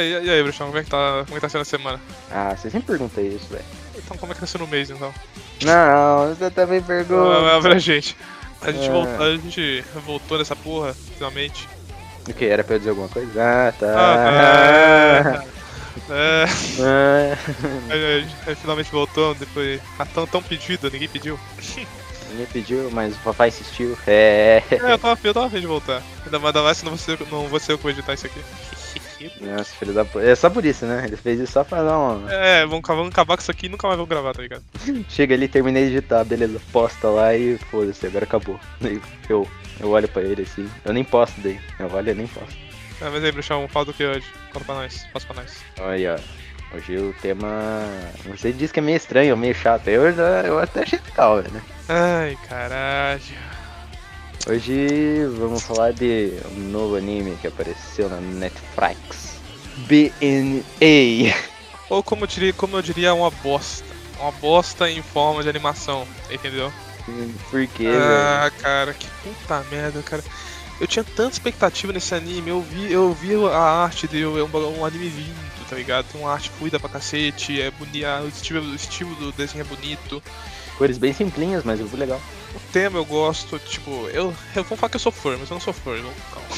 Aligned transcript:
É, 0.00 0.22
e, 0.24 0.30
aí, 0.30 0.42
Bruxão, 0.42 0.66
como 0.68 0.78
é 0.78 0.84
que 0.84 0.90
tá, 0.90 1.22
como 1.24 1.32
é 1.32 1.34
que 1.34 1.40
tá 1.40 1.48
sendo 1.48 1.62
a 1.62 1.64
semana? 1.64 2.00
Ah, 2.30 2.54
você 2.56 2.70
sempre 2.70 2.88
pergunta 2.88 3.20
isso, 3.20 3.46
velho. 3.50 3.64
Então, 3.96 4.16
como 4.16 4.32
é 4.32 4.34
que 4.34 4.40
tá 4.40 4.46
sendo 4.46 4.64
o 4.64 4.68
mês, 4.68 4.90
então? 4.90 5.12
Não, 5.62 6.34
você 6.34 6.50
também 6.50 6.78
Ah, 6.78 6.82
pergunta. 6.82 7.60
pra 7.62 7.78
gente. 7.78 8.16
A 8.62 8.70
gente, 8.72 8.86
É. 8.88 8.90
voltou, 8.90 9.26
a 9.26 9.30
gente 9.36 9.84
voltou 10.06 10.38
nessa 10.38 10.54
porra, 10.56 10.94
finalmente. 11.16 11.68
O 12.28 12.32
que? 12.32 12.44
Era 12.44 12.62
pra 12.62 12.74
eu 12.74 12.78
dizer 12.78 12.90
alguma 12.90 13.08
coisa? 13.08 13.30
Ah, 13.42 13.72
tá. 13.78 13.86
Ah, 13.96 15.44
É, 16.08 16.44
Ah, 16.80 17.36
a 17.92 18.20
gente, 18.20 18.34
a 18.46 18.48
gente 18.50 18.60
finalmente 18.60 18.90
voltou, 18.90 19.34
depois. 19.34 19.80
Ah, 19.98 20.06
tão, 20.06 20.26
tão 20.26 20.42
pedido, 20.42 20.90
ninguém 20.90 21.08
pediu. 21.08 21.38
Ninguém 22.30 22.46
pediu, 22.46 22.88
mas 22.92 23.12
o 23.12 23.18
papai 23.18 23.48
insistiu. 23.48 23.98
É. 24.06 24.62
É, 24.70 24.92
eu 24.92 24.98
tava, 24.98 25.18
eu 25.24 25.34
tava 25.34 25.46
afim 25.46 25.60
de 25.60 25.66
voltar. 25.66 26.00
Ainda 26.24 26.38
mais, 26.38 26.54
ainda 26.54 26.62
mais 26.62 26.76
se 26.76 26.84
não 26.84 26.96
ser, 26.96 27.18
não 27.28 27.42
eu 27.44 27.76
que 27.76 27.82
vou 27.82 27.90
editar 27.90 28.14
isso 28.14 28.26
aqui. 28.26 28.40
Nossa, 29.40 29.74
filho 29.76 29.92
da 29.92 30.04
puta. 30.04 30.24
É 30.24 30.34
só 30.34 30.48
por 30.48 30.64
isso, 30.64 30.86
né? 30.86 31.04
Ele 31.06 31.16
fez 31.16 31.40
isso 31.40 31.52
só 31.52 31.64
pra 31.64 31.82
dar 31.82 31.98
uma. 31.98 32.32
É, 32.32 32.64
vamos, 32.66 32.86
vamos 32.86 33.08
acabar 33.08 33.36
com 33.36 33.42
isso 33.42 33.50
aqui 33.50 33.66
e 33.66 33.68
nunca 33.68 33.86
mais 33.86 33.96
vamos 33.96 34.08
gravar, 34.08 34.32
tá 34.32 34.42
ligado? 34.42 34.62
Chega 35.08 35.34
ali, 35.34 35.48
terminei 35.48 35.88
de 35.88 35.96
editar, 35.96 36.24
beleza. 36.24 36.60
Posta 36.72 37.08
lá 37.08 37.34
e 37.34 37.58
foda-se, 37.70 38.06
agora 38.06 38.24
acabou. 38.24 38.58
Eu, 39.28 39.46
eu 39.78 39.90
olho 39.90 40.08
pra 40.08 40.22
ele 40.22 40.42
assim. 40.42 40.68
Eu 40.84 40.92
nem 40.92 41.04
posto 41.04 41.40
daí. 41.40 41.60
Eu 41.78 41.92
olho 41.92 42.10
e 42.10 42.14
nem 42.14 42.26
posto. 42.26 42.56
É, 43.00 43.08
mas 43.08 43.24
aí, 43.24 43.32
Bruxão, 43.32 43.66
fala 43.68 43.86
do 43.86 43.94
que 43.94 44.04
hoje? 44.04 44.26
Conta 44.52 44.64
pra 44.64 44.74
nós, 44.74 45.06
passa 45.12 45.26
pra 45.26 45.36
nós. 45.36 45.56
Olha, 45.78 46.16
ó. 46.16 46.50
Hoje 46.76 46.96
o 46.96 47.12
tema. 47.20 47.82
Você 48.26 48.52
disse 48.52 48.72
que 48.72 48.78
é 48.78 48.82
meio 48.82 48.96
estranho, 48.96 49.36
meio 49.36 49.54
chato. 49.54 49.88
Eu, 49.88 50.04
eu 50.04 50.58
até 50.58 50.82
achei 50.82 51.00
legal, 51.04 51.42
velho. 51.42 51.62
Ai, 51.88 52.38
caralho. 52.48 53.20
Hoje 54.48 55.26
vamos 55.38 55.62
falar 55.62 55.92
de 55.92 56.32
um 56.56 56.60
novo 56.70 56.96
anime 56.96 57.36
que 57.40 57.46
apareceu 57.46 58.08
na 58.08 58.20
Netflix. 58.20 59.38
BNA. 59.86 61.34
Ou 61.90 62.02
como 62.02 62.24
eu 62.24 62.28
diria, 62.28 62.52
como 62.52 62.76
eu 62.76 62.82
diria 62.82 63.12
uma 63.12 63.30
bosta. 63.30 63.84
Uma 64.18 64.32
bosta 64.32 64.90
em 64.90 65.02
forma 65.02 65.42
de 65.42 65.48
animação, 65.48 66.06
entendeu? 66.30 66.72
Por 67.50 67.66
quê, 67.68 67.84
velho? 67.84 68.02
Ah, 68.02 68.50
cara, 68.60 68.94
que 68.94 69.06
puta 69.22 69.64
merda, 69.70 70.02
cara. 70.02 70.22
Eu 70.80 70.86
tinha 70.86 71.04
tanta 71.04 71.32
expectativa 71.32 71.92
nesse 71.92 72.14
anime, 72.14 72.48
eu 72.48 72.62
vi, 72.62 72.90
eu 72.90 73.12
vi 73.12 73.34
a 73.46 73.58
arte 73.58 74.08
dele, 74.08 74.24
é 74.24 74.42
um, 74.42 74.78
um 74.78 74.84
anime 74.84 75.08
lindo, 75.08 75.68
tá 75.68 75.76
ligado? 75.76 76.06
Tem 76.10 76.20
uma 76.20 76.32
arte 76.32 76.48
fluida 76.50 76.80
pra 76.80 76.88
cacete, 76.88 77.60
é 77.60 77.70
bonito, 77.70 78.06
o 78.24 78.28
estilo, 78.28 78.72
o 78.72 78.74
estilo 78.74 79.14
do 79.16 79.32
desenho 79.32 79.60
é 79.60 79.64
bonito. 79.64 80.22
Cores 80.80 80.96
bem 80.96 81.12
simplinhas, 81.12 81.62
mas 81.62 81.78
muito 81.78 81.94
legal. 81.94 82.18
O 82.54 82.60
tema 82.72 82.98
eu 82.98 83.04
gosto, 83.04 83.58
tipo, 83.58 83.90
eu, 84.14 84.34
eu 84.56 84.64
vou 84.64 84.78
falar 84.78 84.88
que 84.88 84.96
eu 84.96 85.00
sou 85.00 85.12
fã, 85.12 85.36
mas 85.38 85.50
eu 85.50 85.54
não 85.56 85.60
sou 85.60 85.74
fã, 85.74 85.90
não, 85.96 86.10
calma. 86.32 86.48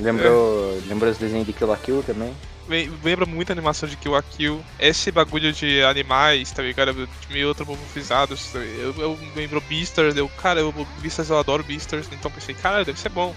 Lembrou, 0.00 0.82
lembrou 0.88 1.08
os 1.08 1.18
desenhos 1.18 1.46
de 1.46 1.52
Kill 1.52 1.68
la 1.68 1.76
Kill 1.76 2.02
também? 2.02 2.34
Lem- 2.68 2.92
Lembra 3.04 3.24
muito 3.26 3.50
a 3.50 3.52
animação 3.52 3.88
de 3.88 3.96
Kill 3.96 4.16
a 4.16 4.22
Kill. 4.22 4.60
Esse 4.78 5.12
bagulho 5.12 5.52
de 5.52 5.84
animais, 5.84 6.50
tá 6.50 6.62
ligado? 6.64 7.08
Meio 7.30 7.50
antropomorfizados. 7.50 8.52
Eu, 8.54 8.92
eu 8.98 9.18
lembro 9.36 9.60
Beastars, 9.60 10.16
eu, 10.16 10.28
cara, 10.28 10.58
eu, 10.58 10.74
Beastars 11.00 11.30
eu 11.30 11.38
adoro 11.38 11.62
Beastars, 11.62 12.08
então 12.12 12.32
pensei, 12.32 12.56
cara, 12.56 12.84
deve 12.84 12.98
ser 12.98 13.08
bom. 13.10 13.32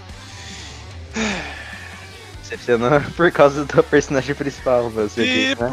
Decepcionou 2.42 3.00
por 3.16 3.30
causa 3.30 3.64
do 3.64 3.82
personagem 3.84 4.34
principal, 4.34 4.90
você 4.90 5.24
disse, 5.50 5.62
né? 5.62 5.68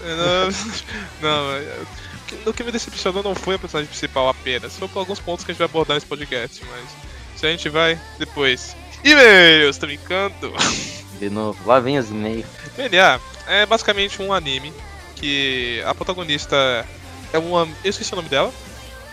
Não, 1.20 1.52
é- 1.52 2.07
que- 2.28 2.48
o 2.48 2.52
que 2.52 2.62
me 2.62 2.70
decepcionou 2.70 3.22
não 3.22 3.34
foi 3.34 3.54
a 3.56 3.58
personagem 3.58 3.88
principal 3.88 4.28
apenas, 4.28 4.76
foi 4.76 4.86
por 4.88 5.00
alguns 5.00 5.18
pontos 5.20 5.44
que 5.44 5.50
a 5.50 5.54
gente 5.54 5.58
vai 5.58 5.66
abordar 5.66 5.94
nesse 5.96 6.06
podcast, 6.06 6.62
mas 6.70 6.84
isso 7.34 7.46
a 7.46 7.50
gente 7.50 7.68
vai 7.68 8.00
depois. 8.18 8.76
E-mails, 9.02 9.76
tá 9.78 9.86
brincando? 9.86 10.52
De 11.18 11.30
novo, 11.30 11.58
lá 11.66 11.80
vem 11.80 11.98
os 11.98 12.10
e-mails. 12.10 12.46
DNA 12.76 13.18
é 13.46 13.64
basicamente 13.66 14.20
um 14.22 14.32
anime 14.32 14.72
que 15.16 15.82
a 15.86 15.94
protagonista 15.94 16.86
é 17.32 17.38
uma. 17.38 17.68
Eu 17.82 17.90
esqueci 17.90 18.12
o 18.12 18.16
nome 18.16 18.28
dela. 18.28 18.52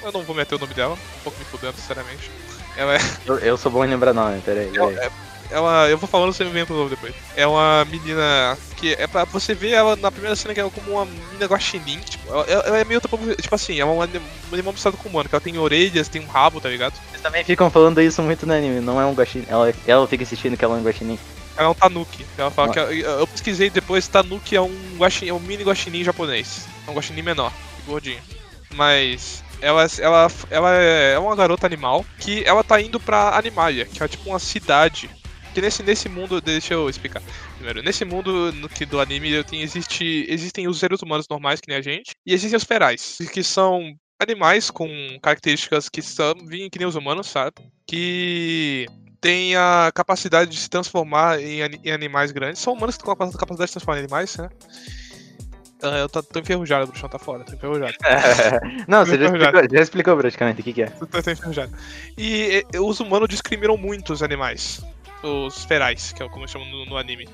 Eu 0.03 0.11
não 0.11 0.21
vou 0.23 0.35
meter 0.35 0.53
o 0.55 0.59
nome 0.59 0.73
dela, 0.75 0.93
um 0.93 1.23
pouco 1.23 1.39
me 1.39 1.45
fudendo, 1.45 1.73
sinceramente. 1.77 2.29
Ela 2.77 2.95
é. 2.95 2.99
Eu, 3.25 3.39
eu 3.39 3.57
sou 3.57 3.71
bom 3.71 3.83
em 3.83 3.87
lembrar 3.87 4.13
nome, 4.13 4.39
peraí. 4.41 4.69
peraí. 4.69 4.95
é- 4.97 5.11
Ela, 5.51 5.87
eu 5.89 5.97
vou 5.97 6.07
falando, 6.09 6.33
você 6.33 6.43
me 6.43 6.49
vem 6.49 6.65
pro 6.65 6.75
nome 6.75 6.89
depois. 6.89 7.13
É 7.35 7.45
uma 7.45 7.85
menina 7.85 8.57
que 8.77 8.93
é 8.93 9.05
pra 9.07 9.25
você 9.25 9.53
ver 9.53 9.71
ela 9.71 9.95
na 9.95 10.11
primeira 10.11 10.35
cena 10.35 10.53
que 10.53 10.59
ela 10.59 10.69
é 10.69 10.79
como 10.79 10.91
uma 10.97 11.05
menina 11.05 11.45
guaxinim. 11.45 11.99
Tipo, 11.99 12.29
ela, 12.33 12.43
ela 12.49 12.77
é 12.79 12.83
meio 12.83 12.99
tipo, 12.99 13.55
assim, 13.55 13.79
é 13.79 13.85
um 13.85 14.01
anim- 14.01 14.17
um 14.51 14.53
animal 14.53 14.73
misturado 14.73 14.97
com 14.97 15.07
humano, 15.09 15.29
que 15.29 15.35
ela 15.35 15.41
tem 15.41 15.57
orelhas, 15.57 16.09
tem 16.09 16.21
um 16.21 16.27
rabo, 16.27 16.59
tá 16.59 16.67
ligado? 16.69 16.93
Eles 17.11 17.21
também 17.21 17.43
ficam 17.43 17.69
falando 17.69 18.01
isso 18.01 18.21
muito 18.23 18.45
no 18.45 18.53
anime, 18.53 18.79
não 18.81 18.99
é 18.99 19.05
um 19.05 19.13
guaxinim. 19.13 19.45
Ela, 19.47 19.73
ela 19.87 20.07
fica 20.07 20.23
assistindo 20.23 20.57
que 20.57 20.65
ela 20.65 20.75
é 20.77 20.79
um 20.79 20.83
guaxinim. 20.83 21.19
Ela 21.55 21.67
é 21.67 21.71
um 21.71 21.75
tanuki. 21.75 22.25
Ela 22.37 22.51
fala 22.51 22.69
Ah. 22.69 22.73
que. 22.73 22.79
ela- 22.79 23.19
Eu 23.19 23.27
pesquisei 23.27 23.69
depois, 23.69 24.07
tanuki 24.07 24.55
é 24.55 24.61
um, 24.61 24.95
guaxinim, 24.97 25.29
é 25.29 25.33
um 25.33 25.39
mini 25.39 25.63
guaxinim 25.63 26.03
japonês. 26.03 26.65
É 26.87 26.91
um 26.91 26.93
guaxinim 26.95 27.21
menor, 27.21 27.51
gordinho. 27.85 28.19
Mas. 28.73 29.43
Ela, 29.61 29.87
ela, 29.99 30.27
ela 30.51 30.71
é 30.73 31.17
uma 31.17 31.33
garota 31.35 31.65
animal 31.65 32.05
que 32.19 32.43
ela 32.45 32.61
tá 32.63 32.79
indo 32.81 32.99
pra 32.99 33.37
Animalia, 33.37 33.85
que 33.85 34.03
é 34.03 34.07
tipo 34.07 34.29
uma 34.29 34.37
cidade. 34.37 35.09
Que 35.55 35.61
nesse, 35.61 35.81
nesse 35.81 36.09
mundo, 36.09 36.41
deixa 36.41 36.73
eu 36.73 36.89
explicar. 36.89 37.23
Primeiro, 37.55 37.81
nesse 37.81 38.03
mundo 38.03 38.51
no 38.51 38.67
que 38.67 38.85
do 38.85 38.99
anime 38.99 39.41
tem, 39.45 39.61
existe, 39.61 40.25
existem 40.27 40.67
os 40.67 40.77
seres 40.77 41.01
humanos 41.01 41.27
normais, 41.29 41.61
que 41.61 41.69
nem 41.69 41.77
a 41.77 41.81
gente, 41.81 42.11
e 42.25 42.33
existem 42.33 42.57
os 42.57 42.65
ferais, 42.65 43.17
que 43.31 43.41
são 43.41 43.95
animais 44.19 44.69
com 44.69 44.89
características 45.21 45.87
que 45.87 46.01
são 46.01 46.33
vêm 46.45 46.69
que 46.69 46.77
nem 46.77 46.85
os 46.85 46.95
humanos, 46.95 47.27
sabe? 47.27 47.53
Que 47.87 48.85
tem 49.21 49.55
a 49.55 49.93
capacidade 49.95 50.51
de 50.51 50.57
se 50.57 50.69
transformar 50.69 51.41
em, 51.41 51.61
em 51.85 51.91
animais 51.91 52.33
grandes. 52.33 52.61
São 52.61 52.73
humanos 52.73 52.97
que 52.97 53.05
têm 53.05 53.13
a 53.13 53.15
capacidade 53.15 53.67
de 53.67 53.67
se 53.67 53.73
transformar 53.75 53.95
em 53.95 54.03
animais, 54.03 54.35
né? 54.35 54.49
Ah, 55.81 55.99
eu 55.99 56.09
tô, 56.09 56.21
tô 56.21 56.39
enferrujado, 56.41 56.83
o 56.83 56.87
bruxão 56.87 57.07
tá 57.07 57.17
fora, 57.17 57.45
tô 57.45 57.53
enferrujado. 57.53 57.93
não, 58.89 59.05
você 59.05 59.17
já 59.17 59.25
explicou, 59.25 59.61
já 59.71 59.81
explicou 59.81 60.17
praticamente 60.17 60.59
o 60.59 60.63
que, 60.65 60.73
que 60.73 60.81
é. 60.83 60.87
Tô, 60.87 61.05
tô 61.05 61.31
enferrujado. 61.31 61.71
E, 62.17 62.65
e, 62.73 62.79
os 62.79 62.99
humanos 62.99 63.29
discriminam 63.29 63.77
muito 63.77 64.11
os 64.11 64.21
animais. 64.21 64.83
Os 65.25 65.63
ferais, 65.65 66.11
que 66.13 66.21
é 66.23 66.29
como 66.29 66.47
chamam 66.47 66.67
no, 66.69 66.85
no 66.85 66.97
anime. 66.97 67.27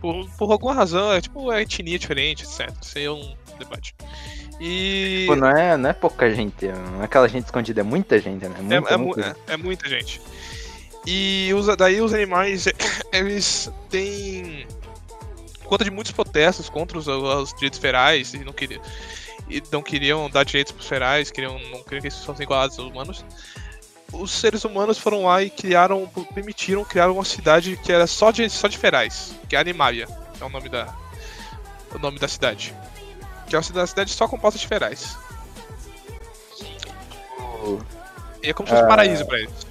Por, 0.00 0.28
por 0.38 0.50
alguma 0.52 0.74
razão, 0.74 1.12
é 1.12 1.20
tipo 1.20 1.50
a 1.50 1.60
etnia 1.60 1.98
diferente, 1.98 2.44
etc. 2.44 2.70
Isso 2.80 2.98
aí 2.98 3.04
é 3.04 3.10
um 3.10 3.34
debate. 3.58 3.94
E. 4.60 5.24
Pô, 5.26 5.34
não 5.36 5.48
é, 5.48 5.76
não 5.76 5.90
é 5.90 5.92
pouca 5.92 6.32
gente, 6.34 6.66
não 6.68 7.02
é 7.02 7.04
aquela 7.04 7.28
gente 7.28 7.46
escondida, 7.46 7.80
é 7.80 7.84
muita 7.84 8.18
gente, 8.18 8.46
né? 8.46 8.54
É, 8.58 8.62
Muita, 8.62 8.94
é 8.94 8.96
mu- 8.96 9.04
muita 9.06 9.36
é- 9.48 9.52
é 9.54 9.56
muita 9.56 9.88
gente. 9.88 10.20
E 11.06 11.50
os, 11.54 11.66
daí 11.76 12.00
os 12.00 12.14
animais, 12.14 12.66
eles 13.12 13.70
têm. 13.90 14.66
Conta 15.64 15.84
de 15.84 15.90
muitos 15.90 16.12
protestos 16.12 16.68
contra 16.68 16.98
os, 16.98 17.08
os 17.08 17.54
direitos 17.54 17.78
ferais 17.78 18.34
e 18.34 18.38
não 18.44 18.52
queriam. 18.52 18.80
E 19.48 19.60
não 19.72 19.82
queriam 19.82 20.30
dar 20.30 20.44
direitos 20.44 20.72
pros 20.72 20.86
ferais, 20.86 21.30
queriam, 21.30 21.54
não 21.54 21.82
queriam 21.82 22.00
que 22.00 22.06
eles 22.06 22.24
fossem 22.24 22.44
igualados 22.44 22.78
aos 22.78 22.88
humanos. 22.88 23.24
Os 24.12 24.30
seres 24.30 24.64
humanos 24.64 24.98
foram 24.98 25.24
lá 25.24 25.42
e 25.42 25.48
criaram, 25.48 26.08
permitiram 26.34 26.84
criar 26.84 27.10
uma 27.10 27.24
cidade 27.24 27.76
que 27.82 27.90
era 27.90 28.06
só 28.06 28.30
de, 28.30 28.48
só 28.50 28.68
de 28.68 28.76
ferais, 28.76 29.34
que 29.48 29.56
é 29.56 29.58
Animalia, 29.58 30.06
é 30.40 30.44
o 30.44 30.48
nome 30.50 30.68
da, 30.68 30.94
o 31.94 31.98
nome 31.98 32.18
da 32.18 32.28
cidade. 32.28 32.74
Que 33.46 33.54
é 33.54 33.58
uma 33.58 33.62
cidade, 33.62 33.88
cidade 33.90 34.10
só 34.12 34.28
composta 34.28 34.58
de 34.58 34.66
ferais. 34.66 35.16
E 38.42 38.50
é 38.50 38.52
como 38.52 38.66
se 38.66 38.72
fosse 38.74 38.82
um 38.82 38.86
Ah. 38.86 38.88
paraíso 38.88 39.24
pra 39.26 39.38
eles. 39.38 39.66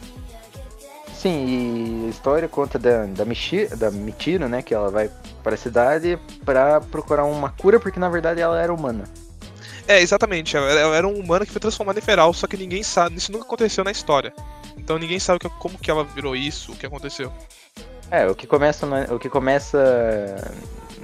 Sim, 1.13 2.04
e 2.04 2.07
a 2.07 2.10
história 2.10 2.48
conta 2.48 2.80
da, 2.80 3.06
da, 3.06 3.25
Michi, 3.25 3.68
da 3.75 3.92
Michiro, 3.92 4.50
né? 4.50 4.62
Que 4.63 4.74
ela 4.74 4.89
vai 4.89 5.10
para 5.44 5.54
a 5.54 5.57
cidade 5.57 6.18
pra 6.44 6.81
procurar 6.81 7.25
uma 7.25 7.51
cura, 7.51 7.80
porque 7.80 8.00
na 8.00 8.10
verdade 8.10 8.42
ela 8.42 8.60
era 8.60 8.74
humana. 8.74 9.04
É, 9.91 10.01
exatamente. 10.01 10.55
Ela 10.55 10.95
era 10.95 11.07
um 11.07 11.19
humano 11.19 11.45
que 11.45 11.51
foi 11.51 11.59
transformado 11.59 11.97
em 11.97 12.01
feral, 12.01 12.33
só 12.33 12.47
que 12.47 12.55
ninguém 12.55 12.81
sabe. 12.83 13.17
Isso 13.17 13.31
nunca 13.31 13.43
aconteceu 13.45 13.83
na 13.83 13.91
história. 13.91 14.33
Então 14.77 14.97
ninguém 14.97 15.19
sabe 15.19 15.39
que- 15.39 15.49
como 15.59 15.77
que 15.77 15.91
ela 15.91 16.03
virou 16.03 16.35
isso, 16.35 16.71
o 16.71 16.75
que 16.75 16.85
aconteceu. 16.85 17.31
É, 18.09 18.25
o 18.27 18.33
que 18.35 18.47
começa 18.47 18.85
na, 18.85 19.01
o 19.13 19.19
que 19.19 19.29
começa 19.29 19.77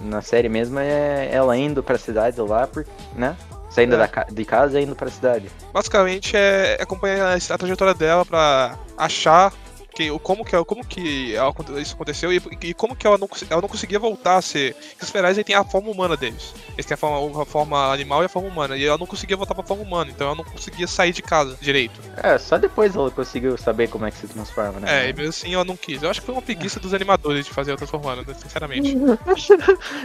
na 0.02 0.22
série 0.22 0.50
mesmo 0.50 0.80
é 0.80 1.30
ela 1.32 1.58
indo 1.58 1.82
pra 1.84 1.98
cidade 1.98 2.40
lá, 2.42 2.66
por, 2.68 2.86
né? 3.16 3.36
Saindo 3.70 3.96
É. 3.96 4.08
da 4.08 4.24
de 4.24 4.46
casa 4.46 4.80
e 4.80 4.84
indo 4.84 4.96
pra 4.96 5.10
cidade. 5.10 5.50
Basicamente 5.74 6.36
é, 6.38 6.78
é 6.80 6.84
acompanhar 6.84 7.28
a, 7.34 7.36
a 7.36 7.58
trajetória 7.58 7.94
dela 7.94 8.26
pra 8.26 8.78
achar 8.98 9.54
que, 9.98 10.20
como 10.20 10.46
que, 10.46 10.64
como 10.66 10.86
que 10.86 11.36
ela 11.36 11.52
isso 11.82 11.96
aconteceu 11.96 12.32
e, 12.32 12.40
e 12.62 12.74
como 12.76 12.96
que 12.96 13.08
ela 13.08 13.18
não, 13.18 13.28
ela 13.50 13.62
não 13.62 13.68
conseguia 13.68 13.98
voltar 13.98 14.38
a 14.38 14.42
ser. 14.44 14.76
Os 15.02 15.10
ferais 15.10 15.36
têm 15.44 15.56
a 15.56 15.64
forma 15.64 15.90
humana 15.90 16.16
deles. 16.16 16.54
Eles 16.74 16.86
têm 16.86 16.94
a 16.94 16.98
forma, 16.98 17.42
a 17.42 17.46
forma 17.46 17.92
animal 17.92 18.22
e 18.22 18.28
a 18.28 18.30
forma 18.30 18.48
humana. 18.48 18.78
E 18.78 18.86
ela 18.86 18.98
não 19.00 19.08
conseguia 19.08 19.36
voltar 19.36 19.56
pra 19.56 19.64
forma 19.64 19.82
humana, 19.82 20.12
então 20.12 20.28
ela 20.28 20.36
não 20.36 20.44
conseguia 20.44 20.86
sair 20.86 21.12
de 21.14 21.24
casa 21.24 21.58
direito. 21.60 22.00
É, 22.22 22.38
só 22.38 22.60
depois 22.60 22.96
ela 22.96 23.10
conseguiu 23.10 23.58
saber 23.58 23.88
como 23.90 24.06
é 24.06 24.12
que 24.12 24.18
se 24.18 24.28
transforma, 24.28 24.80
né? 24.80 25.06
É, 25.06 25.10
e 25.10 25.14
mesmo 25.14 25.30
assim 25.30 25.56
ela 25.56 25.66
não 25.66 25.76
quis. 25.76 26.04
Eu 26.04 26.12
acho 26.12 26.20
que 26.20 26.26
foi 26.28 26.36
uma 26.36 26.44
preguiça 26.44 26.80
dos 26.80 26.94
animadores 26.94 27.46
de 27.48 27.52
fazer 27.52 27.72
ela 27.72 27.78
transformando, 27.78 28.24
né, 28.28 28.36
sinceramente. 28.40 28.96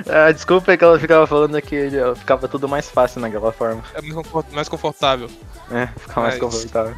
Ah, 0.08 0.32
desculpa 0.32 0.72
é 0.72 0.76
que 0.76 0.84
ela 0.84 0.98
ficava 0.98 1.26
falando 1.26 1.60
que 1.60 1.90
ficava 2.16 2.48
tudo 2.48 2.68
mais 2.68 2.88
fácil 2.88 3.20
naquela 3.20 3.52
forma. 3.52 3.82
É 3.94 4.00
mais 4.00 4.14
confort- 4.14 4.52
mais 4.52 4.68
confortável. 4.68 5.28
É, 5.70 5.86
fica 5.98 6.20
mais 6.20 6.34
Mas- 6.34 6.38
confortável. 6.40 6.94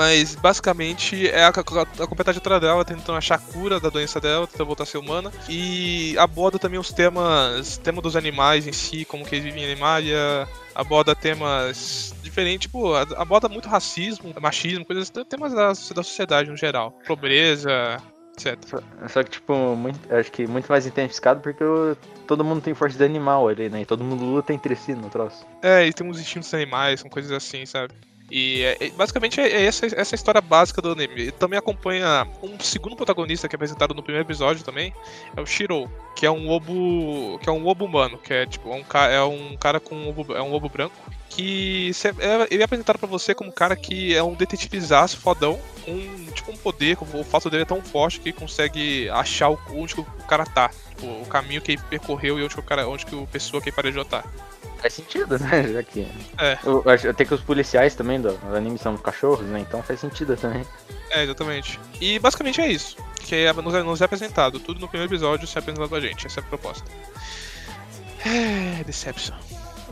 Mas 0.00 0.34
basicamente 0.34 1.28
é 1.28 1.44
a, 1.44 1.48
a, 1.48 1.50
a 1.50 2.06
completa 2.06 2.24
trajetória 2.24 2.58
dela 2.58 2.82
tentando 2.86 3.18
achar 3.18 3.34
a 3.34 3.38
cura 3.38 3.78
da 3.78 3.90
doença 3.90 4.18
dela, 4.18 4.46
tentando 4.46 4.68
voltar 4.68 4.84
a 4.84 4.86
ser 4.86 4.96
humana. 4.96 5.30
E 5.46 6.16
aborda 6.16 6.58
também 6.58 6.80
os 6.80 6.90
temas, 6.90 7.76
tema 7.76 8.00
dos 8.00 8.16
animais 8.16 8.66
em 8.66 8.72
si, 8.72 9.04
como 9.04 9.26
que 9.26 9.34
eles 9.34 9.44
vivem 9.44 9.62
em 9.62 9.72
Animalia, 9.72 10.48
aborda 10.74 11.14
temas 11.14 12.14
diferentes, 12.22 12.62
tipo, 12.62 12.94
aborda 12.94 13.46
muito 13.46 13.68
racismo, 13.68 14.32
machismo, 14.40 14.86
coisas, 14.86 15.10
temas 15.28 15.52
da, 15.52 15.68
da 15.68 16.02
sociedade 16.02 16.48
no 16.48 16.56
geral. 16.56 16.98
Pobreza, 17.06 17.98
etc. 18.38 18.58
Só, 18.64 18.78
só, 19.06 19.22
que, 19.22 19.32
tipo, 19.32 19.54
muito, 19.76 20.14
acho 20.14 20.32
que 20.32 20.46
muito 20.46 20.66
mais 20.72 20.86
intensificado 20.86 21.42
porque 21.42 21.62
eu, 21.62 21.94
todo 22.26 22.42
mundo 22.42 22.62
tem 22.62 22.72
força 22.72 22.96
de 22.96 23.04
animal 23.04 23.48
ali, 23.48 23.68
né? 23.68 23.82
E 23.82 23.84
todo 23.84 24.02
mundo 24.02 24.24
luta 24.24 24.54
entre 24.54 24.74
si 24.74 24.94
no 24.94 25.10
troço. 25.10 25.46
É, 25.60 25.86
e 25.86 25.92
tem 25.92 26.08
uns 26.08 26.18
instintos 26.18 26.54
animais, 26.54 27.00
são 27.00 27.10
coisas 27.10 27.32
assim, 27.32 27.66
sabe? 27.66 27.92
E 28.30 28.62
é, 28.62 28.90
basicamente 28.90 29.40
é 29.40 29.64
essa, 29.64 29.86
essa 29.86 30.14
história 30.14 30.40
básica 30.40 30.80
do 30.80 30.92
anime. 30.92 31.14
Ele 31.14 31.32
também 31.32 31.58
acompanha 31.58 32.26
um 32.42 32.58
segundo 32.60 32.94
protagonista 32.94 33.48
que 33.48 33.54
é 33.54 33.56
apresentado 33.56 33.94
no 33.94 34.02
primeiro 34.02 34.26
episódio 34.26 34.64
também, 34.64 34.94
é 35.36 35.40
o 35.40 35.46
Shiro, 35.46 35.90
que 36.14 36.24
é 36.24 36.30
um 36.30 36.46
lobo, 36.46 37.38
que 37.38 37.48
é 37.48 37.52
um 37.52 37.62
lobo 37.62 37.84
humano, 37.84 38.18
que 38.18 38.32
é 38.32 38.46
tipo 38.46 38.70
um, 38.70 38.84
é 39.10 39.22
um 39.22 39.56
cara 39.56 39.80
com 39.80 39.94
um 39.94 40.06
lobo, 40.06 40.34
é 40.34 40.42
um 40.42 40.50
lobo 40.50 40.68
branco 40.68 40.94
que 41.30 41.92
é, 42.18 42.48
ele 42.50 42.62
é 42.62 42.64
apresentado 42.64 42.98
para 42.98 43.08
você 43.08 43.34
como 43.34 43.50
um 43.50 43.52
cara 43.52 43.76
que 43.76 44.14
é 44.14 44.22
um 44.22 44.34
detetivizaço 44.34 45.16
fodão, 45.16 45.58
um 45.86 46.26
tipo 46.32 46.50
um 46.50 46.56
poder, 46.56 46.98
o 47.00 47.24
fato 47.24 47.48
dele 47.48 47.62
é 47.62 47.66
tão 47.66 47.80
forte 47.80 48.20
que 48.20 48.32
consegue 48.32 49.08
achar 49.10 49.48
onde 49.72 49.94
que 49.94 50.00
o 50.00 50.04
cara 50.28 50.44
tá, 50.44 50.68
tipo, 50.90 51.06
o 51.06 51.26
caminho 51.26 51.62
que 51.62 51.72
ele 51.72 51.82
percorreu 51.88 52.38
e 52.38 52.42
onde 52.42 52.54
que 52.54 52.60
o 52.60 52.64
cara, 52.64 52.86
onde 52.88 53.06
que 53.06 53.14
o 53.14 53.26
pessoa 53.28 53.62
que 53.62 53.68
ele 53.68 53.76
parejou 53.76 54.04
tá. 54.04 54.24
Faz 54.78 54.94
sentido, 54.94 55.38
né? 55.38 55.68
Já 55.72 55.82
que. 55.82 56.08
É. 56.38 56.58
Eu, 56.64 56.82
até 57.10 57.24
que 57.24 57.34
os 57.34 57.42
policiais 57.42 57.94
também 57.94 58.20
do, 58.20 58.36
anime 58.54 58.78
são 58.78 58.96
cachorros, 58.96 59.46
né? 59.46 59.60
Então 59.60 59.82
faz 59.82 60.00
sentido 60.00 60.36
também. 60.36 60.66
É, 61.10 61.22
exatamente. 61.22 61.78
E 62.00 62.18
basicamente 62.18 62.60
é 62.60 62.68
isso. 62.68 62.96
Que 63.20 63.36
é, 63.36 63.52
nos, 63.52 63.74
é, 63.74 63.82
nos 63.82 64.00
é 64.00 64.04
apresentado. 64.04 64.58
Tudo 64.58 64.80
no 64.80 64.88
primeiro 64.88 65.12
episódio 65.12 65.46
se 65.46 65.56
é 65.56 65.60
apresentado 65.60 65.88
pra 65.88 66.00
gente. 66.00 66.26
Essa 66.26 66.40
é 66.40 66.42
a 66.42 66.46
proposta. 66.46 66.84
É. 68.24 68.82
Deception. 68.84 69.36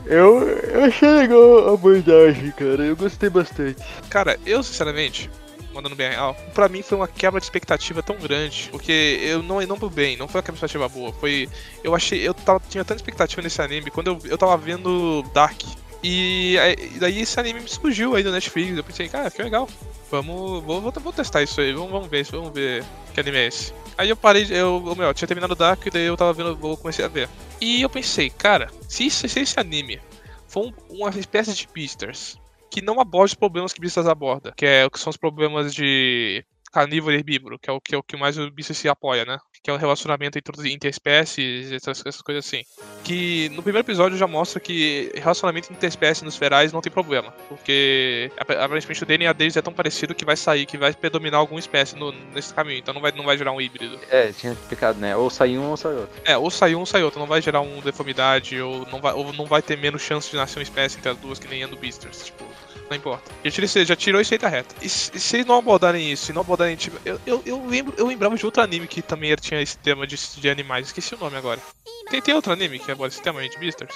Eu, 0.05 0.47
eu 0.47 0.83
achei 0.85 1.09
legal 1.09 1.69
a 1.69 1.73
abordagem, 1.73 2.51
cara. 2.51 2.83
Eu 2.83 2.95
gostei 2.95 3.29
bastante. 3.29 3.81
Cara, 4.09 4.39
eu 4.45 4.63
sinceramente, 4.63 5.29
mandando 5.73 5.95
bem 5.95 6.09
real, 6.09 6.35
pra 6.53 6.69
mim 6.69 6.81
foi 6.81 6.97
uma 6.97 7.07
quebra 7.07 7.39
de 7.39 7.45
expectativa 7.45 8.01
tão 8.01 8.17
grande. 8.17 8.69
Porque 8.71 9.19
eu 9.23 9.43
não, 9.43 9.61
não 9.61 9.77
pro 9.77 9.89
bem, 9.89 10.17
não 10.17 10.27
foi 10.27 10.39
uma 10.39 10.43
quebra 10.43 10.59
de 10.59 10.65
expectativa 10.65 10.89
boa. 10.89 11.13
Foi. 11.13 11.49
Eu 11.83 11.95
achei. 11.95 12.27
Eu 12.27 12.33
tava, 12.33 12.61
tinha 12.69 12.83
tanta 12.83 12.99
expectativa 12.99 13.41
nesse 13.41 13.61
anime 13.61 13.91
quando 13.91 14.07
eu, 14.07 14.19
eu 14.25 14.37
tava 14.37 14.57
vendo 14.57 15.23
Dark. 15.33 15.61
E, 16.03 16.55
daí 16.99 17.19
esse 17.19 17.39
anime 17.39 17.59
me 17.61 17.67
surgiu 17.67 18.15
aí 18.15 18.23
no 18.23 18.31
Netflix. 18.31 18.77
Eu 18.77 18.83
pensei, 18.83 19.09
cara, 19.09 19.29
que 19.29 19.41
legal. 19.41 19.67
Vamos. 20.09 20.63
Vou, 20.63 20.81
vou, 20.81 20.91
vou 20.91 21.13
testar 21.13 21.43
isso 21.43 21.59
aí. 21.61 21.73
Vamos, 21.73 21.91
vamos 21.91 22.07
ver 22.07 22.23
vamos 22.25 22.53
ver 22.53 22.83
que 23.13 23.19
anime 23.19 23.37
é 23.37 23.47
esse. 23.47 23.73
Aí 23.97 24.09
eu 24.09 24.15
parei, 24.15 24.45
eu, 24.49 24.81
eu, 24.85 24.95
meu, 24.95 25.13
tinha 25.13 25.27
terminado 25.27 25.55
Dark 25.55 25.85
e 25.85 25.89
daí 25.89 26.05
eu 26.05 26.15
tava 26.15 26.31
vendo, 26.31 26.57
eu 26.63 26.77
comecei 26.77 27.03
a 27.03 27.09
ver. 27.09 27.27
E 27.59 27.81
eu 27.81 27.89
pensei, 27.89 28.29
cara, 28.29 28.71
se, 28.87 29.05
isso, 29.05 29.27
se 29.27 29.39
esse 29.41 29.59
anime 29.59 29.99
for 30.47 30.67
um, 30.67 30.73
uma 30.89 31.09
espécie 31.09 31.53
de 31.53 31.67
Beasters, 31.73 32.39
que 32.71 32.81
não 32.81 33.01
aborde 33.01 33.31
os 33.31 33.35
problemas 33.35 33.73
que 33.73 33.81
Beasters 33.81 34.07
aborda, 34.07 34.53
que, 34.55 34.65
é, 34.65 34.89
que 34.89 34.99
são 34.99 35.09
os 35.09 35.17
problemas 35.17 35.73
de 35.73 36.45
carnívoro 36.71 37.13
e 37.13 37.17
herbívoro, 37.17 37.59
que 37.59 37.69
é 37.69 37.73
o 37.73 37.81
que, 37.81 37.95
é 37.95 37.97
o 37.97 38.03
que 38.03 38.17
mais 38.17 38.37
o 38.37 38.49
Beasters 38.51 38.79
se 38.79 38.89
apoia, 38.89 39.25
né? 39.25 39.37
que 39.61 39.69
é 39.69 39.73
o 39.73 39.77
relacionamento 39.77 40.37
entre 40.37 40.73
interespécies, 40.73 41.71
essas, 41.71 41.99
essas 42.05 42.21
coisas 42.21 42.45
assim. 42.45 42.63
Que 43.03 43.49
no 43.49 43.61
primeiro 43.61 43.85
episódio 43.85 44.17
já 44.17 44.27
mostra 44.27 44.59
que 44.59 45.11
relacionamento 45.15 45.71
interespécies 45.71 46.23
nos 46.23 46.35
ferais 46.35 46.71
não 46.71 46.81
tem 46.81 46.91
problema, 46.91 47.31
porque 47.47 48.31
aparentemente 48.37 49.03
o 49.03 49.05
DNA 49.05 49.33
deles 49.33 49.57
é 49.57 49.61
tão 49.61 49.73
parecido 49.73 50.15
que 50.15 50.25
vai 50.25 50.37
sair, 50.37 50.65
que 50.65 50.77
vai 50.77 50.93
predominar 50.93 51.39
alguma 51.39 51.59
espécie 51.59 51.95
no, 51.95 52.11
nesse 52.33 52.53
caminho, 52.53 52.79
então 52.79 52.93
não 52.93 53.01
vai, 53.01 53.11
não 53.11 53.25
vai 53.25 53.37
gerar 53.37 53.51
um 53.51 53.61
híbrido. 53.61 53.99
É, 54.09 54.31
tinha 54.31 54.53
explicado, 54.53 54.99
né? 54.99 55.15
Ou 55.15 55.29
sai 55.29 55.57
um 55.57 55.69
ou 55.69 55.77
sai 55.77 55.93
outro. 55.93 56.21
É, 56.25 56.37
ou 56.37 56.49
sai 56.49 56.75
um 56.75 56.79
ou 56.79 56.85
sai 56.85 57.03
outro, 57.03 57.19
não 57.19 57.27
vai 57.27 57.41
gerar 57.41 57.61
uma 57.61 57.81
deformidade, 57.81 58.59
ou 58.61 58.85
não 58.87 59.01
vai, 59.01 59.13
ou 59.13 59.33
não 59.33 59.45
vai 59.45 59.61
ter 59.61 59.77
menos 59.77 60.01
chance 60.01 60.29
de 60.29 60.37
nascer 60.37 60.59
uma 60.59 60.63
espécie 60.63 60.97
entre 60.97 61.09
as 61.09 61.17
duas 61.17 61.39
que 61.39 61.47
nem 61.47 61.63
a 61.63 61.67
do 61.67 61.77
Beasters, 61.77 62.25
tipo 62.25 62.45
não 62.89 62.97
importa. 62.97 63.31
Já, 63.43 63.51
tirei, 63.51 63.85
já 63.85 63.95
tirou 63.95 64.21
isso 64.21 64.33
aí 64.33 64.37
da 64.37 64.49
reta. 64.49 64.75
E 64.81 64.89
se 64.89 65.35
eles 65.35 65.45
não 65.45 65.57
abordarem 65.57 66.11
isso, 66.11 66.25
se 66.25 66.33
não 66.33 66.41
abordarem, 66.41 66.75
tipo, 66.75 66.97
eu, 67.05 67.19
eu, 67.25 67.41
eu, 67.45 67.65
lembro, 67.65 67.93
eu 67.97 68.07
lembrava 68.07 68.35
de 68.35 68.45
outro 68.45 68.61
anime 68.61 68.87
que 68.87 69.01
também 69.01 69.35
tinha 69.35 69.61
esse 69.61 69.77
tema 69.77 70.07
de, 70.07 70.15
de 70.15 70.49
animais, 70.49 70.87
esqueci 70.87 71.13
o 71.15 71.19
nome 71.19 71.37
agora. 71.37 71.61
Tem, 72.09 72.21
tem 72.21 72.33
outro 72.33 72.51
anime 72.51 72.79
que 72.79 72.91
aborda 72.91 73.13
esse 73.13 73.21
tema 73.21 73.39
aí 73.41 73.49
de 73.49 73.57
Beasters? 73.57 73.95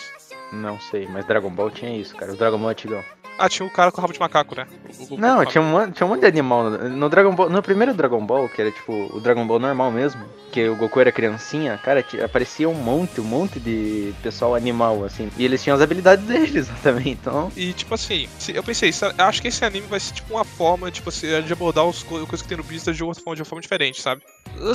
Não 0.52 0.80
sei, 0.80 1.08
mas 1.08 1.26
Dragon 1.26 1.50
Ball 1.50 1.72
tinha 1.72 1.98
isso, 1.98 2.16
cara. 2.16 2.34
O 2.34 2.38
Dragon 2.38 2.60
Ball 2.60 2.70
é 2.70 2.74
antigão. 2.74 3.04
Ah, 3.38 3.50
tinha 3.50 3.66
o 3.66 3.70
cara 3.70 3.92
com 3.92 4.02
rabo 4.02 4.14
de 4.14 4.20
macaco, 4.20 4.56
né? 4.56 4.68
O, 5.10 5.16
o, 5.16 5.18
não, 5.18 5.40
o 5.40 5.46
tinha 5.46 5.62
um, 5.62 5.92
tinha 5.92 6.06
um 6.06 6.10
monte 6.10 6.22
de 6.22 6.28
animal. 6.28 6.70
No 6.70 7.10
Dragon 7.10 7.34
Ball, 7.34 7.50
no 7.50 7.62
primeiro 7.62 7.94
Dragon 7.94 8.24
Ball, 8.26 8.48
que 8.50 8.62
era 8.62 8.72
tipo 8.72 9.16
o 9.16 9.20
Dragon 9.20 9.46
Ball 9.46 9.60
normal 9.60 9.92
mesmo, 9.92 10.24
que 10.52 10.68
o 10.68 10.76
Goku 10.76 11.00
era 11.00 11.12
criancinha, 11.12 11.80
cara, 11.84 12.06
aparecia 12.24 12.70
um 12.70 12.74
monte, 12.74 13.20
um 13.20 13.24
monte 13.24 13.60
de 13.60 14.14
pessoal 14.22 14.56
animal, 14.56 15.04
assim. 15.04 15.30
E 15.38 15.46
eles 15.46 15.64
tinham 15.64 15.76
as 15.76 15.82
habilidades 15.82 16.26
deles 16.26 16.70
também, 16.84 17.14
então. 17.14 17.52
E 17.56 17.74
tipo 17.74 17.94
assim, 17.94 18.28
eu 18.54 18.64
pensei, 18.64 18.92
acho 19.18 19.42
que 19.42 19.48
esse 19.48 19.66
anime 19.66 19.88
vai 19.88 20.00
ser 20.00 20.14
tipo 20.14 20.34
uma 20.34 20.46
forma, 20.46 20.92
tipo 20.92 21.10
assim, 21.10 21.42
de 21.42 21.54
abordar 21.54 21.88
as 21.88 22.04
coisas 22.04 22.42
que 22.42 22.48
tem 22.48 22.58
no 22.58 22.64
Beast 22.64 22.92
de 22.92 23.04
uma 23.04 23.16
forma, 23.16 23.36
de 23.36 23.42
uma 23.42 23.46
forma 23.46 23.62
diferente, 23.62 24.02
sabe? 24.02 24.22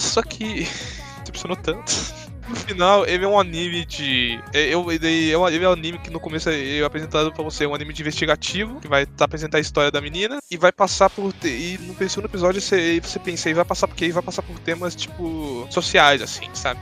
Só 0.00 0.22
que. 0.22 0.66
decepcionou 1.28 1.56
tanto. 1.56 2.27
No 2.48 2.56
final, 2.56 3.06
ele 3.06 3.24
é 3.24 3.28
um 3.28 3.38
anime 3.38 3.84
de. 3.84 4.40
É, 4.54 4.72
eu, 4.72 4.90
ele, 4.90 5.30
é 5.30 5.36
um, 5.36 5.46
ele 5.48 5.64
é 5.64 5.68
um 5.68 5.72
anime 5.72 5.98
que 5.98 6.08
no 6.08 6.18
começo 6.18 6.48
é 6.48 6.82
apresentado 6.82 7.30
pra 7.30 7.44
você, 7.44 7.64
é 7.64 7.68
um 7.68 7.74
anime 7.74 7.92
de 7.92 8.00
investigativo, 8.00 8.80
que 8.80 8.88
vai 8.88 9.04
tá, 9.04 9.26
apresentar 9.26 9.58
a 9.58 9.60
história 9.60 9.90
da 9.90 10.00
menina, 10.00 10.38
e 10.50 10.56
vai 10.56 10.72
passar 10.72 11.10
por. 11.10 11.34
E 11.44 11.78
no 11.78 11.94
segundo 12.08 12.24
episódio 12.24 12.58
você, 12.60 13.00
você 13.00 13.18
pensa, 13.18 13.48
ele 13.50 13.56
vai 13.56 13.66
passar 13.66 13.86
porque 13.86 14.10
vai 14.10 14.22
passar 14.22 14.40
por 14.40 14.58
temas, 14.60 14.94
tipo, 14.94 15.68
sociais, 15.70 16.22
assim, 16.22 16.48
sabe? 16.54 16.80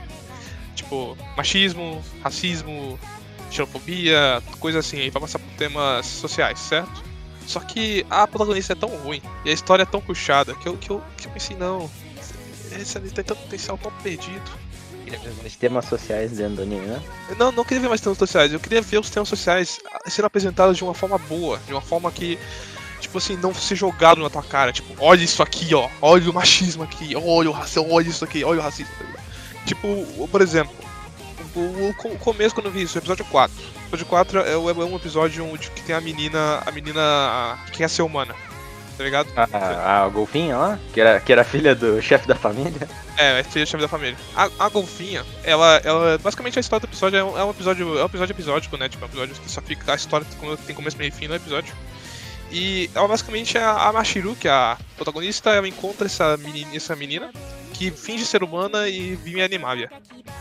Tipo, 0.73 1.17
machismo, 1.35 2.01
racismo, 2.23 2.97
xenofobia, 3.51 4.41
coisa 4.59 4.79
assim, 4.79 4.99
ele 4.99 5.11
vai 5.11 5.21
passar 5.21 5.39
por 5.39 5.49
temas 5.57 6.05
sociais, 6.05 6.59
certo? 6.59 7.03
Só 7.45 7.59
que 7.59 8.05
a 8.09 8.25
protagonista 8.25 8.71
é 8.71 8.75
tão 8.75 8.89
ruim 8.89 9.21
e 9.43 9.49
a 9.49 9.53
história 9.53 9.83
é 9.83 9.85
tão 9.85 9.99
puxada 9.99 10.55
que 10.55 10.67
eu, 10.67 10.77
que 10.77 10.89
eu, 10.89 11.03
que 11.17 11.27
eu 11.27 11.31
pensei, 11.31 11.57
não, 11.57 11.89
esse 12.71 12.97
anime 12.97 13.13
tem 13.13 13.23
tanto 13.23 13.41
potencial 13.41 13.77
tão 13.77 13.91
perdido 14.03 14.67
queria 15.09 15.19
ver 15.19 15.41
mais 15.41 15.55
temas 15.55 15.85
sociais 15.85 16.31
dentro 16.31 16.57
do 16.57 16.61
anime, 16.63 16.85
né? 16.85 17.01
Não, 17.37 17.51
não 17.51 17.63
queria 17.63 17.81
ver 17.81 17.89
mais 17.89 18.01
temas 18.01 18.17
sociais. 18.17 18.51
Eu 18.51 18.59
queria 18.59 18.81
ver 18.81 18.99
os 18.99 19.09
temas 19.09 19.29
sociais 19.29 19.79
sendo 20.07 20.25
apresentados 20.25 20.75
de 20.75 20.83
uma 20.83 20.93
forma 20.93 21.17
boa, 21.17 21.59
de 21.65 21.71
uma 21.71 21.81
forma 21.81 22.11
que 22.11 22.37
tipo 22.99 23.17
assim, 23.19 23.37
não 23.37 23.53
ser 23.53 23.75
jogado 23.75 24.21
na 24.21 24.29
tua 24.29 24.41
cara, 24.41 24.73
tipo, 24.73 24.91
olha 24.99 25.23
isso 25.23 25.43
aqui, 25.43 25.73
ó, 25.75 25.87
olha 26.01 26.29
o 26.29 26.33
machismo 26.33 26.83
aqui, 26.83 27.15
olha 27.15 27.49
o 27.49 27.53
racismo, 27.53 27.91
olha 27.91 28.09
isso 28.09 28.25
aqui, 28.25 28.43
olha 28.43 28.59
o 28.59 28.63
racismo. 28.63 28.91
Tipo, 29.65 30.27
por 30.29 30.41
exemplo, 30.41 30.73
o, 31.55 31.89
o 31.89 32.17
começo 32.17 32.55
quando 32.55 32.65
eu 32.65 32.71
vi 32.71 32.81
isso, 32.81 32.97
o 32.97 32.99
episódio 32.99 33.23
4. 33.25 33.55
O 33.55 33.79
episódio 33.89 34.05
4 34.07 34.39
é, 34.39 34.53
é 34.53 34.57
um 34.57 34.95
episódio 34.95 35.45
onde 35.45 35.69
que 35.71 35.83
tem 35.83 35.95
a 35.95 36.01
menina, 36.01 36.63
a 36.65 36.71
menina 36.71 37.59
que 37.67 37.77
quer 37.77 37.89
ser 37.89 38.01
humana 38.01 38.35
tá 38.97 39.03
ligado? 39.03 39.27
A, 39.35 39.47
a, 39.51 40.05
a 40.05 40.09
Golfinha 40.09 40.57
lá? 40.57 40.79
Que 40.91 40.99
era, 40.99 41.19
que 41.19 41.31
era 41.31 41.43
filha 41.43 41.75
do 41.75 42.01
chefe 42.01 42.27
da 42.27 42.35
família? 42.35 42.89
É, 43.17 43.39
é 43.39 43.43
filha 43.43 43.65
do 43.65 43.69
chefe 43.69 43.81
da 43.81 43.87
família. 43.87 44.17
A, 44.35 44.49
a 44.59 44.69
Golfinha, 44.69 45.23
ela, 45.43 45.81
ela. 45.83 46.17
Basicamente 46.17 46.57
a 46.57 46.61
história 46.61 46.85
do 46.85 46.89
episódio 46.89 47.17
é 47.17 47.23
um, 47.23 47.37
é 47.37 47.43
um 47.43 47.51
episódio. 47.51 47.97
É 47.97 48.03
um 48.03 48.05
episódio 48.05 48.33
episódico, 48.33 48.77
né? 48.77 48.89
Tipo, 48.89 49.05
é 49.05 49.07
um 49.07 49.09
episódio 49.09 49.35
que 49.35 49.51
só 49.51 49.61
fica. 49.61 49.91
A 49.91 49.95
história 49.95 50.25
tem 50.65 50.75
começo, 50.75 50.97
meio 50.97 51.09
e 51.09 51.11
fim 51.11 51.27
no 51.27 51.35
episódio. 51.35 51.73
E 52.51 52.89
ela 52.95 53.07
basicamente 53.07 53.57
é 53.57 53.63
a 53.63 53.91
Mashiru, 53.91 54.35
que 54.35 54.47
é 54.47 54.51
a 54.51 54.77
protagonista, 54.95 55.49
ela 55.49 55.67
encontra 55.67 56.05
essa 56.05 56.37
menina, 56.37 56.75
essa 56.75 56.95
menina 56.95 57.31
que 57.73 57.91
finge 57.91 58.25
ser 58.25 58.41
humana 58.43 58.87
e 58.87 59.15
vive 59.15 59.39
em 59.39 59.43
Animavia. 59.43 59.91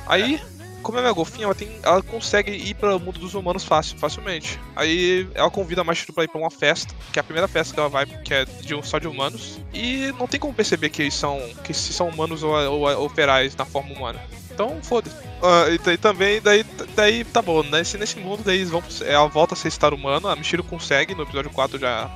Aí 0.06 0.40
como 0.82 0.98
ela 0.98 1.08
é 1.08 1.12
golfinha, 1.12 1.44
ela, 1.44 1.54
tem, 1.54 1.68
ela 1.82 2.02
consegue 2.02 2.52
ir 2.52 2.74
para 2.74 2.96
o 2.96 3.00
mundo 3.00 3.18
dos 3.18 3.34
humanos 3.34 3.64
fácil, 3.64 3.98
facilmente. 3.98 4.58
Aí 4.74 5.28
ela 5.34 5.50
convida 5.50 5.80
a 5.80 5.84
Machiru 5.84 6.12
pra 6.12 6.24
ir 6.24 6.28
pra 6.28 6.40
uma 6.40 6.50
festa, 6.50 6.94
que 7.12 7.18
é 7.18 7.20
a 7.20 7.24
primeira 7.24 7.48
festa 7.48 7.74
que 7.74 7.80
ela 7.80 7.88
vai, 7.88 8.06
que 8.06 8.32
é 8.32 8.44
de, 8.44 8.86
só 8.86 8.98
de 8.98 9.08
humanos. 9.08 9.60
E 9.74 10.12
não 10.18 10.26
tem 10.28 10.38
como 10.38 10.54
perceber 10.54 10.90
que 10.90 11.02
eles 11.02 11.14
são, 11.14 11.40
que 11.64 11.74
se 11.74 11.92
são 11.92 12.08
humanos 12.08 12.42
ou, 12.42 12.52
ou, 12.52 13.00
ou 13.00 13.08
ferais 13.08 13.56
na 13.56 13.64
forma 13.64 13.92
humana. 13.92 14.20
Então, 14.56 14.78
foda-se. 14.82 15.16
Uh, 15.16 15.68
e, 15.70 15.90
e, 15.90 15.96
também, 15.98 16.40
daí, 16.40 16.64
daí 16.94 17.24
tá 17.24 17.42
bom, 17.42 17.62
nesse, 17.62 17.98
nesse 17.98 18.18
mundo, 18.18 18.42
daí 18.42 18.56
eles 18.56 18.70
vão, 18.70 18.82
ela 19.04 19.26
volta 19.26 19.52
a 19.52 19.56
ser 19.56 19.68
estar 19.68 19.92
humano, 19.92 20.28
a 20.28 20.34
Michiro 20.34 20.64
consegue, 20.64 21.14
no 21.14 21.24
episódio 21.24 21.50
4 21.50 21.78
já, 21.78 22.08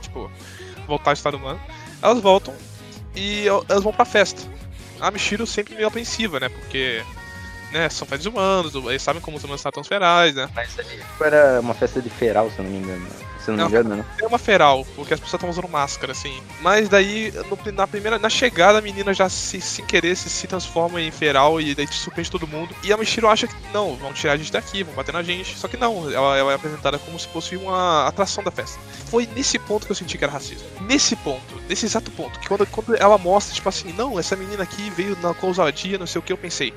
tipo, 0.00 0.28
voltar 0.86 1.10
a 1.10 1.12
estar 1.12 1.34
humano. 1.34 1.60
Elas 2.02 2.20
voltam 2.20 2.52
e 3.14 3.46
elas 3.46 3.84
vão 3.84 3.92
pra 3.92 4.04
festa. 4.04 4.42
A 5.00 5.12
Michiro 5.12 5.46
sempre 5.46 5.76
meio 5.76 5.86
apreensiva, 5.86 6.40
né, 6.40 6.48
porque 6.48 7.04
né, 7.76 7.88
são 7.88 8.06
pés 8.06 8.24
humanos, 8.26 8.74
eles 8.74 9.02
sabem 9.02 9.20
como 9.20 9.36
os 9.36 9.44
humanos 9.44 9.62
os 9.76 9.86
ferais, 9.88 10.34
né? 10.34 10.48
Mas 10.54 10.78
ali 10.78 10.88
tipo, 10.96 11.24
era 11.24 11.60
uma 11.60 11.74
festa 11.74 12.00
de 12.00 12.08
feral, 12.10 12.50
se 12.50 12.58
eu 12.58 12.64
não 12.64 12.70
me 12.70 12.78
engano. 12.78 13.06
se 13.38 13.50
não 13.50 13.56
me 13.58 13.62
Não. 13.62 13.68
engano, 13.68 13.96
né? 13.96 14.04
É 14.20 14.26
uma 14.26 14.38
feral, 14.38 14.84
porque 14.96 15.14
as 15.14 15.20
pessoas 15.20 15.34
estão 15.38 15.50
usando 15.50 15.68
máscara, 15.68 16.10
assim. 16.12 16.42
Mas 16.60 16.88
daí, 16.88 17.32
no- 17.48 17.72
na 17.72 17.86
primeira, 17.86 18.18
na 18.18 18.28
chegada, 18.28 18.78
a 18.78 18.82
menina 18.82 19.14
já 19.14 19.28
se, 19.28 19.60
sem 19.60 19.84
querer 19.86 20.16
se, 20.16 20.28
se 20.28 20.46
transforma 20.48 21.00
em 21.00 21.10
feral 21.12 21.60
e 21.60 21.72
daí 21.74 21.86
surpreende 21.86 22.28
todo 22.30 22.46
mundo. 22.46 22.74
E 22.82 22.92
a 22.92 22.96
Michiro 22.96 23.28
acha 23.28 23.46
que, 23.46 23.54
não, 23.72 23.94
vão 23.96 24.12
tirar 24.12 24.32
a 24.32 24.36
gente 24.36 24.50
daqui, 24.50 24.82
vão 24.82 24.94
bater 24.94 25.12
na 25.12 25.22
gente. 25.22 25.56
Só 25.56 25.68
que 25.68 25.76
não, 25.76 26.10
ela, 26.10 26.36
ela 26.36 26.52
é 26.52 26.54
apresentada 26.56 26.98
como 26.98 27.16
se 27.18 27.28
fosse 27.28 27.56
uma 27.56 28.08
atração 28.08 28.42
da 28.42 28.50
festa. 28.50 28.80
Foi 29.10 29.28
nesse 29.36 29.58
ponto 29.60 29.86
que 29.86 29.92
eu 29.92 29.96
senti 29.96 30.18
que 30.18 30.24
era 30.24 30.32
racismo. 30.32 30.66
Nesse 30.80 31.14
ponto, 31.14 31.62
nesse 31.68 31.86
exato 31.86 32.10
ponto, 32.10 32.40
que 32.40 32.48
quando, 32.48 32.66
quando 32.66 32.96
ela 32.96 33.16
mostra, 33.16 33.54
tipo 33.54 33.68
assim, 33.68 33.92
não, 33.92 34.18
essa 34.18 34.34
menina 34.34 34.64
aqui 34.64 34.90
veio 34.90 35.16
na 35.22 35.32
ousadia, 35.40 35.98
não 35.98 36.06
sei 36.06 36.18
o 36.18 36.22
que, 36.22 36.32
eu 36.32 36.38
pensei. 36.38 36.74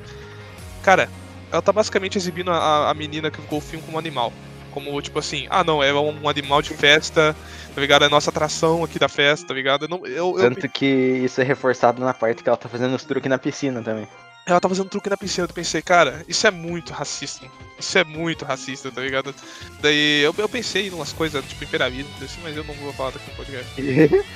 Cara, 0.83 1.09
ela 1.51 1.61
tá 1.61 1.71
basicamente 1.71 2.17
exibindo 2.17 2.51
a, 2.51 2.89
a 2.89 2.93
menina 2.93 3.29
que 3.31 3.41
ficou 3.41 3.59
o 3.59 3.61
filme 3.61 3.83
como 3.85 3.97
animal. 3.99 4.31
Como, 4.71 5.01
tipo 5.01 5.17
assim, 5.17 5.47
ah 5.49 5.63
não, 5.63 5.81
é 5.81 5.91
um 5.93 6.29
animal 6.29 6.61
de 6.61 6.75
festa, 6.75 7.35
tá 7.73 7.81
ligado? 7.81 8.03
É 8.03 8.05
a 8.05 8.09
nossa 8.09 8.29
atração 8.29 8.83
aqui 8.83 8.99
da 8.99 9.09
festa, 9.09 9.47
tá 9.47 9.53
ligado? 9.53 9.85
Eu 9.85 9.89
não, 9.89 10.05
eu, 10.05 10.39
eu- 10.39 10.49
Tanto 10.53 10.69
que 10.69 10.85
isso 10.85 11.41
é 11.41 11.43
reforçado 11.43 11.99
na 12.03 12.13
parte 12.13 12.43
que 12.43 12.49
ela 12.49 12.57
tá 12.57 12.69
fazendo 12.69 12.95
os 12.95 13.03
truques 13.03 13.27
na 13.29 13.39
piscina 13.39 13.81
também. 13.81 14.07
ela 14.45 14.59
tá 14.59 14.69
fazendo 14.69 14.87
truque 14.87 15.09
na 15.09 15.17
piscina, 15.17 15.47
eu 15.49 15.53
pensei, 15.53 15.81
cara, 15.81 16.23
isso 16.27 16.45
é 16.45 16.51
muito 16.51 16.93
racista. 16.93 17.47
Isso 17.79 17.97
é 17.97 18.03
muito 18.03 18.45
racista, 18.45 18.91
tá 18.91 19.01
ligado? 19.01 19.33
Daí 19.81 20.21
eu, 20.21 20.35
eu 20.37 20.47
pensei 20.47 20.87
em 20.87 20.91
umas 20.91 21.11
coisas, 21.13 21.43
tipo, 21.45 21.63
imperialismo, 21.63 22.11
assim, 22.23 22.39
mas 22.43 22.55
eu 22.55 22.63
não 22.63 22.73
vou 22.75 22.93
falar 22.93 23.09
daqui 23.11 23.27
no 23.31 23.35
podcast. 23.37 23.71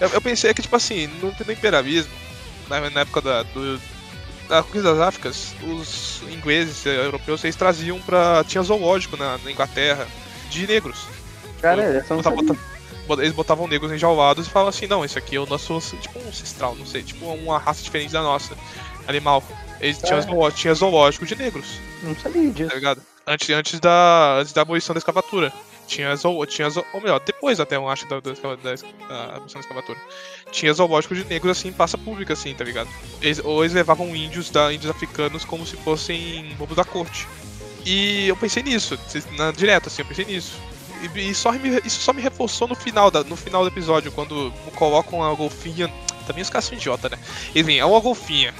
Eu, 0.00 0.08
eu 0.08 0.20
pensei 0.22 0.54
que, 0.54 0.62
tipo 0.62 0.74
assim, 0.74 1.06
no, 1.20 1.26
no 1.46 1.52
imperialismo, 1.52 2.10
na, 2.70 2.88
na 2.88 3.00
época 3.00 3.20
da, 3.20 3.42
do, 3.42 3.78
da 4.50 4.62
conquista 4.62 4.92
das 4.94 5.00
Áfricas, 5.00 5.54
os 5.62 6.20
ingleses, 6.30 6.84
eh, 6.84 6.96
europeus, 7.06 7.42
eles 7.44 7.56
traziam 7.56 7.98
pra. 8.00 8.44
Tinha 8.44 8.62
zoológico 8.62 9.16
na, 9.16 9.38
na 9.38 9.50
Inglaterra 9.50 10.06
de 10.50 10.66
negros. 10.66 11.06
Cara, 11.62 11.82
essa 11.82 12.14
não 12.14 12.22
Botava- 12.22 12.36
sabia. 12.36 12.56
bota- 13.06 13.22
Eles 13.22 13.34
botavam 13.34 13.66
negros 13.66 13.92
enjaulados 13.92 14.46
e 14.46 14.50
falavam 14.50 14.70
assim, 14.70 14.86
não, 14.86 15.04
isso 15.04 15.18
aqui 15.18 15.36
é 15.36 15.40
o 15.40 15.46
nosso, 15.46 15.80
tipo 16.00 16.18
um 16.18 16.28
ancestral, 16.28 16.74
não 16.76 16.86
sei, 16.86 17.02
tipo 17.02 17.24
uma 17.26 17.58
raça 17.58 17.82
diferente 17.82 18.12
da 18.12 18.22
nossa, 18.22 18.54
animal. 19.08 19.42
Eles 19.80 19.98
tinham, 19.98 20.18
É. 20.18 20.22
zoológico, 20.22 20.60
tinha 20.60 20.74
zoológico 20.74 21.24
de 21.26 21.34
negros, 21.36 21.66
Não 22.02 22.14
sabia 22.16 22.50
disso. 22.50 22.68
tá 22.68 22.74
ligado? 22.74 23.02
Antes, 23.26 23.50
antes, 23.50 23.80
da, 23.80 24.38
antes 24.40 24.52
da 24.52 24.62
abolição 24.62 24.94
da 24.94 24.98
escravatura. 24.98 25.52
Tinha 25.90 26.14
zoo, 26.14 26.46
tinha 26.46 26.70
zoo, 26.70 26.86
ou 26.92 27.00
melhor, 27.00 27.18
depois 27.18 27.58
até 27.58 27.74
eu 27.74 27.88
acho 27.88 28.06
da, 28.08 28.20
da, 28.20 28.30
da, 28.30 28.54
da 28.54 29.34
abolição 29.34 29.54
da 29.54 29.60
escravatura. 29.60 29.98
Tinha 30.52 30.72
zoológico 30.72 31.16
de 31.16 31.24
negros 31.24 31.58
assim, 31.58 31.72
praça 31.72 31.98
pública, 31.98 32.32
assim, 32.32 32.54
tá 32.54 32.62
ligado? 32.62 32.88
Eles, 33.20 33.40
ou 33.42 33.64
eles 33.64 33.74
levavam 33.74 34.14
índios, 34.14 34.50
da, 34.50 34.72
índios 34.72 34.88
africanos 34.88 35.44
como 35.44 35.66
se 35.66 35.76
fossem 35.78 36.54
bobos 36.56 36.76
da 36.76 36.84
corte. 36.84 37.26
E 37.84 38.28
eu 38.28 38.36
pensei 38.36 38.62
nisso, 38.62 38.96
na, 39.36 39.50
direto, 39.50 39.88
assim, 39.88 40.02
eu 40.02 40.06
pensei 40.06 40.24
nisso. 40.26 40.52
E, 41.16 41.30
e 41.30 41.34
só 41.34 41.50
me- 41.50 41.80
isso 41.84 42.00
só 42.02 42.12
me 42.12 42.22
reforçou 42.22 42.68
no 42.68 42.76
final, 42.76 43.10
da, 43.10 43.24
no 43.24 43.34
final 43.34 43.62
do 43.62 43.68
episódio, 43.68 44.12
quando 44.12 44.52
colocam 44.76 45.24
a 45.24 45.34
golfinha. 45.34 45.92
Também 46.24 46.42
os 46.42 46.50
caras 46.50 46.66
são 46.66 46.74
idiota, 46.78 47.08
né? 47.08 47.18
Vêm, 47.52 47.80
é 47.80 47.84
uma 47.84 47.98
golfinha. 47.98 48.54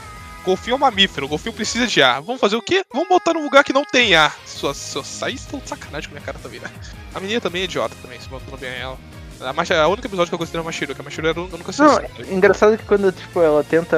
Golfinho 0.45 0.75
é 0.75 0.77
um 0.77 0.81
mamífero, 0.81 1.29
golfinho 1.29 1.53
precisa 1.55 1.87
de 1.87 2.03
ar. 2.03 2.21
Vamos 2.23 2.41
fazer 2.41 2.57
o 2.57 2.63
quê? 2.63 2.85
Vamos 2.93 3.09
botar 3.09 3.35
num 3.35 3.43
lugar 3.45 3.63
que 3.63 3.73
não 3.73 3.85
tem 3.85 4.15
ar. 4.15 4.35
Suas, 4.47 4.77
suas, 4.77 5.23
aí 5.23 5.35
estão 5.35 5.59
de 5.59 5.69
sacanagem 5.69 6.09
com 6.09 6.17
a 6.17 6.19
minha 6.19 6.25
cara 6.27 6.39
também, 6.43 6.61
né? 6.61 6.69
A 7.15 7.21
menina 7.21 7.41
também 7.41 7.63
é 7.63 7.65
idiota 7.65 7.95
também, 8.01 8.19
se 8.21 8.29
botando 8.29 8.59
bem 8.59 8.71
ela. 8.81 8.97
A, 9.41 9.53
Machi- 9.55 9.73
a 9.73 9.89
única 9.89 10.07
episódio 10.07 10.31
que 10.31 10.35
eu 10.35 10.39
gostei 10.39 10.61
da 10.61 10.65
Mashiro, 10.65 10.95
que 10.95 11.01
a 11.01 11.05
Mashiro 11.05 11.27
era 11.29 11.41
a 11.41 11.43
única 11.43 11.73
Não, 11.79 12.01
engraçado 12.31 12.77
que 12.77 12.85
quando, 12.85 13.11
tipo, 13.11 13.41
ela 13.41 13.65
tenta. 13.65 13.97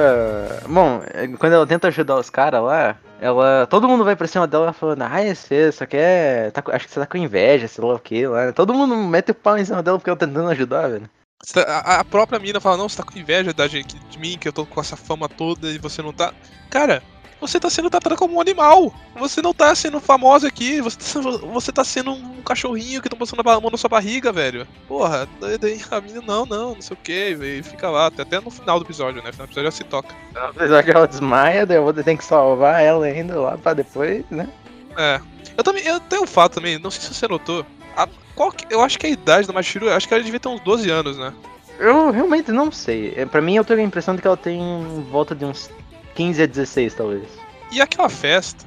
Bom, 0.67 1.01
é, 1.13 1.27
quando 1.37 1.51
ela 1.53 1.67
tenta 1.67 1.89
ajudar 1.89 2.15
os 2.17 2.29
caras 2.29 2.63
lá, 2.63 2.95
ela. 3.19 3.67
Todo 3.69 3.87
mundo 3.89 4.05
vai 4.05 4.15
pra 4.15 4.25
cima 4.25 4.47
dela 4.47 4.71
falando, 4.71 5.01
ai, 5.01 5.35
você 5.35 5.69
só 5.73 5.85
quer. 5.85 6.49
tá 6.51 6.63
acho 6.71 6.87
que 6.87 6.93
você 6.93 6.99
tá 7.01 7.05
com 7.05 7.17
inveja, 7.17 7.67
sei 7.67 7.83
lá 7.83 7.93
o 7.95 7.99
que 7.99 8.25
lá. 8.25 8.53
Todo 8.53 8.73
mundo 8.73 8.95
mete 8.95 9.31
o 9.31 9.35
pau 9.35 9.57
em 9.57 9.65
cima 9.65 9.83
dela 9.83 9.97
porque 9.97 10.09
ela 10.09 10.17
tá 10.17 10.25
tentando 10.25 10.49
ajudar, 10.49 10.87
velho. 10.87 11.09
Tá- 11.51 11.63
A, 11.63 11.99
a 11.99 12.05
própria 12.05 12.39
mina 12.39 12.59
fala, 12.61 12.77
não, 12.77 12.87
você 12.87 12.97
tá 12.97 13.03
com 13.03 13.17
inveja 13.17 13.53
da 13.53 13.67
gente, 13.67 13.97
de 14.09 14.17
mim, 14.19 14.37
que 14.37 14.47
eu 14.47 14.53
tô 14.53 14.65
com 14.65 14.79
essa 14.79 14.95
fama 14.95 15.27
toda 15.27 15.69
e 15.69 15.77
você 15.77 16.01
não 16.01 16.13
tá. 16.13 16.33
Cara, 16.69 17.03
você 17.41 17.59
tá 17.59 17.69
sendo 17.69 17.89
tratada 17.89 18.15
como 18.15 18.35
um 18.35 18.41
animal. 18.41 18.93
Você 19.15 19.41
não 19.41 19.53
tá 19.53 19.75
sendo 19.75 19.99
famosa 19.99 20.47
aqui, 20.47 20.79
você 20.79 20.97
tá, 20.97 21.03
sendo- 21.03 21.37
você 21.51 21.71
tá 21.71 21.83
sendo 21.83 22.11
um 22.11 22.41
cachorrinho 22.41 23.01
que 23.01 23.07
estão 23.07 23.19
passando 23.19 23.41
a 23.47 23.59
mão 23.59 23.69
na 23.69 23.77
sua 23.77 23.89
barriga, 23.89 24.31
velho. 24.31 24.65
Porra, 24.87 25.27
daí, 25.59 25.81
a 25.91 25.99
mina, 26.01 26.21
não, 26.25 26.45
não, 26.45 26.75
não 26.75 26.81
sei 26.81 26.95
o 26.95 26.99
que, 26.99 27.37
e 27.41 27.61
fica 27.61 27.89
lá, 27.89 28.07
até, 28.07 28.21
até 28.21 28.39
no 28.39 28.49
final 28.49 28.79
do 28.79 28.85
episódio, 28.85 29.21
né? 29.21 29.27
No 29.27 29.33
final 29.33 29.47
do 29.47 29.49
episódio 29.51 29.67
ela 29.67 29.71
se 29.71 29.83
toca. 29.83 30.15
Apesar 30.35 30.81
que 30.83 30.91
ela 30.91 31.07
desmaia, 31.07 31.65
daí 31.65 31.75
eu 31.77 31.83
vou 31.83 31.93
ter 31.93 32.17
que 32.17 32.23
salvar 32.23 32.81
ela 32.81 33.05
ainda 33.05 33.37
lá 33.39 33.57
pra 33.57 33.73
depois, 33.73 34.23
né? 34.31 34.47
É. 34.97 35.19
Eu 35.57 35.63
também, 35.63 35.83
eu 35.85 35.99
tenho 35.99 36.23
um 36.23 36.27
fato 36.27 36.53
também, 36.55 36.79
não 36.79 36.89
sei 36.89 37.01
se 37.01 37.13
você 37.13 37.27
notou. 37.27 37.65
A, 37.97 38.07
qual 38.35 38.51
que- 38.51 38.65
eu 38.73 38.81
acho 38.81 38.97
que 38.99 39.05
a 39.07 39.09
idade 39.09 39.47
da 39.47 39.53
Mashiro, 39.53 39.89
acho 39.91 40.07
que 40.07 40.13
ela 40.13 40.23
devia 40.23 40.39
ter 40.39 40.47
uns 40.49 40.61
12 40.61 40.89
anos, 40.89 41.17
né? 41.17 41.33
Eu 41.79 42.11
realmente 42.11 42.51
não 42.51 42.71
sei. 42.71 43.13
É, 43.15 43.25
Pra 43.25 43.41
mim, 43.41 43.55
eu 43.55 43.63
tenho 43.65 43.79
a 43.79 43.83
impressão 43.83 44.15
de 44.15 44.21
que 44.21 44.27
ela 44.27 44.37
tem 44.37 44.59
em 44.61 45.03
volta 45.09 45.33
de 45.35 45.43
uns 45.45 45.69
15 46.15 46.43
a 46.43 46.45
16, 46.45 46.93
talvez. 46.93 47.23
E 47.71 47.81
aquela 47.81 48.07
festa, 48.09 48.63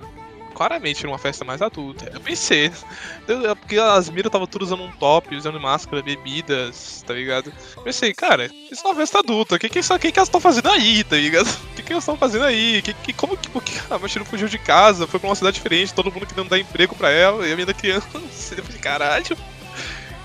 claramente 0.52 1.00
era 1.00 1.08
uma 1.08 1.18
festa 1.18 1.44
mais 1.44 1.62
adulta. 1.62 2.10
Eu 2.12 2.20
pensei, 2.20 2.72
eu- 3.28 3.48
é 3.50 3.54
porque 3.54 3.78
as 3.78 4.10
miras 4.10 4.26
estavam 4.28 4.46
tudo 4.48 4.62
usando 4.62 4.82
um 4.82 4.90
top, 4.90 5.34
usando 5.36 5.60
máscara, 5.60 6.02
bebidas, 6.02 7.04
tá 7.06 7.14
ligado? 7.14 7.52
Eu 7.76 7.82
pensei, 7.84 8.12
cara, 8.12 8.50
isso 8.70 8.84
é 8.84 8.88
uma 8.88 8.96
festa 8.96 9.20
adulta, 9.20 9.54
o 9.54 9.58
que, 9.58 9.68
que, 9.68 9.80
que, 9.80 10.12
que 10.12 10.18
elas 10.18 10.28
estão 10.28 10.40
fazendo 10.40 10.68
aí, 10.70 11.04
tá 11.04 11.16
ligado? 11.16 11.46
O 11.72 11.76
que, 11.76 11.82
que 11.82 11.92
elas 11.92 12.02
estão 12.02 12.16
fazendo 12.16 12.44
aí? 12.44 12.82
Que, 12.82 12.92
que, 12.92 13.12
como 13.12 13.36
que 13.36 13.48
porque 13.50 13.72
a 13.88 13.98
Machiro 13.98 14.24
fugiu 14.24 14.48
de 14.48 14.58
casa, 14.58 15.06
foi 15.06 15.20
pra 15.20 15.28
uma 15.28 15.36
cidade 15.36 15.54
diferente, 15.54 15.94
todo 15.94 16.10
mundo 16.10 16.26
querendo 16.26 16.48
dar 16.48 16.58
emprego 16.58 16.96
pra 16.96 17.10
ela, 17.10 17.46
e 17.46 17.52
a 17.52 17.54
menina 17.56 17.72
criança, 17.72 18.08
eu 18.56 18.64
falei, 18.64 18.80
caralho. 18.80 19.36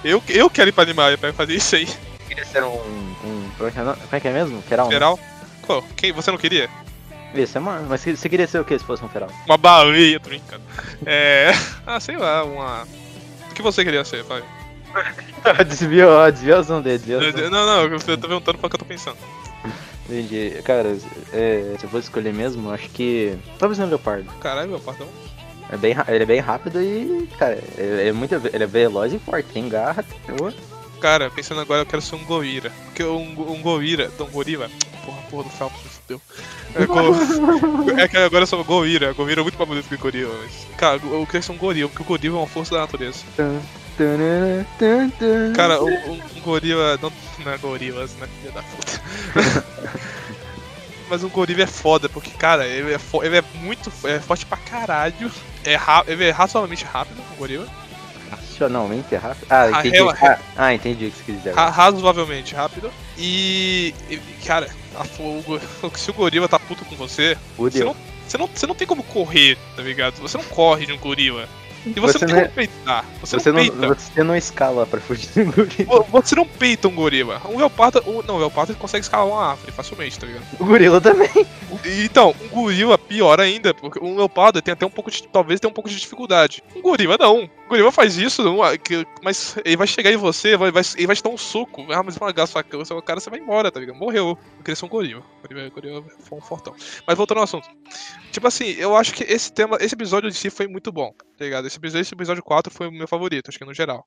Eu, 0.04 0.22
eu 0.30 0.50
quero 0.50 0.70
ir 0.70 0.74
pra 0.74 0.84
Animaia 0.84 1.18
pra 1.18 1.32
fazer 1.34 1.56
isso 1.56 1.76
aí. 1.76 1.88
Queria 2.28 2.46
ser 2.46 2.64
um. 2.64 2.76
um 2.76 3.52
como, 3.58 3.70
é 3.70 4.20
que 4.20 4.28
é, 4.28 4.32
é 4.32 4.34
é 4.34 4.34
mesmo? 4.34 4.62
Feral? 4.62 4.88
né? 4.88 4.94
Feral? 4.94 5.20
Pô, 5.66 5.82
quem, 5.96 6.12
você 6.12 6.32
não 6.32 6.38
queria? 6.38 6.70
Isso, 7.34 7.58
é 7.58 7.62
uma... 7.62 7.80
Mas 7.82 8.04
você 8.04 8.28
queria 8.28 8.48
ser 8.48 8.60
o 8.60 8.66
que 8.66 8.78
se 8.78 8.84
fosse 8.84 9.04
um 9.04 9.10
feral? 9.10 9.30
Uma 9.46 9.58
baleia, 9.58 10.20
tô 10.20 10.30
brincando. 10.30 10.64
É. 11.06 11.52
Ah, 11.86 12.00
sei 12.00 12.16
lá, 12.16 12.44
uma. 12.44 12.84
O 13.50 13.54
que 13.54 13.62
você 13.62 13.84
queria 13.84 14.06
ser, 14.06 14.24
vai? 14.24 14.44
desviou, 15.68 16.12
ó, 16.12 16.30
desviação 16.30 16.82
dele, 16.82 17.00
desviação. 17.00 17.50
Não, 17.50 17.66
não, 17.66 17.84
eu 17.84 18.00
tô 18.00 18.28
perguntando 18.28 18.58
pra 18.60 18.70
que 18.70 18.76
eu 18.76 18.80
tô 18.80 18.86
pensando. 18.86 19.18
Entendi. 20.06 20.62
Cara, 20.64 20.96
é, 21.34 21.76
se 21.78 21.86
eu 21.86 21.90
fosse 21.90 22.08
escolher 22.08 22.34
mesmo, 22.34 22.70
eu 22.70 22.74
acho 22.74 22.90
que. 22.90 23.38
Talvez 23.58 23.80
no 23.80 23.88
Leopardo. 23.88 24.32
Caralho, 24.40 24.70
meu 24.70 24.80
pardão. 24.80 25.08
É 25.72 25.78
bem, 25.78 25.96
ele 26.08 26.24
é 26.24 26.26
bem 26.26 26.40
rápido 26.42 26.82
e, 26.82 27.30
cara, 27.38 27.58
ele 27.78 28.10
é 28.10 28.12
muito. 28.12 28.36
Ele 28.36 28.64
é 28.64 28.68
veloz 28.68 29.14
e 29.14 29.20
forte, 29.20 29.48
tem 29.54 29.70
garra. 29.70 30.04
Boa. 30.38 30.54
Cara, 31.00 31.32
pensando 31.32 31.62
agora, 31.62 31.82
eu 31.82 31.86
quero 31.86 32.02
ser 32.02 32.16
um 32.16 32.24
gorila. 32.26 32.70
Porque 32.86 33.04
um, 33.04 33.22
um. 33.52 33.62
Não, 34.20 34.28
gorila. 34.28 34.70
Porra, 35.06 35.18
porra 35.32 35.44
do 35.46 35.50
Phelps, 35.50 35.80
me 35.84 35.90
fudeu. 35.90 36.22
É, 36.76 36.86
go... 36.86 38.00
é 38.00 38.08
que 38.08 38.18
agora 38.18 38.44
eu 38.44 38.48
sou 38.48 38.64
gorila. 38.64 39.14
Gorila 39.14 39.42
é 39.42 39.44
muito 39.44 39.58
mais 39.58 39.68
bonito 39.70 39.88
que 39.90 39.98
gorila. 39.98 40.36
Mas... 40.44 40.68
Cara, 40.78 41.00
eu 41.04 41.26
queria 41.26 41.42
ser 41.42 41.52
um 41.54 41.58
gorila, 41.58 41.90
porque 41.90 42.04
o 42.04 42.06
gorila 42.06 42.36
é 42.38 42.40
uma 42.42 42.48
força 42.48 42.76
da 42.76 42.82
natureza. 42.82 43.24
Cara, 45.56 45.82
um, 45.82 45.88
um- 45.88 46.22
um 46.38 46.42
gorila. 46.42 47.00
Não, 47.02 47.12
não 47.46 47.52
é 47.52 47.58
gorilas, 47.58 48.14
né? 48.18 48.28
Filha 48.42 48.52
da 48.52 48.62
puta. 48.62 49.02
Mas 51.10 51.24
um 51.24 51.30
gorila 51.30 51.64
é 51.64 51.68
foda, 51.68 52.08
porque, 52.08 52.30
cara, 52.32 52.66
ele 52.68 52.94
é, 52.94 52.98
fo- 52.98 53.24
ele 53.24 53.38
é 53.38 53.44
muito. 53.56 53.92
É 54.04 54.20
forte 54.20 54.46
pra 54.46 54.58
caralho. 54.58 55.32
É 55.66 55.76
ra... 55.76 56.04
Ele 56.08 56.26
é 56.26 56.32
razoavelmente 56.32 56.84
rápido, 56.86 57.22
um 57.34 57.36
gorila. 57.36 57.68
Racionalmente 58.30 59.14
é 59.14 59.18
rápido. 59.18 59.48
Ah, 59.50 59.64
Ah, 59.64 59.80
entendi. 59.80 59.98
Ah, 60.28 60.40
ah, 60.58 60.74
entendi 60.74 61.06
o 61.08 61.12
que 61.12 61.18
você 61.18 61.24
quis 61.24 61.36
dizer. 61.38 61.54
Ra- 61.56 61.70
razoavelmente 61.70 62.56
rápido. 62.56 62.92
E. 63.18 63.94
cara, 64.46 64.70
a 64.96 65.04
fo- 65.04 65.24
o 65.40 65.42
go- 65.44 65.60
se 65.98 66.10
o 66.12 66.14
gorila 66.14 66.48
tá 66.48 66.60
puto 66.60 66.86
com 66.86 66.96
você, 66.96 67.38
você 67.78 67.84
não, 67.86 67.96
você, 68.28 68.38
não, 68.38 68.48
você 68.48 68.68
não 68.68 68.76
tem 68.76 68.88
como 68.88 69.04
correr, 69.04 69.58
tá 69.76 69.82
ligado? 69.82 70.16
Você 70.22 70.38
não 70.38 70.46
corre 70.46 70.86
de 70.86 70.94
um 70.94 70.98
gorila. 70.98 71.48
E 71.86 72.00
você, 72.00 72.20
Você 72.20 72.26
não 72.26 72.34
tem 72.34 72.36
não 72.36 72.42
é- 72.44 72.48
peitar. 72.48 73.06
Você, 73.22 73.40
Você 73.40 73.52
não 73.52 73.64
não, 73.64 73.70
peita. 73.80 73.96
você 73.96 74.24
não 74.24 74.36
escala 74.36 74.86
pra 74.86 75.00
fugir 75.00 75.30
do 75.46 75.52
gorila. 75.52 76.04
Vo- 76.04 76.22
Você 76.22 76.36
não 76.36 76.46
peita 76.46 76.88
um 76.88 76.96
gorila. 76.96 77.42
Um 77.50 77.58
leopardo. 77.58 78.04
o- 78.06 78.22
não, 78.24 78.36
o 78.36 78.40
leopardo 78.40 78.76
consegue 78.76 79.04
escalar 79.04 79.26
uma 79.28 79.52
árvore 79.52 79.72
facilmente, 79.72 80.20
tá 80.20 80.28
ligado? 80.28 80.44
O 80.60 80.66
gorila 80.66 81.02
também. 81.02 81.30
Então, 82.04 82.36
um 82.42 82.48
gorila 82.50 82.98
pior 82.98 83.40
ainda, 83.40 83.74
porque 83.74 84.00
um 84.04 84.16
leopardo 84.16 84.62
tem 84.62 84.72
até 84.74 84.86
um 84.86 84.90
pouco 84.92 85.10
de. 85.10 85.24
Talvez 85.28 85.60
tenha 85.60 85.70
um 85.70 85.74
pouco 85.74 85.90
de 85.90 86.00
dificuldade. 86.00 86.62
Um 86.76 86.82
gorila 86.82 87.18
não. 87.20 87.44
O 87.46 87.70
gorila 87.70 87.92
faz 87.92 88.18
isso, 88.18 88.44
não, 88.44 88.62
ah, 88.62 88.72
mas 89.24 89.56
ele 89.64 89.78
vai 89.78 89.88
chegar 89.88 90.12
em 90.12 90.18
você, 90.18 90.58
vai, 90.58 90.72
vai, 90.72 90.84
ele 90.98 91.08
vai 91.08 91.16
te 91.16 91.24
dar 91.24 91.30
um 91.30 91.38
soco. 91.38 91.86
Ah, 91.92 92.04
mas 92.04 92.18
uma 92.18 92.32
sua 92.46 92.64
sua 92.86 93.02
cara, 93.02 93.20
você 93.20 93.30
vai 93.30 93.40
embora, 93.40 93.72
tá 93.72 93.80
ligado? 93.80 93.96
Morreu. 93.98 94.38
Eu 94.58 94.64
queria 94.64 94.76
ser 94.76 94.86
um 94.86 94.90
gorila. 94.90 95.24
Gorila, 95.48 95.70
gorila 95.70 96.04
foi 96.20 96.38
um 96.38 96.42
fortão. 96.42 96.76
Mas 97.08 97.18
voltando 97.18 97.38
ao 97.40 97.46
assunto. 97.46 97.68
Tipo 98.32 98.48
assim, 98.48 98.76
eu 98.78 98.96
acho 98.96 99.14
que 99.14 99.24
esse 99.24 99.52
tema, 99.52 99.78
esse 99.80 99.96
episódio 99.96 100.30
em 100.30 100.34
si 100.34 100.50
foi 100.50 100.68
muito 100.68 100.92
bom, 100.92 101.14
tá 101.38 101.46
ligado? 101.46 101.66
Esse 101.72 101.78
episódio, 101.80 102.02
esse 102.02 102.14
episódio 102.14 102.44
4 102.44 102.74
foi 102.74 102.88
o 102.88 102.92
meu 102.92 103.08
favorito, 103.08 103.48
acho 103.48 103.58
que 103.58 103.64
no 103.64 103.74
geral. 103.74 104.06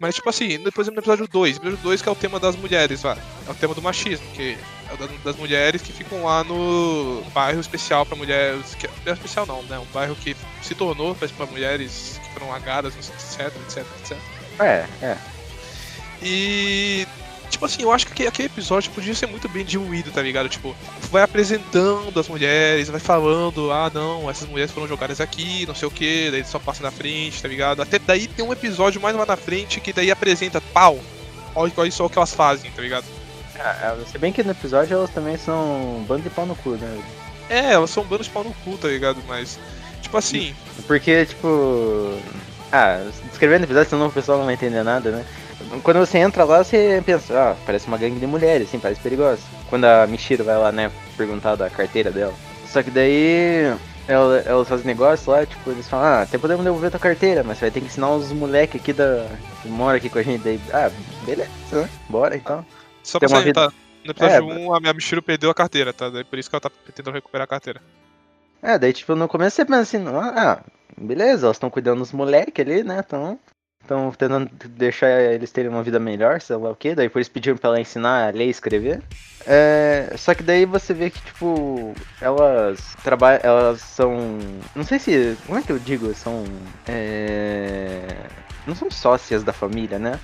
Mas, 0.00 0.14
tipo 0.14 0.28
assim, 0.30 0.58
depois 0.62 0.88
no 0.88 0.94
episódio 0.94 1.28
2, 1.28 1.56
episódio 1.58 1.78
2 1.82 2.00
que 2.00 2.08
é 2.08 2.12
o 2.12 2.14
tema 2.14 2.40
das 2.40 2.56
mulheres, 2.56 3.02
vai. 3.02 3.18
É 3.46 3.50
o 3.50 3.54
tema 3.54 3.74
do 3.74 3.82
machismo, 3.82 4.26
que 4.32 4.56
é 4.88 4.94
o 4.94 4.96
da- 4.96 5.06
das 5.22 5.36
mulheres 5.36 5.82
que 5.82 5.92
ficam 5.92 6.24
lá 6.24 6.42
no 6.42 7.22
bairro 7.34 7.60
especial 7.60 8.06
pra 8.06 8.16
mulheres. 8.16 8.74
Que, 8.76 8.86
não 9.04 9.12
é 9.12 9.12
especial 9.12 9.44
não, 9.44 9.62
né? 9.64 9.78
Um 9.78 9.84
bairro 9.92 10.16
que 10.16 10.34
se 10.62 10.74
tornou 10.74 11.14
pra, 11.14 11.28
pra 11.28 11.44
mulheres 11.46 12.18
que 12.24 12.32
foram 12.32 12.48
lagadas, 12.48 12.94
etc, 12.96 13.52
etc, 13.68 13.86
etc. 14.00 14.18
É, 14.58 14.86
é. 15.02 15.18
E. 16.22 17.06
Tipo 17.52 17.66
assim, 17.66 17.82
eu 17.82 17.92
acho 17.92 18.06
que 18.06 18.26
aquele 18.26 18.46
episódio 18.46 18.90
podia 18.92 19.14
ser 19.14 19.26
muito 19.26 19.46
bem 19.46 19.62
diluído, 19.62 20.10
tá 20.10 20.22
ligado? 20.22 20.48
Tipo, 20.48 20.74
vai 21.10 21.22
apresentando 21.22 22.18
as 22.18 22.26
mulheres, 22.26 22.88
vai 22.88 22.98
falando, 22.98 23.70
ah 23.70 23.90
não, 23.92 24.28
essas 24.28 24.48
mulheres 24.48 24.72
foram 24.72 24.88
jogadas 24.88 25.20
aqui, 25.20 25.66
não 25.66 25.74
sei 25.74 25.86
o 25.86 25.90
que, 25.90 26.30
daí 26.30 26.42
só 26.44 26.58
passa 26.58 26.82
na 26.82 26.90
frente, 26.90 27.42
tá 27.42 27.46
ligado? 27.46 27.82
Até 27.82 27.98
daí 27.98 28.26
tem 28.26 28.44
um 28.44 28.52
episódio 28.52 29.00
mais 29.02 29.14
lá 29.14 29.26
na 29.26 29.36
frente 29.36 29.80
que 29.80 29.92
daí 29.92 30.10
apresenta, 30.10 30.62
pau, 30.72 30.98
olha, 31.54 31.72
olha 31.76 31.90
só 31.92 32.06
o 32.06 32.10
que 32.10 32.18
elas 32.18 32.34
fazem, 32.34 32.70
tá 32.70 32.80
ligado? 32.80 33.04
Ah, 33.60 33.96
se 34.10 34.16
bem 34.16 34.32
que 34.32 34.42
no 34.42 34.52
episódio 34.52 34.94
elas 34.94 35.10
também 35.10 35.36
são 35.36 35.98
um 35.98 36.04
bando 36.04 36.22
de 36.22 36.30
pau 36.30 36.46
no 36.46 36.56
cu, 36.56 36.70
né? 36.70 37.02
É, 37.50 37.74
elas 37.74 37.90
são 37.90 38.02
bandos 38.02 38.26
de 38.26 38.32
pau 38.32 38.42
no 38.42 38.54
cu, 38.64 38.78
tá 38.78 38.88
ligado? 38.88 39.22
Mas, 39.28 39.58
tipo 40.00 40.16
assim. 40.16 40.54
Porque, 40.86 41.26
tipo. 41.26 42.18
Ah, 42.72 43.04
descrevendo 43.28 43.62
o 43.62 43.66
episódio, 43.66 43.90
senão 43.90 44.06
o 44.06 44.12
pessoal 44.12 44.38
não 44.38 44.46
vai 44.46 44.54
entender 44.54 44.82
nada, 44.82 45.10
né? 45.10 45.26
Quando 45.82 45.98
você 45.98 46.18
entra 46.18 46.44
lá, 46.44 46.62
você 46.62 47.02
pensa, 47.04 47.52
ah, 47.52 47.56
parece 47.64 47.88
uma 47.88 47.96
gangue 47.96 48.20
de 48.20 48.26
mulheres, 48.26 48.68
assim, 48.68 48.78
parece 48.78 49.00
perigosa. 49.00 49.40
Quando 49.70 49.84
a 49.84 50.06
Michiro 50.06 50.44
vai 50.44 50.58
lá, 50.58 50.70
né, 50.70 50.90
perguntar 51.16 51.56
da 51.56 51.70
carteira 51.70 52.10
dela. 52.10 52.34
Só 52.66 52.82
que 52.82 52.90
daí 52.90 53.74
ela, 54.06 54.38
elas 54.40 54.68
fazem 54.68 54.86
negócio 54.86 55.30
lá, 55.30 55.46
tipo, 55.46 55.70
eles 55.70 55.88
falam, 55.88 56.06
ah, 56.06 56.22
até 56.22 56.36
podemos 56.36 56.64
devolver 56.64 56.90
tua 56.90 57.00
carteira, 57.00 57.42
mas 57.42 57.58
você 57.58 57.66
vai 57.66 57.70
ter 57.70 57.80
que 57.80 57.86
ensinar 57.86 58.10
os 58.10 58.32
moleques 58.32 58.80
aqui 58.80 58.92
da. 58.92 59.26
que 59.62 59.68
moram 59.68 59.96
aqui 59.96 60.08
com 60.08 60.18
a 60.18 60.22
gente. 60.22 60.42
Daí, 60.42 60.60
ah, 60.72 60.90
beleza, 61.24 61.50
né? 61.72 61.88
Bora 62.08 62.36
então. 62.36 62.64
Só 63.02 63.18
pra 63.18 63.28
você 63.28 63.44
vida... 63.44 63.68
tá? 63.68 63.72
No 64.04 64.10
episódio 64.10 64.36
é, 64.36 64.40
1, 64.40 64.74
a 64.74 64.80
minha 64.80 64.92
Michiro 64.92 65.22
perdeu 65.22 65.50
a 65.50 65.54
carteira, 65.54 65.92
tá? 65.92 66.10
Daí 66.10 66.24
por 66.24 66.38
isso 66.38 66.50
que 66.50 66.56
ela 66.56 66.60
tá 66.60 66.70
tentando 66.92 67.14
recuperar 67.14 67.44
a 67.44 67.48
carteira. 67.48 67.80
É, 68.60 68.78
daí 68.78 68.92
tipo, 68.92 69.14
no 69.14 69.28
começo 69.28 69.56
você 69.56 69.64
pensa 69.64 69.80
assim, 69.80 70.04
ah, 70.08 70.60
beleza, 70.96 71.46
elas 71.46 71.56
estão 71.56 71.70
cuidando 71.70 72.00
dos 72.00 72.12
moleques 72.12 72.64
ali, 72.64 72.82
né? 72.82 73.02
Então, 73.06 73.38
estão 73.82 74.10
tentando 74.12 74.50
deixar 74.70 75.08
eles 75.20 75.50
terem 75.50 75.70
uma 75.70 75.82
vida 75.82 75.98
melhor, 75.98 76.40
sei 76.40 76.56
lá 76.56 76.70
o 76.70 76.76
que. 76.76 76.94
Daí 76.94 77.10
isso 77.14 77.30
pediram 77.30 77.56
pra 77.56 77.70
ela 77.70 77.80
ensinar 77.80 78.28
a 78.28 78.30
ler 78.30 78.46
e 78.46 78.50
escrever. 78.50 79.02
É, 79.46 80.14
só 80.16 80.34
que 80.34 80.42
daí 80.42 80.64
você 80.64 80.94
vê 80.94 81.10
que, 81.10 81.20
tipo, 81.20 81.94
elas 82.20 82.94
trabalham. 83.02 83.40
Elas 83.42 83.80
são. 83.80 84.38
Não 84.74 84.84
sei 84.84 84.98
se. 84.98 85.36
Como 85.46 85.58
é 85.58 85.62
que 85.62 85.72
eu 85.72 85.78
digo? 85.78 86.14
São. 86.14 86.44
É, 86.86 88.06
não 88.66 88.74
são 88.74 88.90
sócias 88.90 89.42
da 89.42 89.52
família, 89.52 89.98
né? 89.98 90.18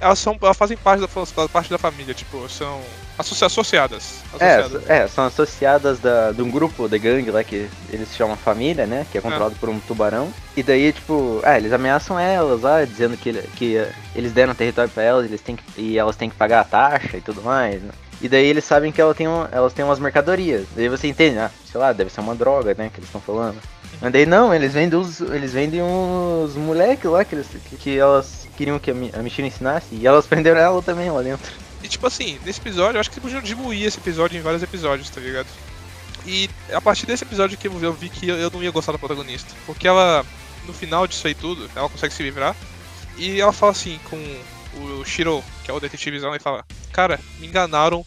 Elas, 0.00 0.18
são, 0.18 0.36
elas 0.40 0.56
fazem 0.56 0.76
parte 0.76 1.00
da, 1.00 1.48
parte 1.48 1.70
da 1.70 1.78
família, 1.78 2.14
tipo, 2.14 2.48
são 2.48 2.80
associadas. 3.18 4.22
associadas. 4.32 4.90
É, 4.90 4.98
é, 4.98 5.08
são 5.08 5.24
associadas 5.24 5.98
da, 5.98 6.32
de 6.32 6.42
um 6.42 6.50
grupo 6.50 6.88
de 6.88 6.98
gangue 6.98 7.30
lá 7.30 7.44
que 7.44 7.68
eles 7.90 8.14
chamam 8.16 8.36
família, 8.36 8.86
né? 8.86 9.06
Que 9.10 9.18
é 9.18 9.20
controlado 9.20 9.54
é. 9.54 9.58
por 9.58 9.68
um 9.68 9.78
tubarão. 9.80 10.32
E 10.56 10.62
daí, 10.62 10.92
tipo, 10.92 11.40
ah, 11.44 11.56
eles 11.56 11.72
ameaçam 11.72 12.18
elas 12.18 12.62
lá, 12.62 12.84
dizendo 12.84 13.16
que, 13.16 13.32
que 13.56 13.86
eles 14.14 14.32
deram 14.32 14.54
território 14.54 14.90
pra 14.90 15.02
elas 15.02 15.26
eles 15.26 15.40
têm 15.40 15.56
que, 15.56 15.64
e 15.80 15.98
elas 15.98 16.16
têm 16.16 16.28
que 16.28 16.36
pagar 16.36 16.60
a 16.60 16.64
taxa 16.64 17.16
e 17.16 17.20
tudo 17.20 17.42
mais, 17.42 17.82
né? 17.82 17.90
E 18.20 18.28
daí 18.28 18.46
eles 18.46 18.64
sabem 18.64 18.90
que 18.90 19.00
ela 19.00 19.14
tem 19.14 19.28
um, 19.28 19.46
elas 19.50 19.72
têm 19.72 19.84
umas 19.84 19.98
mercadorias. 19.98 20.66
Daí 20.74 20.88
você 20.88 21.08
entende, 21.08 21.38
ah, 21.38 21.50
sei 21.70 21.80
lá, 21.80 21.92
deve 21.92 22.10
ser 22.10 22.20
uma 22.20 22.34
droga, 22.34 22.74
né, 22.76 22.90
que 22.92 22.98
eles 22.98 23.08
estão 23.08 23.20
falando. 23.20 23.58
Daí 24.00 24.26
não, 24.26 24.54
eles 24.54 24.72
vendem 24.72 24.98
os. 24.98 25.20
Eles 25.20 25.52
vendem 25.52 25.82
uns 25.82 26.54
moleques 26.56 27.10
lá 27.10 27.24
que, 27.24 27.34
eles, 27.34 27.46
que, 27.68 27.76
que 27.76 27.98
elas 27.98 28.46
queriam 28.56 28.78
que 28.78 28.90
a 28.90 28.94
Michelle 28.94 29.48
ensinasse 29.48 29.88
e 29.92 30.06
elas 30.06 30.26
prenderam 30.26 30.60
ela 30.60 30.82
também 30.82 31.10
lá 31.10 31.22
dentro. 31.22 31.52
E 31.82 31.88
tipo 31.88 32.06
assim, 32.06 32.38
nesse 32.44 32.60
episódio, 32.60 32.96
eu 32.96 33.00
acho 33.00 33.10
que 33.10 33.18
eles 33.18 33.24
podiam 33.24 33.42
diluir 33.42 33.86
esse 33.86 33.98
episódio 33.98 34.38
em 34.38 34.42
vários 34.42 34.62
episódios, 34.62 35.10
tá 35.10 35.20
ligado? 35.20 35.48
E 36.26 36.48
a 36.72 36.80
partir 36.80 37.04
desse 37.06 37.24
episódio 37.24 37.58
que 37.58 37.68
eu 37.68 37.92
vi 37.92 38.08
que 38.08 38.28
eu 38.28 38.50
não 38.50 38.62
ia 38.62 38.70
gostar 38.70 38.92
da 38.92 38.98
protagonista. 38.98 39.52
Porque 39.66 39.86
ela, 39.86 40.24
no 40.66 40.72
final 40.72 41.06
disso 41.06 41.26
aí 41.26 41.34
tudo, 41.34 41.68
ela 41.76 41.88
consegue 41.88 42.14
se 42.14 42.22
livrar. 42.22 42.56
E 43.16 43.40
ela 43.40 43.52
fala 43.52 43.72
assim 43.72 44.00
com 44.08 44.16
o 44.80 45.04
Shiro, 45.04 45.44
que 45.62 45.70
é 45.70 45.74
o 45.74 45.80
detetivezão, 45.80 46.34
e 46.34 46.38
fala: 46.38 46.64
Cara, 46.92 47.20
me 47.38 47.46
enganaram. 47.46 48.04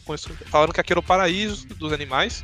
Falaram 0.49 0.73
que 0.73 0.81
aqui 0.81 0.93
era 0.93 0.99
o 0.99 1.03
paraíso 1.03 1.67
dos 1.67 1.93
animais. 1.93 2.43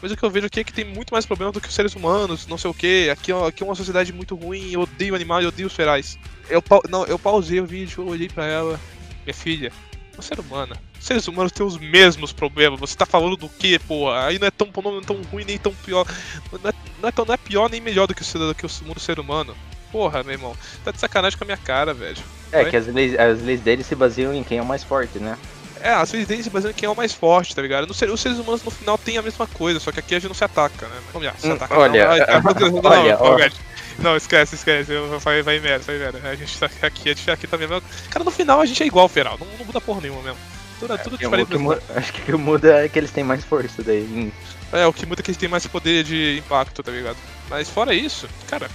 Mas 0.00 0.12
o 0.12 0.16
que 0.16 0.22
eu 0.22 0.30
vejo 0.30 0.46
aqui 0.46 0.60
é 0.60 0.64
que 0.64 0.72
tem 0.72 0.84
muito 0.84 1.12
mais 1.12 1.26
problema 1.26 1.52
do 1.52 1.60
que 1.60 1.68
os 1.68 1.74
seres 1.74 1.94
humanos, 1.94 2.46
não 2.46 2.56
sei 2.56 2.70
o 2.70 2.74
que. 2.74 3.10
Aqui, 3.10 3.32
aqui 3.32 3.62
é 3.62 3.66
uma 3.66 3.74
sociedade 3.74 4.12
muito 4.12 4.34
ruim, 4.36 4.72
eu 4.72 4.82
odeio 4.82 5.14
animais, 5.14 5.42
eu 5.42 5.48
odeio 5.48 5.66
os 5.66 5.74
ferais. 5.74 6.18
Eu, 6.48 6.62
não, 6.88 7.04
eu 7.06 7.18
pausei 7.18 7.60
o 7.60 7.66
vídeo, 7.66 8.06
olhei 8.06 8.28
pra 8.28 8.46
ela, 8.46 8.80
minha 9.24 9.34
filha, 9.34 9.72
você 10.16 10.34
é 10.34 10.40
humana. 10.40 10.76
Os 10.98 11.06
seres 11.06 11.28
humanos 11.28 11.52
têm 11.52 11.64
os 11.64 11.78
mesmos 11.78 12.32
problemas. 12.32 12.80
Você 12.80 12.96
tá 12.96 13.06
falando 13.06 13.36
do 13.36 13.48
que, 13.48 13.78
porra? 13.78 14.26
Aí 14.26 14.38
não 14.38 14.48
é 14.48 14.50
tão, 14.50 14.68
não 14.82 14.98
é 14.98 15.02
tão 15.02 15.22
ruim 15.22 15.44
nem 15.44 15.58
tão 15.58 15.72
pior. 15.74 16.06
Não 16.50 16.70
é, 16.70 16.74
não 17.00 17.08
é, 17.08 17.12
tão, 17.12 17.24
não 17.24 17.34
é 17.34 17.36
pior 17.36 17.70
nem 17.70 17.80
melhor 17.80 18.06
do 18.06 18.14
que, 18.14 18.22
o, 18.22 18.38
do 18.38 18.54
que 18.54 18.66
o 18.66 18.70
mundo 18.84 18.98
ser 18.98 19.20
humano. 19.20 19.56
Porra, 19.92 20.22
meu 20.22 20.32
irmão. 20.32 20.56
Tá 20.84 20.90
de 20.90 20.98
sacanagem 20.98 21.38
com 21.38 21.44
a 21.44 21.46
minha 21.46 21.56
cara, 21.56 21.94
velho. 21.94 22.18
É, 22.50 22.62
Vai? 22.62 22.70
que 22.70 22.76
as 22.76 22.86
leis, 22.86 23.18
as 23.18 23.42
leis 23.42 23.60
deles 23.60 23.86
se 23.86 23.94
baseiam 23.94 24.34
em 24.34 24.42
quem 24.42 24.58
é 24.58 24.62
o 24.62 24.66
mais 24.66 24.82
forte, 24.82 25.18
né? 25.18 25.38
É, 25.82 25.90
as 25.90 26.12
leis 26.12 26.26
deles 26.26 26.44
se 26.44 26.50
baseiam 26.50 26.70
em 26.70 26.74
quem 26.74 26.86
é 26.86 26.90
o 26.90 26.96
mais 26.96 27.12
forte, 27.12 27.54
tá 27.54 27.62
ligado? 27.62 27.90
Os 27.90 27.96
seres 27.96 28.38
humanos 28.38 28.62
no 28.62 28.70
final 28.70 28.96
têm 28.98 29.18
a 29.18 29.22
mesma 29.22 29.46
coisa, 29.46 29.80
só 29.80 29.92
que 29.92 30.00
aqui 30.00 30.14
a 30.14 30.18
gente 30.18 30.28
não 30.28 30.34
se 30.34 30.44
ataca, 30.44 30.86
né? 30.86 30.96
Vamos 31.12 31.26
lá, 31.26 31.34
se 31.38 31.48
hum, 31.48 31.52
ataca. 31.52 31.78
Olha, 31.78 32.04
não, 32.04 32.10
olha, 32.10 33.18
olha, 33.18 33.18
olha, 33.20 33.52
não, 33.98 34.16
esquece, 34.16 34.54
esquece. 34.54 34.92
Vai, 35.20 35.42
vai 35.42 35.58
merda, 35.58 35.84
vai 35.84 35.98
merda. 35.98 36.20
A 36.28 36.34
gente 36.34 36.58
tá 36.58 36.66
aqui, 36.82 37.10
a 37.10 37.14
gente 37.14 37.26
tá 37.26 37.32
aqui 37.32 37.46
também. 37.46 37.68
Cara, 38.10 38.24
no 38.24 38.30
final 38.30 38.60
a 38.60 38.66
gente 38.66 38.82
é 38.82 38.86
igual, 38.86 39.08
Feral. 39.08 39.36
Não, 39.38 39.46
não 39.58 39.64
muda 39.64 39.80
porra 39.80 40.00
nenhuma 40.00 40.22
mesmo. 40.22 40.38
Tudo, 40.78 40.94
é, 40.94 40.96
tudo 40.98 41.16
é, 41.16 41.18
diferente. 41.18 41.58
Muda, 41.58 41.82
acho 41.96 42.12
que 42.12 42.20
o 42.20 42.24
que 42.24 42.32
muda 42.32 42.84
é 42.84 42.88
que 42.88 42.98
eles 42.98 43.10
têm 43.10 43.24
mais 43.24 43.44
força 43.44 43.82
daí. 43.82 44.32
É, 44.72 44.86
o 44.86 44.92
que 44.92 45.04
muda 45.04 45.20
é 45.20 45.22
que 45.22 45.30
eles 45.30 45.38
têm 45.38 45.48
mais 45.48 45.66
poder 45.66 46.04
de 46.04 46.38
impacto, 46.38 46.82
tá 46.82 46.92
ligado? 46.92 47.16
Mas 47.50 47.68
fora 47.68 47.92
isso, 47.92 48.28
cara, 48.46 48.70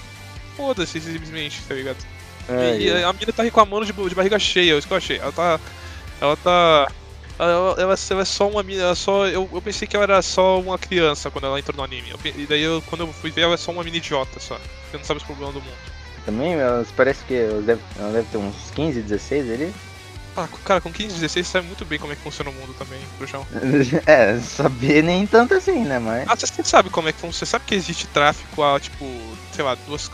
foda-se 0.57 0.99
simplesmente, 0.99 1.61
tá 1.67 1.75
ligado? 1.75 1.97
É, 2.49 2.77
e 2.77 2.89
é. 2.89 3.03
a 3.05 3.13
mina 3.13 3.31
tá 3.31 3.43
reclamando 3.43 3.85
de, 3.85 3.93
de 3.93 4.15
barriga 4.15 4.37
cheia, 4.37 4.73
é 4.73 4.77
isso 4.77 4.87
que 4.87 4.93
eu 4.93 4.97
achei. 4.97 5.17
Ela 5.17 5.31
tá. 5.31 5.59
Ela 6.23 6.37
tá 6.37 6.87
ela, 7.37 7.51
ela, 7.51 7.95
ela 8.09 8.21
é 8.21 8.25
só 8.25 8.47
uma 8.47 8.63
mina. 8.63 8.95
Só, 8.95 9.27
eu, 9.27 9.49
eu 9.51 9.61
pensei 9.61 9.87
que 9.87 9.95
ela 9.95 10.03
era 10.05 10.21
só 10.21 10.59
uma 10.59 10.77
criança 10.77 11.29
quando 11.29 11.45
ela 11.45 11.59
entrou 11.59 11.75
no 11.75 11.83
anime. 11.83 12.11
Eu, 12.11 12.19
e 12.23 12.45
daí 12.45 12.61
eu, 12.61 12.81
quando 12.83 13.01
eu 13.01 13.11
fui 13.11 13.29
ver, 13.29 13.41
ela 13.41 13.55
é 13.55 13.57
só 13.57 13.71
uma 13.71 13.83
mina 13.83 13.97
idiota 13.97 14.39
só. 14.39 14.59
Que 14.89 14.97
não 14.97 15.03
sabe 15.03 15.19
os 15.19 15.25
problemas 15.25 15.53
do 15.53 15.61
mundo. 15.61 15.77
Também, 16.25 16.53
elas 16.53 16.89
parece 16.91 17.23
que 17.25 17.33
ela 17.33 17.61
deve, 17.61 17.81
ela 17.99 18.11
deve 18.13 18.27
ter 18.31 18.37
uns 18.37 18.71
15, 18.73 19.01
16 19.01 19.51
ali. 19.51 19.73
Ah, 20.37 20.47
cara, 20.63 20.81
com 20.81 20.91
15, 20.91 21.15
16 21.15 21.45
você 21.45 21.51
sabe 21.51 21.67
muito 21.67 21.85
bem 21.85 21.99
como 21.99 22.13
é 22.13 22.15
que 22.15 22.21
funciona 22.21 22.49
o 22.49 22.53
mundo 22.53 22.73
também, 22.77 22.99
Bruxão. 23.19 23.45
é, 24.07 24.39
saber 24.39 25.03
nem 25.03 25.27
tanto 25.27 25.53
assim, 25.53 25.83
né, 25.83 25.99
mas... 25.99 26.27
Ah, 26.27 26.35
você 26.35 26.63
sabe 26.63 26.89
como 26.89 27.07
é 27.07 27.11
que 27.11 27.19
funciona, 27.19 27.33
você 27.33 27.45
sabe 27.45 27.65
que 27.65 27.75
existe 27.75 28.07
tráfico 28.07 28.63
a, 28.63 28.79
tipo, 28.79 29.05
sei 29.51 29.63
lá, 29.63 29.75
duas 29.85 30.09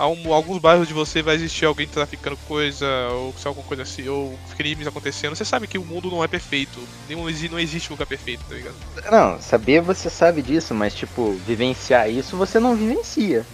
alguns 0.00 0.58
bairros 0.58 0.88
de 0.88 0.94
você 0.94 1.22
vai 1.22 1.34
existir 1.34 1.66
alguém 1.66 1.86
traficando 1.86 2.36
coisa, 2.48 2.86
ou 3.12 3.34
alguma 3.44 3.66
coisa 3.66 3.82
assim, 3.82 4.08
ou 4.08 4.38
crimes 4.56 4.86
acontecendo. 4.86 5.36
Você 5.36 5.44
sabe 5.44 5.66
que 5.66 5.76
o 5.76 5.84
mundo 5.84 6.10
não 6.10 6.24
é 6.24 6.28
perfeito. 6.28 6.80
Não 7.08 7.28
existe, 7.28 7.52
não 7.52 7.58
existe 7.58 7.90
lugar 7.90 8.06
perfeito, 8.06 8.42
tá 8.48 8.54
ligado? 8.54 8.74
Não, 9.10 9.40
saber 9.40 9.82
você 9.82 10.08
sabe 10.08 10.40
disso, 10.40 10.74
mas 10.74 10.94
tipo, 10.94 11.32
vivenciar 11.46 12.08
isso 12.08 12.36
você 12.36 12.58
não 12.58 12.74
vivencia. 12.74 13.44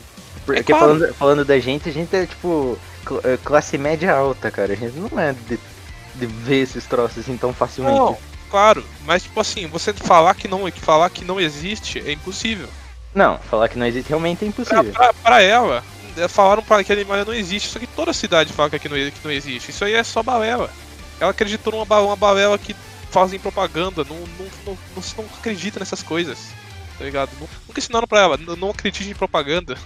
Porque 0.45 0.61
é 0.61 0.63
claro. 0.63 0.87
falando, 0.87 1.15
falando 1.15 1.45
da 1.45 1.59
gente, 1.59 1.89
a 1.89 1.93
gente 1.93 2.15
é 2.15 2.27
tipo 2.27 2.79
é, 3.25 3.37
classe 3.43 3.77
média 3.77 4.15
alta, 4.15 4.51
cara. 4.51 4.73
A 4.73 4.77
gente 4.77 4.97
não 4.97 5.19
é 5.19 5.33
de, 5.33 5.59
de 6.15 6.27
ver 6.27 6.63
esses 6.63 6.87
troços 6.87 7.19
assim 7.19 7.37
tão 7.37 7.53
facilmente. 7.53 7.99
Não, 7.99 8.17
claro, 8.49 8.85
mas 9.05 9.25
tipo 9.25 9.41
assim, 9.41 9.67
você 9.67 9.93
falar 9.93 10.35
que 10.35 10.47
não, 10.47 10.71
falar 10.71 11.11
que 11.11 11.25
não 11.25 11.41
existe 11.41 11.99
é 11.99 12.13
impossível. 12.13 12.69
Não, 13.13 13.39
falar 13.39 13.69
que 13.69 13.79
não 13.79 13.87
existe 13.87 14.09
realmente 14.09 14.45
é 14.45 14.49
impossível. 14.49 14.93
Pra, 14.93 15.13
pra, 15.13 15.15
pra 15.15 15.43
ela, 15.43 15.83
falaram 16.29 16.63
para 16.63 16.83
que 16.83 16.93
a 16.93 16.95
animal 16.95 17.25
não 17.25 17.35
existe, 17.35 17.69
só 17.69 17.79
que 17.79 17.87
toda 17.87 18.11
a 18.11 18.15
cidade 18.15 18.53
fala 18.53 18.71
que 18.71 18.77
aqui 18.77 18.89
não, 18.89 18.97
que 18.97 19.25
não 19.25 19.31
existe. 19.31 19.71
Isso 19.71 19.85
aí 19.85 19.95
é 19.95 20.03
só 20.03 20.23
balela. 20.23 20.71
Ela 21.21 21.31
acreditou 21.31 21.73
numa 21.73 22.01
uma 22.01 22.17
balela 22.17 22.59
que 22.59 22.75
fazem 23.11 23.39
propaganda, 23.39 24.05
não, 24.05 24.17
não, 24.17 24.47
não, 24.67 24.79
não, 24.97 25.03
não 25.19 25.25
acredita 25.39 25.79
nessas 25.79 26.03
coisas, 26.03 26.53
tá 26.99 27.05
ligado? 27.05 27.31
Nunca 27.41 27.79
ensinaram 27.81 28.07
pra 28.07 28.21
ela, 28.21 28.37
não 28.37 28.71
acredite 28.71 29.09
em 29.09 29.15
propaganda. 29.15 29.77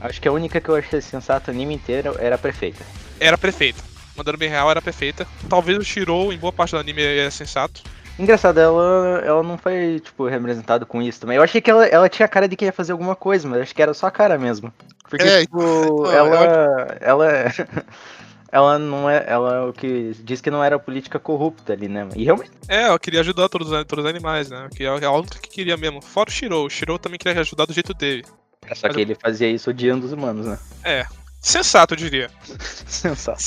Acho 0.00 0.20
que 0.20 0.28
a 0.28 0.32
única 0.32 0.60
que 0.60 0.68
eu 0.68 0.76
achei 0.76 1.00
sensato 1.00 1.50
o 1.50 1.54
anime 1.54 1.74
inteiro 1.74 2.16
era 2.18 2.36
a 2.36 2.38
prefeita. 2.38 2.84
Era 3.18 3.34
a 3.34 3.38
prefeita. 3.38 3.82
Mandando 4.16 4.38
bem 4.38 4.48
real, 4.48 4.70
era 4.70 4.78
a 4.78 4.82
prefeita. 4.82 5.26
Talvez 5.48 5.78
o 5.78 5.84
Shirou, 5.84 6.32
em 6.32 6.38
boa 6.38 6.52
parte 6.52 6.70
do 6.70 6.78
anime, 6.78 7.02
é 7.02 7.28
sensato. 7.30 7.82
Engraçado, 8.18 8.58
ela, 8.58 9.22
ela 9.24 9.42
não 9.42 9.56
foi, 9.56 10.00
tipo, 10.00 10.26
representado 10.26 10.84
com 10.84 11.00
isso 11.00 11.20
também. 11.20 11.36
Eu 11.36 11.42
achei 11.42 11.60
que 11.60 11.70
ela, 11.70 11.86
ela 11.86 12.08
tinha 12.08 12.26
cara 12.26 12.48
de 12.48 12.56
que 12.56 12.64
ia 12.64 12.72
fazer 12.72 12.90
alguma 12.92 13.14
coisa, 13.14 13.46
mas 13.46 13.62
acho 13.62 13.74
que 13.74 13.80
era 13.80 13.94
só 13.94 14.08
a 14.08 14.10
cara 14.10 14.36
mesmo. 14.36 14.72
Porque, 15.08 15.26
é, 15.26 15.40
tipo, 15.42 15.56
não, 16.02 16.10
ela, 16.10 16.36
ela, 16.36 16.98
ela, 17.00 17.54
ela 18.50 18.78
não 18.78 19.08
é, 19.08 19.24
ela 19.26 19.54
é 19.54 19.60
o 19.60 19.72
que 19.72 20.12
diz 20.24 20.40
que 20.40 20.50
não 20.50 20.64
era 20.64 20.78
política 20.80 21.20
corrupta 21.20 21.72
ali, 21.72 21.86
né? 21.86 22.08
E 22.16 22.24
realmente. 22.24 22.50
É, 22.66 22.82
ela 22.82 22.98
queria 22.98 23.20
ajudar 23.20 23.48
todos, 23.48 23.68
todos 23.86 24.04
os 24.04 24.10
animais, 24.10 24.50
né? 24.50 24.68
Que 24.74 24.84
é 24.84 24.88
a 24.88 25.12
única 25.12 25.38
que 25.38 25.48
queria 25.48 25.76
mesmo. 25.76 26.02
Fora 26.02 26.28
o 26.28 26.32
Shiro, 26.32 26.64
o 26.64 26.70
Shiro 26.70 26.98
também 26.98 27.18
queria 27.18 27.40
ajudar 27.40 27.66
do 27.66 27.72
jeito 27.72 27.94
dele. 27.94 28.24
É, 28.66 28.74
só 28.74 28.88
mas 28.88 28.96
que 28.96 29.00
eu... 29.00 29.04
ele 29.04 29.14
fazia 29.14 29.48
isso 29.48 29.70
odiando 29.70 30.04
os 30.04 30.12
humanos, 30.12 30.44
né? 30.44 30.58
É. 30.82 31.06
Sensato, 31.40 31.94
eu 31.94 31.98
diria. 31.98 32.30
sensato. 32.84 33.38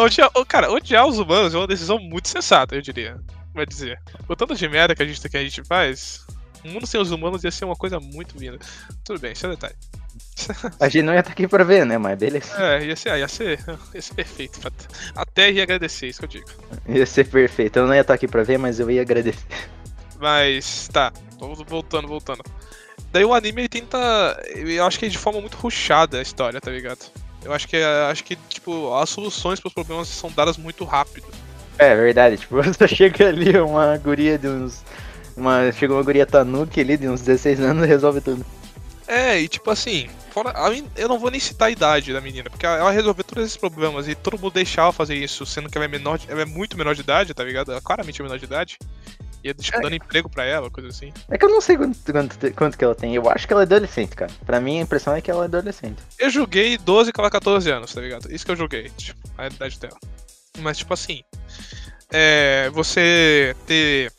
Odiar, 0.00 0.30
cara, 0.48 0.68
odiar 0.68 1.06
os 1.06 1.18
humanos 1.18 1.54
é 1.54 1.58
uma 1.58 1.66
decisão 1.66 1.96
muito 1.98 2.28
sensata, 2.28 2.74
eu 2.74 2.82
diria. 2.82 3.20
Vai 3.54 3.66
dizer. 3.66 4.00
O 4.28 4.36
tanto 4.36 4.54
de 4.54 4.68
merda 4.68 4.94
que 4.94 5.02
a 5.02 5.06
gente, 5.06 5.28
que 5.28 5.36
a 5.36 5.42
gente 5.42 5.62
faz, 5.64 6.24
O 6.64 6.68
mundo 6.68 6.86
sem 6.86 7.00
os 7.00 7.10
humanos 7.10 7.42
ia 7.42 7.50
ser 7.50 7.64
uma 7.64 7.74
coisa 7.76 7.98
muito 7.98 8.36
linda. 8.38 8.58
Tudo 9.04 9.18
bem, 9.18 9.32
isso 9.32 9.46
é 9.46 9.50
detalhe. 9.50 9.74
A 10.78 10.88
gente 10.88 11.04
não 11.04 11.14
ia 11.14 11.20
estar 11.20 11.32
aqui 11.32 11.48
pra 11.48 11.64
ver, 11.64 11.84
né? 11.86 11.96
Mas 11.98 12.18
beleza. 12.18 12.52
É, 12.62 12.84
ia 12.84 12.96
ser, 12.96 13.18
ia 13.18 13.28
ser, 13.28 13.58
ia 13.94 14.02
ser 14.02 14.14
perfeito. 14.14 14.60
pra- 14.60 14.70
A 15.14 15.24
Terra 15.24 15.50
ia 15.50 15.62
agradecer, 15.62 16.08
isso 16.08 16.18
que 16.18 16.24
eu 16.26 16.28
digo. 16.28 16.46
Ia 16.88 17.06
ser 17.06 17.26
perfeito. 17.28 17.78
Eu 17.78 17.86
não 17.86 17.94
ia 17.94 18.00
estar 18.02 18.14
aqui 18.14 18.28
pra 18.28 18.42
ver, 18.42 18.58
mas 18.58 18.78
eu 18.78 18.90
ia 18.90 19.00
agradecer. 19.02 19.44
Mas, 20.18 20.88
tá, 20.92 21.12
voltando, 21.66 22.06
voltando. 22.06 22.42
Daí 23.12 23.24
o 23.24 23.32
anime 23.34 23.62
ele 23.62 23.68
tenta. 23.68 23.98
Eu 24.54 24.84
acho 24.84 24.98
que 24.98 25.06
é 25.06 25.08
de 25.08 25.18
forma 25.18 25.40
muito 25.40 25.56
rushada 25.56 26.18
a 26.18 26.22
história, 26.22 26.60
tá 26.60 26.70
ligado? 26.70 26.98
Eu 27.42 27.52
acho 27.52 27.66
que 27.66 27.76
é- 27.76 28.10
acho 28.10 28.22
que, 28.22 28.36
tipo, 28.48 28.94
as 28.94 29.08
soluções 29.08 29.58
pros 29.60 29.72
problemas 29.72 30.08
são 30.08 30.30
dadas 30.30 30.56
muito 30.58 30.84
rápido. 30.84 31.26
É 31.80 31.96
verdade, 31.96 32.36
tipo, 32.36 32.56
você 32.62 32.86
chega 32.86 33.28
ali, 33.28 33.58
uma 33.58 33.96
guria 33.96 34.36
de 34.38 34.46
uns. 34.46 34.84
Uma, 35.36 35.72
chega 35.72 35.94
uma 35.94 36.02
guria 36.02 36.26
Tanuki 36.26 36.80
ali 36.80 36.96
de 36.98 37.08
uns 37.08 37.22
16 37.22 37.60
anos 37.60 37.84
e 37.84 37.86
resolve 37.86 38.20
tudo. 38.20 38.44
É, 39.08 39.40
e 39.40 39.48
tipo 39.48 39.70
assim, 39.70 40.08
fora, 40.30 40.52
eu 40.94 41.08
não 41.08 41.18
vou 41.18 41.30
nem 41.30 41.40
citar 41.40 41.68
a 41.68 41.70
idade 41.70 42.12
da 42.12 42.20
menina, 42.20 42.48
porque 42.50 42.64
ela 42.66 42.90
resolveu 42.92 43.24
todos 43.24 43.44
esses 43.44 43.56
problemas 43.56 44.06
e 44.06 44.14
todo 44.14 44.38
mundo 44.38 44.52
deixar 44.52 44.82
ela 44.82 44.92
fazer 44.92 45.14
isso, 45.16 45.44
sendo 45.46 45.68
que 45.68 45.76
ela 45.78 45.86
é 45.86 45.88
menor, 45.88 46.18
de- 46.18 46.30
ela 46.30 46.42
é 46.42 46.44
muito 46.44 46.76
menor 46.76 46.94
de 46.94 47.00
idade, 47.00 47.32
tá 47.34 47.42
ligado? 47.42 47.70
Ela 47.70 47.78
é 47.78 47.82
claramente 47.82 48.22
menor 48.22 48.38
de 48.38 48.44
idade. 48.44 48.78
E 49.42 49.48
é, 49.48 49.54
tipo, 49.54 49.78
É. 49.78 49.80
dando 49.80 49.94
emprego 49.96 50.28
pra 50.28 50.44
ela, 50.44 50.70
coisa 50.70 50.90
assim. 50.90 51.12
É 51.30 51.38
que 51.38 51.44
eu 51.44 51.48
não 51.48 51.60
sei 51.62 51.76
quanto, 51.78 51.98
quanto, 52.12 52.52
quanto 52.54 52.78
que 52.78 52.84
ela 52.84 52.94
tem. 52.94 53.14
Eu 53.14 53.28
acho 53.30 53.46
que 53.48 53.52
ela 53.54 53.62
é 53.62 53.64
adolescente, 53.64 54.14
cara. 54.14 54.30
Pra 54.44 54.60
mim 54.60 54.78
a 54.78 54.82
impressão 54.82 55.16
é 55.16 55.20
que 55.22 55.30
ela 55.30 55.44
é 55.44 55.46
adolescente. 55.46 55.96
Eu 56.18 56.28
julguei 56.30 56.76
12 56.76 57.10
com 57.12 57.22
ela 57.22 57.30
14 57.30 57.70
anos, 57.70 57.92
tá 57.92 58.00
ligado? 58.02 58.30
Isso 58.30 58.44
que 58.44 58.52
eu 58.52 58.56
julguei, 58.56 58.90
tipo, 58.98 59.18
a 59.38 59.46
idade 59.46 59.80
dela. 59.80 59.96
Mas, 60.58 60.78
tipo 60.78 60.92
assim, 60.94 61.22
é. 62.12 62.70
Você 62.72 63.54
ter. 63.66 64.12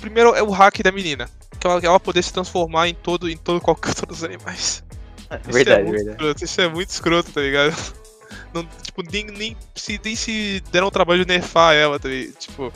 Primeiro 0.00 0.34
é 0.34 0.42
o 0.42 0.50
hack 0.50 0.82
da 0.82 0.92
menina. 0.92 1.28
Que 1.58 1.66
ela, 1.66 1.80
ela 1.82 2.00
poder 2.00 2.22
se 2.22 2.32
transformar 2.32 2.88
em 2.88 2.94
todo, 2.94 3.28
em 3.28 3.36
todo 3.36 3.60
qualquer 3.60 3.94
todos 3.94 4.18
os 4.18 4.24
animais. 4.24 4.82
Isso 5.42 5.52
verdade, 5.52 5.80
é 5.80 5.84
muito 5.84 5.94
verdade. 5.96 6.10
Escroto, 6.16 6.44
isso 6.44 6.60
é 6.60 6.68
muito 6.68 6.88
escroto, 6.90 7.32
tá 7.32 7.40
ligado? 7.40 7.74
Não, 8.52 8.64
tipo, 8.64 9.02
nem, 9.10 9.24
nem, 9.26 9.56
se, 9.74 10.00
nem 10.04 10.14
se 10.14 10.62
deram 10.70 10.86
o 10.86 10.90
trabalho 10.90 11.24
de 11.24 11.32
nerfar 11.32 11.74
ela, 11.74 11.98
tá 11.98 12.08
ligado? 12.08 12.36
Tipo. 12.36 12.72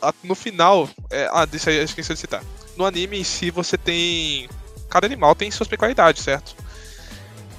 a- 0.00 0.14
no 0.24 0.34
final. 0.34 0.88
É, 1.10 1.28
ah, 1.32 1.44
deixa 1.44 1.70
eu 1.70 1.84
esqueci 1.84 2.12
de 2.12 2.18
citar. 2.18 2.42
No 2.76 2.84
anime 2.86 3.18
em 3.20 3.24
si 3.24 3.50
você 3.50 3.76
tem. 3.78 4.48
Cada 4.88 5.06
animal 5.06 5.34
tem 5.34 5.50
suas 5.50 5.68
peculiaridades, 5.68 6.22
certo? 6.22 6.56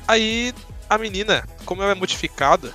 Aí 0.07 0.53
a 0.89 0.97
menina, 0.97 1.47
como 1.65 1.81
ela 1.81 1.91
é 1.91 1.95
modificada, 1.95 2.73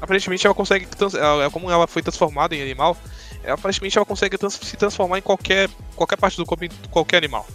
aparentemente 0.00 0.46
ela 0.46 0.54
consegue. 0.54 0.86
ela- 1.18 1.50
como 1.50 1.70
ela 1.70 1.86
foi 1.86 2.02
transformada 2.02 2.54
em 2.54 2.62
animal, 2.62 2.96
ela, 3.42 3.54
aparentemente 3.54 3.96
ela 3.98 4.04
consegue 4.06 4.36
trans- 4.38 4.58
se 4.62 4.76
transformar 4.76 5.18
em 5.18 5.22
qualquer, 5.22 5.68
qualquer 5.96 6.16
parte 6.16 6.36
do 6.36 6.44
corpo, 6.46 6.64
em 6.64 6.70
qualquer 6.90 7.18
animal. 7.18 7.46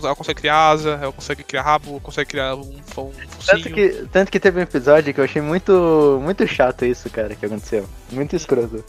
Ela 0.00 0.14
consegue 0.14 0.40
criar 0.40 0.68
asa, 0.70 0.90
ela 1.02 1.12
consegue 1.12 1.42
criar 1.42 1.62
rabo, 1.62 1.98
consegue 2.00 2.30
criar 2.30 2.54
um, 2.54 2.60
um 2.60 2.72
Tanto 2.94 3.12
focinho. 3.30 3.74
que, 3.74 4.06
tanto 4.12 4.30
que 4.30 4.38
teve 4.38 4.60
um 4.60 4.62
episódio 4.62 5.12
que 5.12 5.18
eu 5.18 5.24
achei 5.24 5.42
muito, 5.42 6.20
muito 6.22 6.46
chato 6.46 6.84
isso, 6.84 7.10
cara, 7.10 7.34
que 7.34 7.44
aconteceu. 7.44 7.84
Muito 8.12 8.36
escroto. 8.36 8.84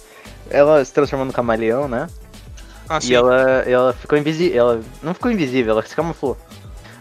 Ela 0.52 0.86
se 0.86 0.93
transformou 0.93 1.26
no 1.26 1.34
camaleão, 1.34 1.88
né? 1.88 2.08
Ah, 2.88 3.02
sim. 3.02 3.13
E 3.13 3.15
ela, 3.15 3.41
ela 3.65 3.93
ficou 3.93 4.19
invisível. 4.19 4.58
Ela 4.60 4.82
não 5.02 5.15
ficou 5.15 5.32
invisível, 5.32 5.72
ela 5.72 5.84
se 5.84 5.95
camuflou. 5.95 6.38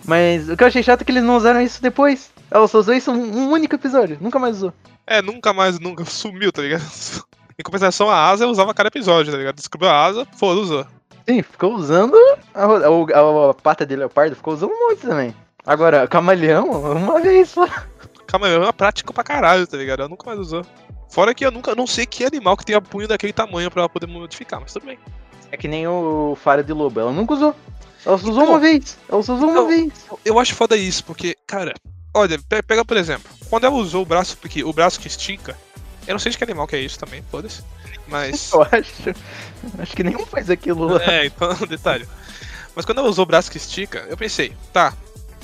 Mas 0.07 0.49
o 0.49 0.57
que 0.57 0.63
eu 0.65 0.69
achei 0.69 0.83
chato 0.83 1.03
é 1.03 1.05
que 1.05 1.13
eles 1.13 1.23
não 1.23 1.37
usaram 1.37 1.61
isso 1.61 1.83
depois. 1.83 2.31
Ela 2.51 2.67
só 2.67 2.79
usou 2.79 2.95
isso 2.95 3.11
um 3.13 3.51
único 3.51 3.75
episódio, 3.75 4.17
nunca 4.23 4.39
mais 4.39 4.57
usou. 4.57 4.73
É, 5.09 5.23
nunca 5.23 5.53
mais, 5.53 5.79
nunca 5.79 6.05
sumiu, 6.07 6.53
tá 6.53 6.63
ligado? 6.63 6.83
Em 7.59 7.63
compensação, 7.63 8.09
a 8.11 8.29
asa 8.29 8.45
eu 8.45 8.51
usava 8.51 8.73
cada 8.75 8.89
episódio, 8.89 9.33
tá 9.33 9.39
ligado? 9.39 9.57
Descobriu 9.57 9.91
a 9.91 10.05
asa, 10.05 10.27
foda, 10.37 10.61
usou. 10.61 10.87
Sim, 11.29 11.43
ficou 11.43 11.75
usando 11.75 12.15
a, 12.55 12.65
a- 12.65 13.51
a- 13.51 13.55
pata 13.55 13.85
de 13.85 13.97
leopardo, 13.97 14.37
ficou 14.37 14.55
usando 14.55 14.71
um 14.73 14.89
monte 14.89 15.01
também. 15.01 15.35
Agora, 15.67 16.07
camaleão, 16.09 16.71
uma 16.93 17.21
vez 17.21 17.51
só. 17.51 17.67
Calma, 18.27 18.49
é 18.49 18.59
uma 18.59 18.73
prática 18.73 19.13
pra 19.13 19.25
caralho, 19.25 19.67
tá 19.67 19.77
ligado? 19.77 20.01
Ela 20.01 20.09
nunca 20.09 20.27
mais 20.27 20.39
usou. 20.39 20.65
Fora 21.11 21.35
que 21.35 21.45
eu 21.45 21.51
nunca 21.51 21.75
não 21.75 21.87
sei 21.87 22.07
que 22.07 22.25
animal 22.25 22.57
que 22.57 22.65
tem 22.65 22.77
a 22.77 22.81
punho 22.81 23.09
daquele 23.09 23.33
tamanho 23.33 23.71
pra 23.71 23.83
ela 23.83 23.89
poder 23.89 24.07
modificar, 24.07 24.61
mas 24.61 24.73
tudo 24.73 24.87
bem. 24.87 24.99
É 25.51 25.57
que 25.57 25.67
nem 25.67 25.87
o 25.89 26.37
Fara 26.41 26.63
de 26.63 26.73
Lobo, 26.73 27.01
ela 27.01 27.13
nunca 27.13 27.35
usou. 27.35 27.55
Ela 28.07 28.17
só 28.19 28.29
usou 28.29 28.43
Então- 28.43 28.55
uma 28.55 28.61
vez. 28.61 28.99
Ela 29.09 29.23
só 29.23 29.35
usou 29.35 29.49
uma 29.49 29.53
Então- 29.61 29.69
vez. 29.69 29.93
Eu 30.25 30.39
acho 30.39 30.55
foda 30.55 30.77
isso, 30.77 31.05
porque, 31.05 31.37
cara, 31.47 31.75
olha, 32.15 32.39
pe- 32.49 32.63
pega 32.63 32.85
por 32.85 32.97
exemplo, 32.97 33.31
quando 33.49 33.65
ela 33.65 33.75
usou 33.77 34.03
o 34.03 34.07
braço, 34.07 34.37
porque 34.39 34.63
o 34.65 34.73
braço 34.73 35.01
que 35.01 35.09
estica, 35.09 35.57
eu 36.07 36.15
não 36.15 36.19
sei 36.19 36.33
de 36.33 36.39
que 36.39 36.45
animal 36.45 36.67
que 36.67 36.77
é 36.77 36.81
isso 36.81 36.99
também, 36.99 37.23
foda-se. 37.31 37.63
Mas. 38.07 38.51
Eu 38.53 38.63
acho. 38.63 39.15
Acho 39.79 39.97
que 39.97 40.03
nenhum 40.03 40.25
faz 40.27 40.49
aquilo 40.49 40.87
lá. 40.95 41.03
É, 41.05 41.27
então, 41.27 41.55
detalhe. 41.69 42.09
Mas 42.75 42.85
quando 42.85 42.99
ela 42.99 43.09
usou 43.09 43.25
o 43.25 43.27
braço 43.27 43.51
que 43.51 43.57
estica, 43.59 44.07
eu 44.09 44.17
pensei, 44.17 44.53
tá, 44.73 44.95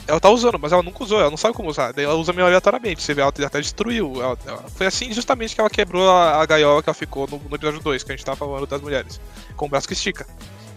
ela 0.06 0.20
tá 0.20 0.30
usando, 0.30 0.58
mas 0.58 0.70
ela 0.72 0.82
nunca 0.84 1.02
usou, 1.02 1.20
ela 1.20 1.30
não 1.30 1.36
sabe 1.36 1.52
como 1.54 1.68
usar. 1.68 1.92
Daí 1.92 2.04
ela 2.04 2.14
usa 2.14 2.32
meio 2.32 2.46
aleatoriamente, 2.46 3.02
você 3.02 3.12
vê, 3.12 3.22
ela 3.22 3.30
até 3.30 3.60
destruiu. 3.60 4.22
ela- 4.22 4.38
ela- 4.46 4.64
Foi 4.74 4.86
assim 4.86 5.12
justamente 5.12 5.54
que 5.54 5.60
ela 5.60 5.68
quebrou 5.68 6.08
a, 6.08 6.40
a 6.40 6.46
gaiola 6.46 6.82
que 6.82 6.88
ela 6.88 6.94
ficou 6.94 7.26
no, 7.26 7.38
no 7.38 7.56
episódio 7.56 7.80
2, 7.80 8.02
que 8.04 8.12
a 8.12 8.16
gente 8.16 8.24
tava 8.24 8.38
falando 8.38 8.66
das 8.66 8.80
mulheres, 8.80 9.20
com 9.56 9.66
o 9.66 9.68
braço 9.68 9.88
que 9.88 9.94
estica. 9.94 10.26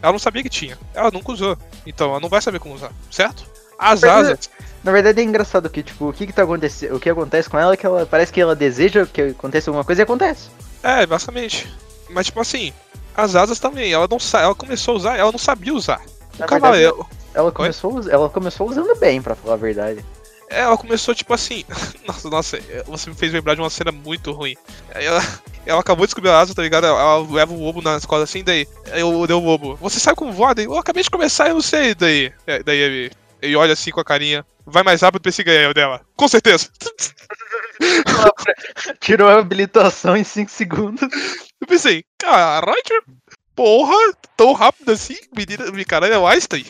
Ela 0.01 0.11
não 0.11 0.19
sabia 0.19 0.41
que 0.43 0.49
tinha, 0.49 0.77
ela 0.93 1.11
nunca 1.11 1.31
usou. 1.31 1.57
Então 1.85 2.09
ela 2.09 2.19
não 2.19 2.29
vai 2.29 2.41
saber 2.41 2.59
como 2.59 2.73
usar, 2.75 2.91
certo? 3.11 3.45
As 3.77 4.01
é- 4.03 4.09
asas. 4.09 4.49
Na 4.87 4.93
verdade 4.93 5.19
é 5.19 5.23
engraçado 5.25 5.69
que, 5.69 5.83
tipo, 5.83 6.07
o 6.07 6.13
que 6.13 6.25
que 6.25 6.31
tá 6.31 6.43
acontecendo. 6.43 6.95
O 6.95 6.99
que 6.99 7.09
acontece 7.09 7.49
com 7.49 7.59
ela 7.59 7.73
é 7.73 7.77
que 7.77 7.85
ela 7.85 8.05
parece 8.05 8.31
que 8.31 8.39
ela 8.39 8.55
deseja 8.55 9.05
que 9.05 9.21
aconteça 9.21 9.69
alguma 9.69 9.83
coisa 9.83 10.01
e 10.01 10.03
acontece. 10.03 10.49
É, 10.81 11.05
basicamente. 11.05 11.67
Mas 12.09 12.27
tipo 12.27 12.39
assim, 12.39 12.71
as 13.13 13.35
asas 13.35 13.59
também, 13.59 13.91
ela 13.91 14.07
não 14.09 14.17
sa 14.17 14.39
ela 14.39 14.55
começou 14.55 14.93
a 14.93 14.97
usar, 14.97 15.17
ela 15.17 15.29
não 15.29 15.37
sabia 15.37 15.73
usar. 15.73 15.99
O 16.35 16.39
Na 16.39 16.45
cavaleiro. 16.45 17.05
Ela 17.33 17.51
começou, 17.51 17.97
us- 17.97 18.07
ela 18.07 18.29
começou 18.29 18.69
usando 18.69 18.95
bem, 18.95 19.21
pra 19.21 19.35
falar 19.35 19.55
a 19.55 19.57
verdade. 19.57 20.05
É, 20.49 20.61
ela 20.61 20.77
começou 20.77 21.13
tipo 21.13 21.33
assim. 21.33 21.65
Nossa, 22.07 22.29
nossa, 22.29 22.59
você 22.85 23.09
me 23.09 23.15
fez 23.17 23.33
lembrar 23.33 23.55
de 23.55 23.59
uma 23.59 23.69
cena 23.69 23.91
muito 23.91 24.31
ruim. 24.31 24.55
Ela, 24.91 25.21
ela 25.65 25.81
acabou 25.81 26.05
de 26.05 26.11
descobrir 26.11 26.29
a 26.29 26.39
asa, 26.39 26.55
tá 26.55 26.61
ligado? 26.61 26.87
Ela, 26.87 26.97
ela 26.97 27.27
leva 27.29 27.51
o 27.53 27.61
ovo 27.61 27.81
na 27.81 27.97
escola 27.97 28.23
assim, 28.23 28.41
daí. 28.41 28.65
Eu 28.93 29.27
dei 29.27 29.35
o 29.35 29.43
ovo. 29.45 29.75
Você 29.81 29.99
sabe 29.99 30.15
como 30.15 30.31
voar? 30.31 30.55
Daí, 30.55 30.63
eu 30.63 30.77
acabei 30.77 31.03
de 31.03 31.09
começar, 31.09 31.49
eu 31.49 31.55
não 31.55 31.61
sei. 31.61 31.93
Daí, 31.93 32.31
é, 32.47 32.63
daí 32.63 32.77
ele, 32.77 33.11
ele 33.41 33.55
olha 33.57 33.73
assim 33.73 33.91
com 33.91 33.99
a 33.99 34.05
carinha. 34.05 34.45
Vai 34.69 34.83
mais 34.83 35.01
rápido 35.01 35.21
pra 35.21 35.29
esse 35.29 35.43
ganhar 35.43 35.73
dela. 35.73 36.01
Com 36.15 36.27
certeza. 36.27 36.67
Tirou 38.99 39.29
a 39.29 39.39
habilitação 39.39 40.15
em 40.17 40.23
5 40.23 40.51
segundos. 40.51 41.01
Eu 41.59 41.67
pensei, 41.67 42.03
caralho, 42.17 42.75
porra, 43.55 43.95
tão 44.35 44.53
rápido 44.53 44.91
assim? 44.91 45.15
Menina, 45.35 45.71
me 45.71 45.85
caralho, 45.85 46.13
é 46.13 46.17
o 46.19 46.27
Einstein. 46.27 46.65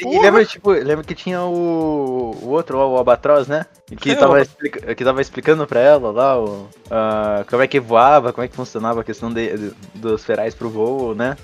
E 0.00 0.18
lembra, 0.20 0.44
tipo, 0.44 0.70
lembra 0.70 1.04
que 1.04 1.14
tinha 1.14 1.42
o, 1.42 2.36
o 2.42 2.48
outro, 2.48 2.78
o 2.78 2.96
Albatroz, 2.96 3.46
né? 3.48 3.66
Que, 4.00 4.12
É, 4.12 4.14
tava 4.14 4.40
explica- 4.40 4.94
que 4.94 5.04
tava 5.04 5.20
explicando 5.20 5.66
pra 5.66 5.80
ela 5.80 6.10
lá 6.10 6.38
o, 6.40 6.68
ah, 6.90 7.44
como 7.48 7.62
é 7.62 7.66
que 7.66 7.80
voava, 7.80 8.32
como 8.32 8.44
é 8.44 8.48
que 8.48 8.54
funcionava 8.56 9.00
a 9.00 9.04
questão 9.04 9.32
de, 9.32 9.56
de- 9.56 9.74
dos 9.94 10.24
ferais 10.24 10.54
pro 10.54 10.70
voo, 10.70 11.14
né? 11.14 11.36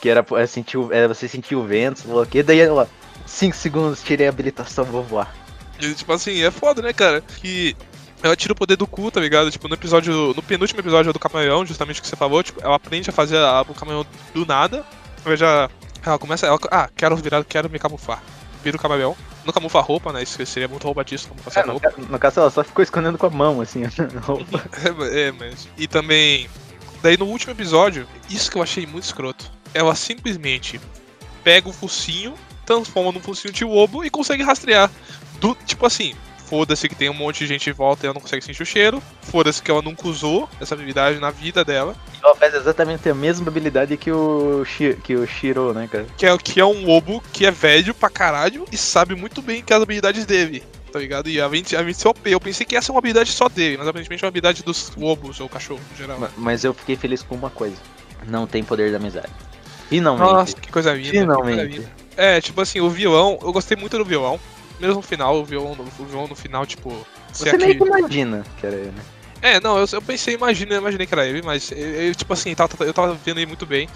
Que 0.00 0.08
era 0.08 0.24
é, 0.36 0.46
sentir, 0.46 0.78
o- 0.78 0.92
é, 0.92 1.06
você 1.06 1.28
sentir 1.28 1.54
o 1.56 1.62
vento, 1.64 2.00
sei 2.00 2.12
lá 2.12 2.22
o 2.22 2.26
que, 2.26 2.42
daí 2.42 2.60
ela, 2.60 2.88
5 3.30 3.56
segundos, 3.56 4.02
tirei 4.02 4.26
a 4.26 4.30
habilitação, 4.30 4.84
vou 4.84 5.02
voar. 5.02 5.34
E, 5.80 5.94
tipo 5.94 6.12
assim, 6.12 6.42
é 6.42 6.50
foda, 6.50 6.82
né, 6.82 6.92
cara? 6.92 7.20
Que 7.22 7.74
ela 8.22 8.36
tira 8.36 8.52
o 8.52 8.56
poder 8.56 8.76
do 8.76 8.86
cu, 8.86 9.10
tá 9.10 9.20
ligado? 9.20 9.50
Tipo, 9.50 9.66
no 9.68 9.74
episódio. 9.74 10.34
No 10.34 10.42
penúltimo 10.42 10.80
episódio 10.80 11.12
do 11.12 11.18
camaleão, 11.18 11.64
justamente 11.64 12.00
o 12.00 12.02
que 12.02 12.08
você 12.08 12.16
falou, 12.16 12.42
tipo, 12.42 12.60
ela 12.62 12.74
aprende 12.76 13.08
a 13.08 13.12
fazer 13.12 13.38
a- 13.38 13.62
o 13.66 13.74
camaleão 13.74 14.04
do 14.34 14.44
nada. 14.44 14.84
Ela 15.24 15.36
já. 15.36 15.70
Ela 16.04 16.18
começa. 16.18 16.46
Ela, 16.46 16.58
ah, 16.70 16.88
quero 16.94 17.16
virar, 17.16 17.42
quero 17.44 17.70
me 17.70 17.78
camuflar. 17.78 18.22
Vira 18.62 18.76
o 18.76 18.80
camaleão. 18.80 19.16
Não 19.44 19.54
camufla 19.54 19.80
a 19.80 19.84
roupa, 19.84 20.12
né? 20.12 20.22
Isso 20.22 20.44
seria 20.44 20.68
muito 20.68 20.84
roubadíssimo 20.84 21.34
camuflar 21.34 21.64
É, 21.64 21.66
no, 21.66 21.72
roupa. 21.72 21.94
no 21.96 22.18
caso, 22.18 22.40
ela 22.40 22.50
só 22.50 22.62
ficou 22.62 22.82
escondendo 22.82 23.16
com 23.16 23.24
a 23.26 23.30
mão, 23.30 23.60
assim, 23.62 23.84
a 23.86 24.20
roupa. 24.20 24.62
É, 25.14 25.28
é, 25.28 25.32
mas. 25.32 25.66
E 25.78 25.86
também. 25.88 26.46
Daí 27.02 27.16
no 27.16 27.24
último 27.24 27.52
episódio, 27.54 28.06
isso 28.28 28.50
que 28.50 28.58
eu 28.58 28.62
achei 28.62 28.84
muito 28.86 29.04
escroto. 29.04 29.50
Ela 29.72 29.94
simplesmente 29.94 30.78
pega 31.42 31.66
o 31.70 31.72
focinho, 31.72 32.34
transforma 32.74 33.10
num 33.12 33.20
focinho 33.20 33.52
de 33.52 33.64
lobo 33.64 34.04
e 34.04 34.10
consegue 34.10 34.42
rastrear. 34.42 34.88
Do, 35.40 35.56
tipo 35.66 35.84
assim, 35.86 36.14
foda-se 36.46 36.88
que 36.88 36.94
tem 36.94 37.08
um 37.10 37.14
monte 37.14 37.38
de 37.40 37.46
gente 37.46 37.68
em 37.68 37.72
volta 37.72 38.04
e 38.04 38.06
ela 38.06 38.14
não 38.14 38.20
consegue 38.20 38.44
sentir 38.44 38.62
o 38.62 38.66
cheiro. 38.66 39.02
Foda-se 39.22 39.60
que 39.62 39.70
ela 39.70 39.82
nunca 39.82 40.06
usou 40.06 40.48
essa 40.60 40.74
habilidade 40.74 41.18
na 41.18 41.30
vida 41.30 41.64
dela. 41.64 41.96
Ela 42.22 42.34
faz 42.36 42.54
exatamente 42.54 43.08
a 43.08 43.14
mesma 43.14 43.48
habilidade 43.48 43.96
que 43.96 44.10
o, 44.12 44.64
Shi- 44.64 44.96
que 45.02 45.16
o 45.16 45.26
Shiro, 45.26 45.72
né, 45.72 45.88
cara? 45.90 46.06
Que 46.16 46.26
é, 46.26 46.38
que 46.38 46.60
é 46.60 46.64
um 46.64 46.84
lobo 46.84 47.22
que 47.32 47.44
é 47.46 47.50
velho 47.50 47.92
pra 47.94 48.08
caralho 48.10 48.64
e 48.70 48.76
sabe 48.76 49.14
muito 49.14 49.42
bem 49.42 49.62
que 49.62 49.72
as 49.72 49.82
habilidades 49.82 50.24
dele. 50.26 50.62
Tá 50.92 50.98
ligado? 50.98 51.28
E 51.28 51.40
a 51.40 51.46
20, 51.48 51.76
a 51.76 51.82
20 51.82 52.08
OP. 52.08 52.30
Eu 52.30 52.40
pensei 52.40 52.66
que 52.66 52.74
essa 52.76 52.90
é 52.90 52.92
uma 52.92 52.98
habilidade 52.98 53.30
só 53.32 53.48
dele, 53.48 53.76
mas 53.78 53.86
aparentemente 53.88 54.22
é 54.22 54.26
uma 54.26 54.30
habilidade 54.30 54.62
dos 54.64 54.92
lobos 54.96 55.38
ou 55.40 55.48
cachorro 55.48 55.80
em 55.94 55.96
geral. 55.96 56.18
Ma- 56.18 56.30
Mas 56.36 56.64
eu 56.64 56.74
fiquei 56.74 56.96
feliz 56.96 57.22
com 57.22 57.34
uma 57.36 57.48
coisa. 57.50 57.76
Não 58.26 58.44
tem 58.46 58.62
poder 58.64 58.90
da 58.90 58.96
amizade. 58.98 59.30
Finalmente. 59.88 60.32
Nossa, 60.32 60.56
que 60.56 60.70
coisa 60.70 60.92
linda. 60.92 61.10
que 61.10 61.16
coisa 61.24 61.32
Finalmente. 61.42 61.88
É, 62.16 62.40
tipo 62.40 62.60
assim, 62.60 62.80
o 62.80 62.90
violão, 62.90 63.38
eu 63.42 63.52
gostei 63.52 63.76
muito 63.76 63.96
do 63.96 64.04
violão. 64.04 64.38
Mesmo 64.78 64.96
no 64.96 65.02
final, 65.02 65.36
o 65.36 65.44
violão, 65.44 65.76
o 65.98 66.04
violão 66.04 66.28
no 66.28 66.34
final, 66.34 66.64
tipo. 66.66 67.06
Você 67.32 67.56
meio 67.56 67.78
que 67.78 67.84
imagina 67.84 68.44
que 68.58 68.66
era 68.66 68.76
ele. 68.76 68.94
É, 69.42 69.60
não, 69.60 69.78
eu, 69.78 69.86
eu 69.90 70.02
pensei, 70.02 70.34
imagina, 70.34 70.74
eu 70.74 70.80
imaginei 70.80 71.06
que 71.06 71.14
era 71.14 71.26
ele, 71.26 71.42
mas 71.42 71.70
eu, 71.72 71.78
eu, 71.78 72.14
tipo 72.14 72.32
assim, 72.32 72.54
tava- 72.54 72.84
eu 72.84 72.92
tava 72.92 73.14
vendo 73.14 73.38
ele 73.38 73.46
muito 73.46 73.64
bem. 73.64 73.88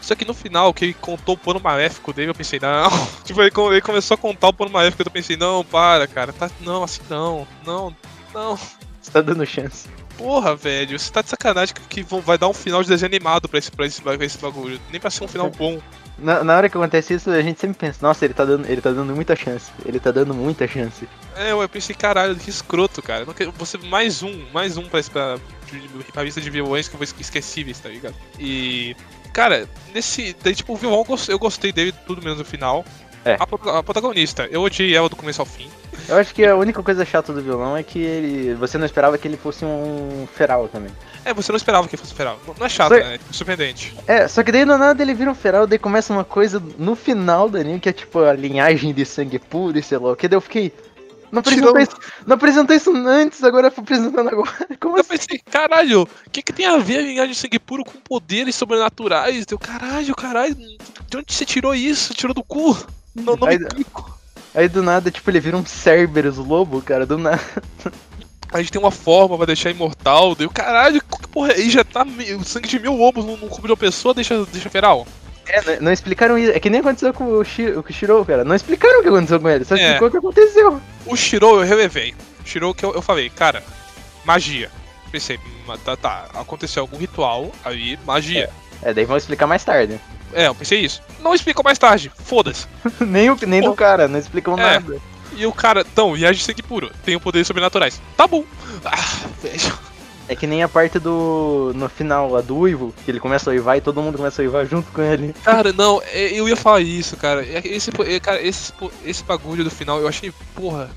Só 0.00 0.14
que 0.16 0.24
no 0.24 0.34
final, 0.34 0.74
que 0.74 0.84
ele 0.86 0.94
contou 0.94 1.34
o 1.34 1.38
plano 1.38 1.60
maléfico 1.60 2.12
dele, 2.12 2.30
eu 2.30 2.34
pensei, 2.34 2.58
não. 2.60 2.90
tipo, 3.24 3.40
ele, 3.40 3.52
ele, 3.70 3.80
começou 3.80 4.14
a 4.16 4.18
contar 4.18 4.48
o 4.48 4.52
plano 4.52 4.72
maléfico, 4.72 5.02
eu 5.02 5.10
pensei, 5.10 5.36
não, 5.36 5.64
para, 5.64 6.06
cara. 6.06 6.32
Tá, 6.32 6.50
não, 6.60 6.82
assim 6.82 7.00
não. 7.08 7.46
Não, 7.64 7.96
não. 8.34 8.56
Você 9.00 9.10
tá 9.12 9.20
dando 9.20 9.44
chance. 9.46 9.88
Porra, 10.16 10.54
velho, 10.54 10.98
você 10.98 11.10
tá 11.10 11.22
de 11.22 11.28
sacanagem 11.30 11.74
que, 11.74 12.02
que 12.02 12.20
vai 12.20 12.36
dar 12.36 12.48
um 12.48 12.52
final 12.52 12.82
de 12.82 12.88
desenho 12.88 13.10
animado 13.10 13.48
pra 13.48 13.58
esse, 13.58 13.70
pra 13.70 13.86
esse, 13.86 14.02
pra 14.02 14.14
esse 14.24 14.38
bagulho. 14.38 14.80
Nem 14.90 15.00
pra 15.00 15.10
ser 15.10 15.24
um 15.24 15.28
final 15.28 15.50
bom. 15.56 15.80
Na, 16.22 16.44
na, 16.44 16.56
hora 16.56 16.70
que 16.70 16.76
acontece 16.76 17.14
isso, 17.14 17.30
a 17.30 17.42
gente 17.42 17.60
sempre 17.60 17.76
pensa, 17.76 17.98
nossa, 18.00 18.24
ele 18.24 18.32
tá 18.32 18.44
dando, 18.44 18.66
ele 18.66 18.80
tá 18.80 18.90
dando 18.92 19.14
muita 19.14 19.34
chance. 19.34 19.70
Ele 19.84 19.98
tá 19.98 20.10
dando 20.10 20.32
muita 20.32 20.66
chance. 20.68 21.08
É, 21.36 21.52
eu 21.52 21.68
pensei, 21.68 21.94
caralho, 21.94 22.36
que 22.36 22.48
escroto, 22.48 23.02
cara. 23.02 23.26
Você 23.56 23.76
mais 23.78 24.22
um, 24.22 24.46
mais 24.52 24.76
um 24.76 24.84
pra, 24.84 25.02
pra, 25.02 25.38
pra 26.12 26.22
lista 26.22 26.40
de 26.40 26.48
vilões 26.48 26.88
que 26.88 26.94
eu 26.94 26.98
vou 26.98 27.04
esquecíveis, 27.04 27.78
tá 27.80 27.88
ligado? 27.88 28.14
E. 28.38 28.96
Cara, 29.32 29.68
nesse. 29.92 30.36
Daí, 30.42 30.54
tipo, 30.54 30.72
o 30.74 30.76
vilão 30.76 31.04
eu 31.28 31.38
gostei 31.38 31.72
dele 31.72 31.92
tudo 32.06 32.22
menos 32.22 32.38
no 32.38 32.44
final. 32.44 32.84
É. 33.24 33.34
A, 33.34 33.78
a, 33.78 33.82
protagonista, 33.82 34.46
eu 34.50 34.62
odiei 34.62 34.94
ela 34.94 35.08
do 35.08 35.16
começo 35.16 35.40
ao 35.40 35.46
fim. 35.46 35.68
Eu 36.08 36.16
acho 36.16 36.34
que 36.34 36.44
a 36.44 36.56
única 36.56 36.82
coisa 36.82 37.04
chata 37.04 37.32
do 37.32 37.42
vilão 37.42 37.76
é 37.76 37.82
que 37.82 37.98
ele. 37.98 38.54
Você 38.54 38.78
não 38.78 38.86
esperava 38.86 39.16
que 39.16 39.26
ele 39.26 39.36
fosse 39.36 39.64
um 39.64 40.26
feral 40.34 40.68
também. 40.68 40.90
É, 41.24 41.32
você 41.32 41.52
não 41.52 41.56
esperava 41.56 41.86
que 41.86 41.96
fosse 41.96 42.12
um 42.12 42.16
feral. 42.16 42.38
Não 42.58 42.66
é 42.66 42.68
chato, 42.68 42.94
só... 42.94 43.00
né? 43.00 43.14
É 43.14 43.18
surpreendente. 43.32 43.94
É, 44.06 44.26
só 44.26 44.42
que 44.42 44.50
daí 44.50 44.64
do 44.64 44.76
nada 44.76 45.02
ele 45.02 45.14
vira 45.14 45.30
um 45.30 45.34
feral, 45.34 45.66
daí 45.66 45.78
começa 45.78 46.12
uma 46.12 46.24
coisa 46.24 46.62
no 46.78 46.96
final 46.96 47.48
do 47.48 47.58
anime 47.58 47.80
que 47.80 47.88
é 47.88 47.92
tipo 47.92 48.20
a 48.20 48.32
linhagem 48.32 48.92
de 48.92 49.04
sangue 49.04 49.38
puro 49.38 49.78
e 49.78 49.82
sei 49.82 49.98
lá 49.98 50.12
o 50.12 50.16
que. 50.16 50.28
Daí 50.28 50.36
eu 50.36 50.40
fiquei. 50.40 50.72
Não 51.30 51.40
apresentou, 51.40 51.78
isso, 51.80 51.96
não 52.26 52.76
isso 52.76 53.08
antes, 53.08 53.42
agora 53.42 53.70
foi 53.70 53.82
apresentando 53.82 54.28
agora. 54.28 54.50
Como 54.78 54.98
eu 54.98 55.00
assim? 55.00 55.16
pensei, 55.16 55.38
caralho, 55.38 56.02
o 56.02 56.30
que, 56.30 56.42
que 56.42 56.52
tem 56.52 56.66
a 56.66 56.76
ver 56.76 56.98
a 56.98 57.02
linhagem 57.02 57.32
de 57.32 57.38
sangue 57.38 57.58
puro 57.58 57.84
com 57.84 57.98
poderes 58.00 58.54
sobrenaturais? 58.54 59.46
Deu 59.46 59.58
caralho, 59.58 60.14
caralho, 60.14 60.54
de 60.54 61.16
onde 61.16 61.32
você 61.32 61.46
tirou 61.46 61.74
isso? 61.74 62.12
Tirou 62.12 62.34
do 62.34 62.44
cu? 62.44 62.76
Não, 63.14 63.34
não 63.34 63.48
aí, 63.48 63.58
aí 64.54 64.68
do 64.68 64.82
nada, 64.82 65.10
tipo, 65.10 65.30
ele 65.30 65.40
vira 65.40 65.56
um 65.56 65.64
Cerberus 65.64 66.36
lobo, 66.36 66.82
cara, 66.82 67.06
do 67.06 67.18
nada. 67.18 67.40
A 68.52 68.58
gente 68.58 68.70
tem 68.70 68.80
uma 68.80 68.90
forma 68.90 69.36
pra 69.38 69.46
deixar 69.46 69.70
imortal, 69.70 70.34
deu 70.34 70.50
caralho, 70.50 71.00
que 71.00 71.28
porra, 71.28 71.52
aí 71.54 71.70
já 71.70 71.82
tá 71.82 72.04
o 72.04 72.44
sangue 72.44 72.68
de 72.68 72.78
mil 72.78 72.94
lobos 72.94 73.24
no, 73.24 73.32
no 73.32 73.48
corpo 73.48 73.66
de 73.66 73.72
uma 73.72 73.76
pessoa, 73.78 74.12
deixa, 74.12 74.44
deixa 74.44 74.68
feral. 74.68 75.06
É, 75.46 75.80
não, 75.80 75.90
explicaram 75.90 76.38
isso. 76.38 76.52
É 76.52 76.60
que 76.60 76.70
nem 76.70 76.80
aconteceu 76.80 77.12
com 77.12 77.24
o, 77.24 77.44
Shi, 77.44 77.70
o 77.70 77.84
Shiro, 77.90 78.24
cara. 78.24 78.44
Não 78.44 78.54
explicaram 78.54 79.00
o 79.00 79.02
que 79.02 79.08
aconteceu 79.08 79.40
com 79.40 79.48
ele, 79.48 79.64
só 79.64 79.74
é. 79.74 79.82
explicou 79.82 80.08
o 80.08 80.10
que 80.10 80.16
aconteceu. 80.18 80.80
O 81.06 81.16
Shiro 81.16 81.60
eu 81.60 81.66
relevei. 81.66 82.14
O 82.44 82.46
Shiro 82.46 82.74
que 82.74 82.84
eu, 82.84 82.94
eu 82.94 83.02
falei, 83.02 83.30
cara, 83.30 83.62
magia. 84.24 84.70
Pensei, 85.10 85.38
tá, 85.84 85.96
tá, 85.96 86.28
aconteceu 86.34 86.82
algum 86.82 86.96
ritual 86.96 87.50
aí, 87.64 87.98
magia. 88.06 88.50
É, 88.82 88.90
é 88.90 88.94
daí 88.94 89.04
vão 89.04 89.16
explicar 89.16 89.46
mais 89.46 89.64
tarde. 89.64 90.00
É, 90.32 90.48
eu 90.48 90.54
pensei 90.54 90.80
isso. 90.80 91.02
Não 91.20 91.34
explicam 91.34 91.62
mais 91.62 91.78
tarde, 91.78 92.10
foda-se. 92.14 92.66
nem 93.00 93.30
o, 93.30 93.38
nem 93.46 93.60
do 93.60 93.74
cara, 93.74 94.08
não 94.08 94.18
explicam 94.18 94.58
é. 94.58 94.62
nada. 94.62 95.00
E 95.34 95.46
o 95.46 95.52
cara, 95.52 95.80
então, 95.80 96.14
viagem 96.14 96.42
sangue 96.42 96.62
puro, 96.62 96.90
tem 97.04 97.18
poderes 97.18 97.46
sobrenaturais. 97.46 98.00
Tá 98.16 98.26
bom. 98.26 98.44
Ah, 98.84 99.28
velho. 99.42 99.78
É 100.28 100.36
que 100.36 100.46
nem 100.46 100.62
a 100.62 100.68
parte 100.68 100.98
do. 100.98 101.72
no 101.74 101.88
final 101.88 102.30
lá 102.30 102.40
do 102.40 102.56
Uivo, 102.56 102.94
que 103.04 103.10
ele 103.10 103.20
começa 103.20 103.50
a 103.50 103.52
uivar 103.52 103.76
e 103.76 103.80
todo 103.80 104.00
mundo 104.00 104.16
começa 104.16 104.40
a 104.40 104.44
uivar 104.44 104.64
junto 104.64 104.90
com 104.92 105.02
ele. 105.02 105.34
Cara, 105.44 105.72
não, 105.72 106.00
é, 106.06 106.32
eu 106.32 106.48
ia 106.48 106.56
falar 106.56 106.80
isso, 106.80 107.16
cara. 107.16 107.44
É, 107.44 107.60
esse, 107.64 107.90
é, 108.06 108.20
cara, 108.20 108.40
esse, 108.40 108.72
esse 109.04 109.24
bagulho 109.24 109.64
do 109.64 109.70
final 109.70 110.00
eu 110.00 110.08
achei, 110.08 110.32
porra. 110.54 110.90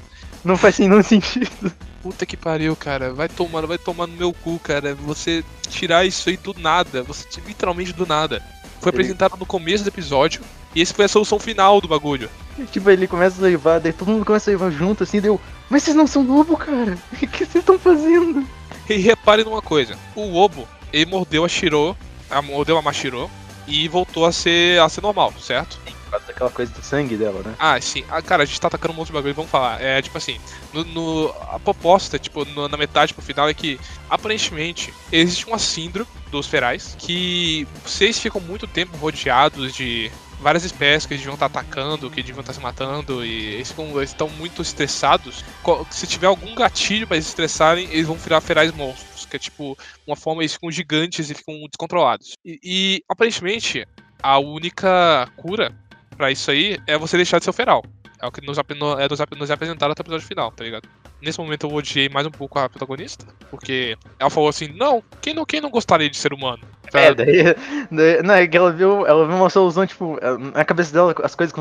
Não 0.44 0.56
faz 0.56 0.78
nenhum 0.78 1.02
sentido. 1.02 1.74
Puta 2.04 2.24
que 2.24 2.38
pariu, 2.38 2.76
cara. 2.76 3.14
Vai 3.14 3.28
tomar, 3.28 3.66
vai 3.66 3.80
tomar 3.80 4.06
no 4.06 4.16
meu 4.16 4.32
cu, 4.32 4.60
cara. 4.60 4.94
Você 4.94 5.44
tirar 5.70 6.06
isso 6.06 6.30
aí 6.30 6.38
do 6.38 6.54
nada. 6.60 7.02
Você 7.02 7.28
literalmente 7.48 7.92
do 7.92 8.06
nada. 8.06 8.44
Foi 8.86 8.92
apresentado 8.92 9.36
no 9.36 9.48
começo 9.48 9.84
do 9.84 9.88
episódio. 9.88 10.44
E 10.76 10.82
esse 10.82 10.94
foi 10.94 11.06
a 11.06 11.08
solução 11.08 11.40
final 11.40 11.82
do 11.82 11.88
bagulho. 11.88 12.30
Tipo, 12.72 12.92
ele 12.92 13.08
começa 13.08 13.42
a 13.42 13.46
uivar, 13.46 13.80
daí 13.80 13.92
todo 13.92 14.12
mundo 14.12 14.24
começa 14.24 14.52
a 14.52 14.54
uivar 14.54 14.70
junto, 14.70 15.02
assim, 15.02 15.20
deu. 15.20 15.42
Mas 15.72 15.82
vocês 15.82 15.96
não 15.96 16.06
são 16.06 16.22
lobo, 16.22 16.56
cara? 16.56 16.96
O 17.12 17.16
que 17.16 17.46
vocês 17.46 17.56
estão 17.56 17.80
fazendo? 17.80 18.48
E 18.88 18.98
repare 18.98 19.44
numa 19.44 19.62
coisa: 19.62 19.98
o 20.16 20.30
lobo, 20.32 20.68
ele 20.94 21.10
mordeu 21.10 21.44
a 21.44 21.50
Shiro, 21.50 21.98
a, 22.30 22.44
mordeu 22.44 22.78
a 22.78 22.82
Mashiro 22.84 23.28
e 23.68 23.88
voltou 23.88 24.24
a 24.24 24.32
ser, 24.32 24.80
a 24.80 24.88
ser 24.88 25.02
normal, 25.02 25.34
certo? 25.42 25.80
Causa 26.16 26.28
daquela 26.28 26.50
coisa 26.50 26.72
do 26.74 26.82
sangue 26.82 27.18
dela, 27.18 27.42
né? 27.44 27.56
Ah, 27.60 27.80
sim. 27.82 28.04
Ah, 28.10 28.22
cara, 28.22 28.44
a 28.44 28.46
gente 28.46 28.60
tá 28.60 28.68
atacando 28.68 28.94
um 28.94 28.98
monte 28.98 29.08
de 29.08 29.14
bagulho, 29.14 29.34
vamos 29.34 29.52
falar. 29.52 29.82
É 29.82 30.02
tipo 30.02 30.18
assim: 30.18 30.40
no, 30.74 30.84
no 30.86 31.36
a 31.50 31.60
proposta, 31.60 32.18
tipo, 32.18 32.46
no, 32.46 32.70
na 32.70 32.78
metade 32.78 33.14
pro 33.14 33.22
final 33.22 33.50
é 33.50 33.54
que, 33.54 33.80
aparentemente, 34.10 34.94
existe 35.12 35.46
uma 35.46 35.60
síndrome 35.60 36.10
dos 36.32 36.48
ferais 36.48 36.96
que 36.98 37.68
vocês 37.84 38.20
ficam 38.20 38.40
muito 38.40 38.66
tempo 38.68 38.96
rodeados 38.98 39.74
de 39.74 40.12
várias 40.40 40.64
espécies 40.64 41.06
que 41.06 41.14
eles 41.14 41.22
deviam 41.22 41.34
estar 41.34 41.48
atacando, 41.48 42.10
que 42.10 42.22
deviam 42.22 42.42
estar 42.42 42.54
se 42.54 42.60
matando, 42.60 43.26
e 43.26 43.56
eles, 43.56 43.70
ficam, 43.70 43.88
eles 43.98 44.12
estão 44.12 44.30
muito 44.30 44.62
estressados. 44.62 45.44
Se 45.90 46.08
tiver 46.08 46.28
algum 46.28 46.56
gatilho 46.56 47.08
para 47.08 47.18
eles 47.18 47.28
estressarem, 47.28 47.90
eles 47.92 48.08
vão 48.08 48.16
virar 48.16 48.42
ferais 48.42 48.72
monstros, 48.74 49.26
que 49.26 49.36
é 49.36 49.40
tipo 49.40 49.78
uma 50.06 50.16
forma 50.16 50.42
eles 50.42 50.54
ficam 50.54 50.72
gigantes 50.72 51.30
e 51.30 51.34
ficam 51.34 51.56
descontrolados. 51.70 52.38
E, 52.46 52.60
e 52.64 53.04
aparentemente 53.10 53.86
a 54.22 54.40
única 54.40 55.28
cura 55.38 55.72
para 56.16 56.32
isso 56.32 56.50
aí 56.52 56.78
é 56.88 56.98
você 56.98 57.18
deixar 57.18 57.40
de 57.40 57.46
ser 57.46 57.54
feral. 57.54 57.84
É 58.22 58.26
o 58.26 58.32
que 58.32 58.46
nos, 58.46 58.58
é 58.58 58.64
nos, 59.10 59.20
nos 59.38 59.52
apresentaram 59.52 59.92
até 59.92 60.02
o 60.02 60.04
episódio 60.04 60.26
final, 60.28 60.52
tá 60.52 60.64
ligado? 60.64 60.88
Nesse 61.22 61.40
momento 61.40 61.68
eu 61.68 61.74
odiei 61.74 62.10
mais 62.10 62.26
um 62.26 62.32
pouco 62.32 62.58
a 62.60 62.70
protagonista, 62.70 63.26
porque 63.50 63.98
ela 64.20 64.30
falou 64.30 64.50
assim, 64.50 64.68
não, 64.76 65.04
quem 65.22 65.34
não, 65.34 65.46
quem 65.46 65.62
não 65.62 65.70
gostaria 65.70 66.10
de 66.10 66.18
ser 66.18 66.34
humano? 66.34 66.64
É, 66.94 67.14
daí, 67.14 67.44
daí, 67.92 68.24
Não, 68.24 68.34
é 68.34 68.48
que 68.48 68.58
ela 68.58 68.72
viu, 68.72 69.06
ela 69.06 69.28
viu 69.28 69.36
uma 69.36 69.50
solução, 69.50 69.86
tipo, 69.86 70.18
na 70.54 70.64
cabeça 70.64 70.94
dela 70.94 71.16
as 71.24 71.36
coisas 71.36 71.54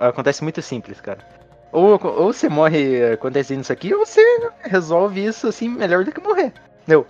acontecem 0.00 0.44
muito 0.44 0.62
simples, 0.62 1.00
cara. 1.00 1.18
Ou, 1.72 2.00
ou 2.02 2.32
você 2.32 2.48
morre 2.48 3.12
acontecendo 3.12 3.62
isso 3.62 3.72
aqui, 3.72 3.92
ou 3.92 4.06
você 4.06 4.22
resolve 4.62 5.24
isso 5.24 5.48
assim 5.48 5.68
melhor 5.68 6.04
do 6.04 6.12
que 6.12 6.20
morrer. 6.20 6.52
Entendeu? 6.82 7.06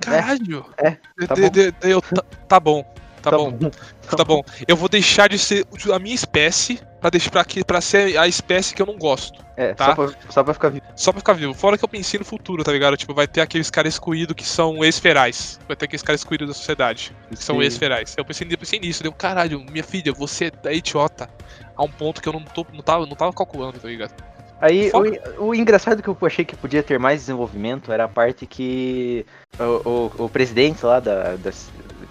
Caralho! 0.00 0.64
É, 0.78 0.88
é 0.88 1.26
tá, 1.26 1.34
bom. 1.34 1.50
Eu, 1.82 2.02
tá, 2.02 2.22
tá 2.48 2.60
bom. 2.60 2.84
Tá, 3.22 3.30
tá 3.30 3.36
bom. 3.36 3.50
bom. 3.52 3.70
Tá 4.16 4.24
bom. 4.24 4.42
Eu 4.66 4.76
vou 4.76 4.88
deixar 4.88 5.28
de 5.28 5.38
ser 5.38 5.64
a 5.92 5.98
minha 5.98 6.14
espécie 6.14 6.80
pra 7.00 7.08
deixar 7.08 7.40
aqui, 7.40 7.64
pra 7.64 7.80
ser 7.80 8.18
a 8.18 8.26
espécie 8.26 8.74
que 8.74 8.82
eu 8.82 8.86
não 8.86 8.98
gosto. 8.98 9.40
É, 9.56 9.74
tá? 9.74 9.86
só, 9.86 9.94
pra, 9.94 10.14
só 10.28 10.44
pra 10.44 10.54
ficar 10.54 10.68
vivo. 10.70 10.84
Só 10.96 11.12
pra 11.12 11.20
ficar 11.20 11.32
vivo. 11.34 11.54
Fora 11.54 11.78
que 11.78 11.84
eu 11.84 11.88
pensei 11.88 12.18
no 12.18 12.24
futuro, 12.24 12.64
tá 12.64 12.72
ligado? 12.72 12.96
Tipo, 12.96 13.14
vai 13.14 13.28
ter 13.28 13.40
aqueles 13.40 13.70
caras 13.70 13.94
excluídos 13.94 14.34
que 14.34 14.44
são 14.44 14.84
ex-ferais. 14.84 15.60
Vai 15.68 15.76
ter 15.76 15.84
aqueles 15.84 16.02
caras 16.02 16.20
excluídos 16.20 16.48
da 16.48 16.54
sociedade. 16.54 17.14
Que 17.28 17.36
Sim. 17.36 17.42
são 17.42 17.62
ex-ferais. 17.62 18.14
Eu 18.16 18.24
pensei, 18.24 18.46
eu 18.50 18.58
pensei 18.58 18.80
nisso. 18.80 19.02
Deu, 19.02 19.12
caralho, 19.12 19.64
minha 19.70 19.84
filha, 19.84 20.12
você 20.12 20.50
é 20.64 20.74
idiota. 20.74 21.28
A 21.76 21.82
um 21.84 21.90
ponto 21.90 22.20
que 22.20 22.28
eu 22.28 22.32
não, 22.32 22.42
tô, 22.42 22.66
não, 22.72 22.82
tava, 22.82 23.06
não 23.06 23.14
tava 23.16 23.32
calculando, 23.32 23.78
tá 23.78 23.88
ligado? 23.88 24.14
Aí, 24.60 24.92
o, 25.38 25.46
o, 25.46 25.54
engraçado 25.56 26.00
que 26.00 26.08
eu 26.08 26.16
achei 26.22 26.44
que 26.44 26.54
podia 26.54 26.84
ter 26.84 26.96
mais 26.96 27.22
desenvolvimento 27.22 27.90
era 27.90 28.04
a 28.04 28.08
parte 28.08 28.46
que 28.46 29.26
o, 29.58 30.12
o, 30.18 30.24
o 30.24 30.28
presidente 30.28 30.86
lá 30.86 31.00
da, 31.00 31.34
da, 31.34 31.50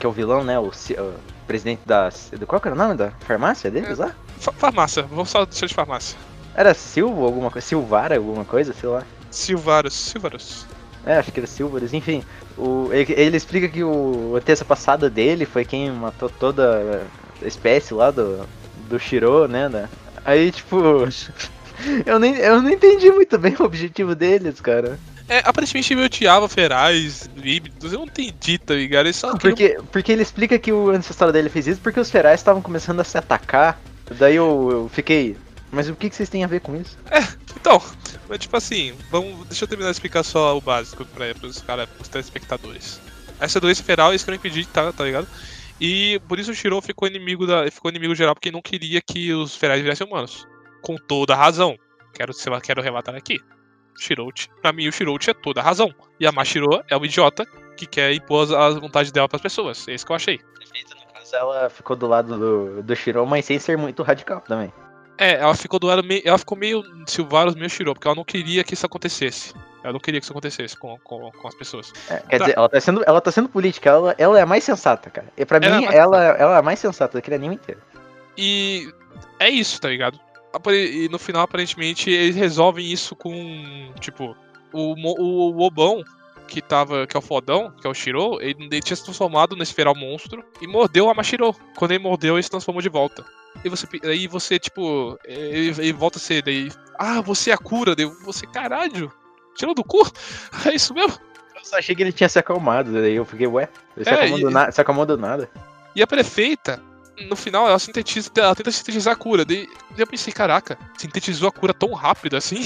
que 0.02 0.06
é 0.08 0.10
o 0.10 0.12
vilão, 0.12 0.44
né? 0.44 0.60
O, 0.60 0.66
o 0.68 1.14
presidente 1.46 1.82
da. 1.86 2.10
Qual 2.48 2.60
que 2.60 2.68
era 2.68 2.76
o 2.76 2.78
nome 2.78 2.96
da 2.96 3.12
farmácia 3.28 3.70
deles 3.70 4.00
é, 4.00 4.06
lá? 4.06 4.16
Farmácia, 4.40 5.04
vamos 5.04 5.30
só 5.30 5.46
deixar 5.46 5.68
de 5.68 5.76
farmácia. 5.76 6.18
Era 6.56 6.74
Silvo, 6.74 7.24
alguma 7.24 7.52
coisa? 7.52 7.66
Silvara, 7.66 8.18
alguma 8.18 8.44
coisa, 8.44 8.74
sei 8.74 8.90
lá. 8.90 9.04
Silvarus, 9.30 9.94
Silvarus. 9.94 10.66
É, 11.06 11.18
acho 11.18 11.32
que 11.32 11.40
era 11.40 11.48
Silvarus, 11.48 11.94
enfim. 11.94 12.24
O, 12.58 12.90
ele, 12.92 13.14
ele, 13.14 13.38
explica 13.38 13.70
que 13.70 13.84
o, 13.84 14.36
a 14.36 14.42
terça 14.42 14.66
passada 14.66 15.10
dele 15.10 15.46
foi 15.46 15.64
quem 15.64 15.92
matou 15.92 16.30
toda 16.30 17.04
a 17.42 17.48
espécie 17.48 17.94
lá 17.94 18.10
do, 18.10 18.46
do 18.90 19.00
Shiro, 19.00 19.48
né? 19.48 19.70
né? 19.70 19.88
Aí, 20.26 20.52
tipo. 20.52 20.78
eu, 22.06 22.18
nem, 22.18 22.36
eu 22.38 22.60
não 22.62 22.72
entendi 22.72 23.12
muito 23.12 23.38
bem 23.38 23.56
o 23.60 23.64
objetivo 23.64 24.16
deles, 24.16 24.60
cara. 24.60 25.00
É, 25.32 25.42
aparentemente 25.46 25.94
ele 25.94 26.04
odiava 26.04 26.50
ferais, 26.50 27.30
híbridos, 27.42 27.94
eu 27.94 28.00
não 28.00 28.06
entendi, 28.06 28.58
tá 28.58 28.74
ligado? 28.74 29.06
Ele 29.06 29.14
só 29.14 29.34
porque, 29.38 29.80
porque 29.90 30.12
ele 30.12 30.24
explica 30.24 30.60
que 30.60 30.74
o 30.74 30.90
ancestral 30.90 31.32
dele 31.32 31.48
fez 31.48 31.68
isso 31.68 31.80
porque 31.80 32.02
os 32.02 32.12
ferais 32.12 32.42
estavam 32.42 32.62
começando 32.62 33.00
a 33.00 33.04
se 33.06 33.18
atacar. 33.18 33.80
Daí 34.20 34.36
eu, 34.36 34.70
eu 34.70 34.92
fiquei. 34.94 35.38
Mas 35.72 35.88
o 35.88 35.96
que, 35.96 36.10
que 36.10 36.16
vocês 36.18 36.28
têm 36.28 36.44
a 36.44 36.48
ver 36.48 36.60
com 36.60 36.76
isso? 36.76 36.98
É, 37.10 37.22
então, 37.56 37.82
mas 38.28 38.40
tipo 38.40 38.58
assim, 38.58 38.94
vamos, 39.10 39.48
deixa 39.48 39.64
eu 39.64 39.70
terminar 39.70 39.92
de 39.92 39.96
explicar 39.96 40.22
só 40.24 40.58
o 40.58 40.60
básico 40.60 41.06
pra, 41.06 41.34
pros 41.34 41.62
caras, 41.62 41.88
pros 41.88 42.10
telespectadores. 42.10 43.00
Essa 43.40 43.58
doença 43.58 43.82
feral 43.84 44.12
é 44.12 44.16
isso 44.16 44.26
que 44.26 44.32
eu 44.32 44.34
não 44.34 44.40
entendi, 44.40 44.66
tá, 44.68 44.92
tá 44.92 45.06
ligado? 45.06 45.30
E 45.80 46.20
por 46.28 46.40
isso 46.42 46.52
o 46.52 46.54
Shiro 46.54 46.82
ficou 46.82 47.08
inimigo 47.08 47.48
da. 47.48 47.72
ficou 47.72 47.90
inimigo 47.90 48.14
geral 48.14 48.36
porque 48.36 48.52
não 48.52 48.62
queria 48.62 49.00
que 49.00 49.34
os 49.34 49.56
ferais 49.56 49.82
virassem 49.82 50.06
humanos. 50.06 50.46
Com 50.82 50.98
toda 50.98 51.34
a 51.34 51.38
razão. 51.38 51.78
Quero, 52.14 52.34
quero 52.62 52.82
relatar 52.82 53.16
aqui. 53.16 53.40
Shirouchi. 53.98 54.50
Pra 54.62 54.72
mim, 54.72 54.88
o 54.88 54.92
Shirouchi 54.92 55.30
é 55.32 55.34
toda 55.34 55.60
a 55.62 55.64
razão. 55.64 55.94
E 56.20 56.26
a 56.28 56.32
Mashiro 56.32 56.84
é 56.90 56.96
o 56.98 57.06
idiota 57.06 57.46
que 57.78 57.86
quer 57.86 58.14
impor 58.14 58.54
as 58.56 58.76
vontades 58.76 59.12
dela 59.12 59.28
pras 59.28 59.42
pessoas. 59.42 59.88
É 59.88 59.94
isso 59.94 60.06
que 60.06 60.12
eu 60.12 60.16
achei. 60.16 60.40
No 60.40 61.14
caso, 61.14 61.36
ela 61.36 61.70
ficou 61.70 61.96
do 61.96 62.08
lado 62.08 62.38
do, 62.38 62.84
do 62.84 62.96
Shiro, 62.96 63.26
mas 63.26 63.46
sem 63.46 63.60
ser 63.60 63.78
muito 63.78 64.04
radical 64.04 64.42
também. 64.42 64.72
É, 65.18 65.34
ela 65.36 65.54
ficou 65.54 65.80
do 65.80 65.88
lado 65.88 66.04
meio. 66.04 66.22
Ela 66.26 66.38
ficou 66.38 66.58
meio 66.58 66.84
Silvaros, 67.06 67.54
meio 67.56 67.70
Shiro, 67.70 67.94
porque 67.94 68.08
ela 68.08 68.16
não 68.16 68.24
queria 68.24 68.64
que 68.64 68.74
isso 68.74 68.86
acontecesse. 68.86 69.54
Ela 69.84 69.94
não 69.94 70.00
queria 70.00 70.20
que 70.20 70.24
isso 70.24 70.34
acontecesse 70.34 70.78
com, 70.78 70.98
com, 71.04 71.32
com 71.32 71.48
as 71.48 71.56
pessoas. 71.56 71.92
É, 72.10 72.18
quer 72.18 72.38
Tá. 72.38 72.46
dizer, 72.46 72.58
ela 72.58 72.70
tá, 72.70 72.80
sendo, 72.80 73.04
ela 73.06 73.22
tá 73.22 73.32
sendo 73.32 73.50
política, 73.50 73.90
ela, 73.90 74.16
ela 74.18 74.40
é 74.40 74.42
a 74.42 74.46
mais 74.46 74.64
sensata, 74.64 75.10
cara. 75.10 75.28
E 75.36 75.46
pra 75.46 75.58
Ela 75.58 75.66
é 75.76 75.80
mim, 75.80 75.86
mais 75.86 75.98
ela, 75.98 76.24
ela 76.24 76.56
é 76.56 76.60
a 76.60 76.62
mais 76.62 76.80
sensata 76.80 77.18
daquele 77.18 77.36
anime 77.36 77.56
inteiro. 77.56 77.82
E 78.38 78.92
é 79.40 79.50
isso, 79.50 79.80
tá 79.82 79.90
ligado? 79.90 80.20
E 80.74 81.08
no 81.10 81.18
final, 81.18 81.44
aparentemente, 81.44 82.10
eles 82.10 82.36
resolvem 82.36 82.92
isso 82.92 83.16
com. 83.16 83.92
Tipo, 84.00 84.36
o, 84.74 84.94
o, 84.94 85.52
o 85.56 85.62
Obão, 85.62 86.04
que 86.48 86.62
tava. 86.62 87.08
que 87.08 87.16
é 87.16 87.20
o 87.20 87.22
fodão, 87.22 87.72
que 87.80 87.88
é 87.88 87.90
o 87.90 87.94
Shiro, 87.94 88.38
ele, 88.42 88.56
ele 88.66 88.82
tinha 88.82 88.96
se 88.96 89.04
transformado 89.04 89.56
nesse 89.56 89.74
feral 89.74 89.96
monstro 89.96 90.44
e 90.62 90.68
mordeu 90.68 91.10
a 91.10 91.14
Mashiro. 91.14 91.56
Quando 91.78 91.92
ele 91.92 92.04
mordeu, 92.04 92.36
ele 92.36 92.44
se 92.44 92.50
transformou 92.50 92.82
de 92.82 92.90
volta. 92.90 93.24
E 93.64 93.70
você, 93.70 93.86
aí 94.04 94.28
você, 94.28 94.58
tipo, 94.60 95.18
ele, 95.26 95.70
ele 95.70 95.94
volta 95.94 96.18
a 96.18 96.22
ser 96.22 96.42
daí. 96.44 96.70
Ah, 96.98 97.22
você 97.22 97.52
é 97.52 97.54
a 97.54 97.58
cura, 97.58 97.96
daí 97.96 98.06
você, 98.24 98.46
caralho, 98.48 99.12
tirou 99.56 99.74
do 99.74 99.84
cu? 99.84 100.06
É 100.66 100.74
isso 100.76 100.94
mesmo? 100.94 101.18
Eu 101.56 101.66
só 101.66 101.78
achei 101.78 101.96
que 101.96 102.02
ele 102.02 102.12
tinha 102.12 102.28
se 102.30 102.40
acalmado, 102.40 102.92
daí 102.92 103.14
eu 103.16 103.26
fiquei, 103.26 103.46
ué, 103.48 103.70
ele 103.96 104.04
se, 104.06 104.12
É, 104.12 104.14
acalmou, 104.16 104.40
e- 104.40 104.42
do 104.42 104.50
na- 104.50 104.72
se 104.72 104.82
acalmou 104.82 105.06
do 105.06 105.18
nada. 105.18 105.50
E 105.96 106.02
a 106.02 106.08
prefeita, 106.08 106.82
no 107.30 107.36
final, 107.36 107.68
ela 107.68 107.80
sintetiza, 107.80 108.30
ela 108.38 108.56
tenta 108.56 108.72
sintetizar 108.72 109.14
a 109.14 109.16
cura. 109.16 109.46
Daí, 109.46 109.68
eu 109.98 110.08
pensei, 110.08 110.32
caraca, 110.34 110.78
sintetizou 110.98 111.48
a 111.50 111.52
cura 111.52 111.74
tão 111.74 111.94
rápido 111.94 112.36
assim? 112.38 112.64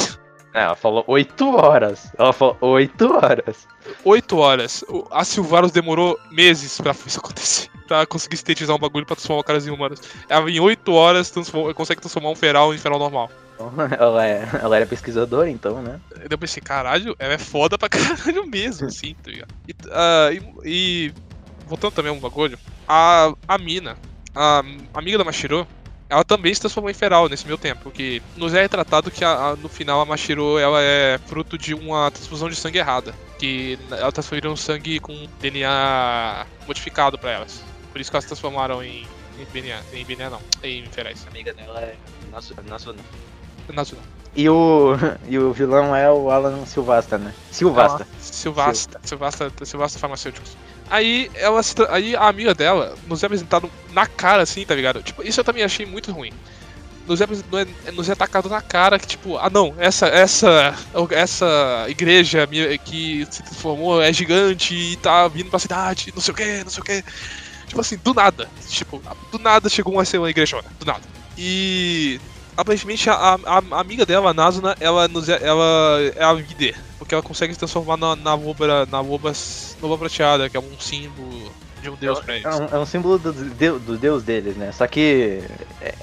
É, 0.54 0.62
ela 0.64 0.76
falou 0.76 1.04
8 1.08 1.54
horas. 1.56 2.10
Ela 2.18 2.32
falou 2.32 2.58
8 2.62 3.14
horas. 3.14 3.68
Oito 4.06 4.38
horas. 4.38 4.84
O- 4.88 5.06
A 5.12 5.26
Silvaros 5.26 5.72
demorou 5.72 6.18
meses 6.32 6.80
pra 6.80 6.96
isso 7.06 7.20
acontecer. 7.20 7.70
Pra 7.86 8.04
conseguir 8.04 8.36
sintetizar 8.38 8.76
um 8.76 8.80
bagulho 8.80 9.06
pra 9.06 9.16
transformar 9.16 9.44
caras 9.44 9.68
em 9.68 9.70
humanos. 9.70 10.00
Ela 10.28 10.50
em 10.50 10.60
oito 10.60 10.92
horas 10.94 11.30
transforma- 11.30 11.72
consegue 11.72 12.02
transformar 12.02 12.30
um 12.32 12.36
feral 12.36 12.74
em 12.74 12.80
feral 12.80 12.98
normal. 12.98 13.30
Então, 13.54 13.72
ela, 14.00 14.26
é, 14.26 14.50
ela 14.60 14.76
era 14.78 14.88
pesquisadora, 14.88 15.48
então, 15.52 15.84
né? 15.84 16.00
Daí 16.16 16.26
eu 16.32 16.38
pensei, 16.38 16.64
caralho, 16.64 17.16
ela 17.20 17.34
é 17.36 17.38
foda 17.38 17.78
pra 17.78 17.88
caralho 17.90 18.48
mesmo, 18.48 18.88
assim, 18.88 19.14
tá 19.22 19.30
ligado? 19.30 19.54
E, 19.68 19.76
ah, 19.92 20.30
e- 20.32 20.54
e 20.66 21.14
voltando 21.68 21.92
também 21.94 22.10
a 22.12 22.16
um 22.16 22.20
bagulho, 22.20 22.58
a, 22.88 23.32
a 23.48 23.58
mina, 23.60 23.96
a 24.36 24.64
amiga 24.94 25.18
da 25.18 25.24
Mashiro, 25.24 25.68
ela 26.10 26.24
também 26.24 26.54
se 26.54 26.60
transformou 26.62 26.90
em 26.90 26.94
feral 26.94 27.28
nesse 27.28 27.48
meu 27.48 27.58
tempo, 27.58 27.82
porque 27.84 28.22
nos 28.36 28.54
é 28.54 28.62
retratado 28.62 29.10
que 29.10 29.24
a- 29.24 29.50
a- 29.52 29.56
no 29.56 29.68
final 29.70 30.02
a 30.02 30.06
Mashiro 30.06 30.60
ela 30.60 30.80
é 30.82 31.18
fruto 31.26 31.58
de 31.58 31.74
uma 31.74 32.12
transfusão 32.12 32.48
de 32.50 32.56
sangue 32.56 32.78
errada, 32.78 33.14
que 33.40 33.80
ela 33.92 34.12
transferiu 34.12 34.52
um 34.52 34.56
sangue 34.56 35.00
com 35.00 35.28
DNA 35.42 36.46
modificado 36.68 37.18
pra 37.18 37.32
elas. 37.32 37.62
Por 37.92 38.00
isso 38.02 38.12
que 38.12 38.16
elas 38.16 38.24
se 38.26 38.30
transformaram 38.30 38.84
em, 38.84 39.06
em 39.40 39.46
DNA, 39.52 39.80
em 39.94 40.06
DNA 40.06 40.30
não, 40.30 40.42
em 40.64 40.86
ferais. 40.88 41.26
A 41.26 41.30
amiga 41.32 41.54
dela 41.54 41.80
é. 41.82 41.96
Nosso... 42.32 42.54
Nacional. 43.70 44.06
E 44.36 44.48
o, 44.50 44.92
e 45.28 45.40
o 45.40 45.52
vilão 45.54 45.96
é 45.96 46.12
o 46.12 46.30
Alan 46.30 46.66
Silvasta, 46.66 47.18
né? 47.18 47.34
Silvasta. 47.52 48.06
Silvasta, 48.20 49.00
Silvasta, 49.04 49.52
Silvasta 49.64 49.98
Farmacêuticos. 50.00 50.56
Aí 50.90 51.30
ela 51.36 51.62
aí 51.90 52.16
a 52.16 52.28
amiga 52.28 52.54
dela 52.54 52.96
nos 53.08 53.24
é 53.24 53.26
apresentado 53.26 53.72
na 53.92 54.06
cara 54.06 54.44
assim, 54.44 54.66
tá 54.66 54.76
ligado? 54.76 55.02
Tipo, 55.02 55.24
isso 55.24 55.40
eu 55.40 55.44
também 55.44 55.64
achei 55.64 55.86
muito 55.86 56.12
ruim. 56.12 56.32
Nos 57.08 57.22
é, 57.22 57.26
é- 57.86 57.92
nos 57.92 58.10
é 58.10 58.14
atacado 58.14 58.50
na 58.50 58.62
cara 58.62 58.98
que 59.00 59.08
tipo, 59.08 59.38
ah 59.38 59.50
não, 59.50 59.76
essa 59.78 60.08
essa 60.08 60.76
essa 61.12 61.86
igreja 61.88 62.48
que 62.84 63.28
se 63.30 63.44
transformou 63.44 64.02
é 64.02 64.12
gigante 64.14 64.74
e 64.76 64.96
tá 64.98 65.28
vindo 65.28 65.50
pra 65.50 65.60
cidade, 65.60 66.12
não 66.16 66.22
sei 66.22 66.34
o 66.34 66.38
que, 66.38 66.64
não 66.64 66.72
sei 66.72 66.82
o 66.82 66.86
que. 66.86 67.04
Tipo 67.68 67.82
assim, 67.82 67.98
do 67.98 68.14
nada. 68.14 68.50
Tipo, 68.68 69.02
do 69.32 69.40
nada 69.40 69.70
chegou 69.70 69.94
uma 69.94 70.06
ser 70.06 70.20
uma 70.20 70.30
igrejona, 70.30 70.66
do 70.80 70.86
nada. 70.86 71.02
E 71.38 72.20
aparentemente 72.58 73.10
a, 73.10 73.14
a- 73.14 73.40
a 73.72 73.80
amiga 73.80 74.06
dela, 74.06 74.32
a 74.32 74.34
Nazuna, 74.34 74.76
ela, 74.80 75.08
nos 75.08 75.30
é, 75.30 75.40
ela 75.42 76.00
é 76.16 76.24
a 76.24 76.34
líder, 76.34 76.76
porque 76.98 77.14
ela 77.14 77.24
consegue 77.24 77.54
se 77.54 77.60
transformar 77.60 77.98
na, 77.98 78.16
na 78.16 78.34
loba, 78.34 78.86
na 78.86 79.00
loba, 79.02 79.32
loba 79.82 79.98
prateada, 79.98 80.50
que 80.50 80.58
é 80.58 80.60
um 80.60 80.80
símbolo 80.80 81.52
de 81.82 81.90
um 81.90 81.96
deus 81.96 82.20
pra 82.20 82.34
É 82.36 82.38
eles. 82.40 82.56
um, 82.60 82.66
é 82.76 82.80
um 82.80 82.86
símbolo 82.86 83.20
do, 83.20 83.32
do 83.80 83.98
deus 83.98 84.24
deles, 84.24 84.56
né? 84.56 84.72
Só 84.72 84.88
que 84.88 85.44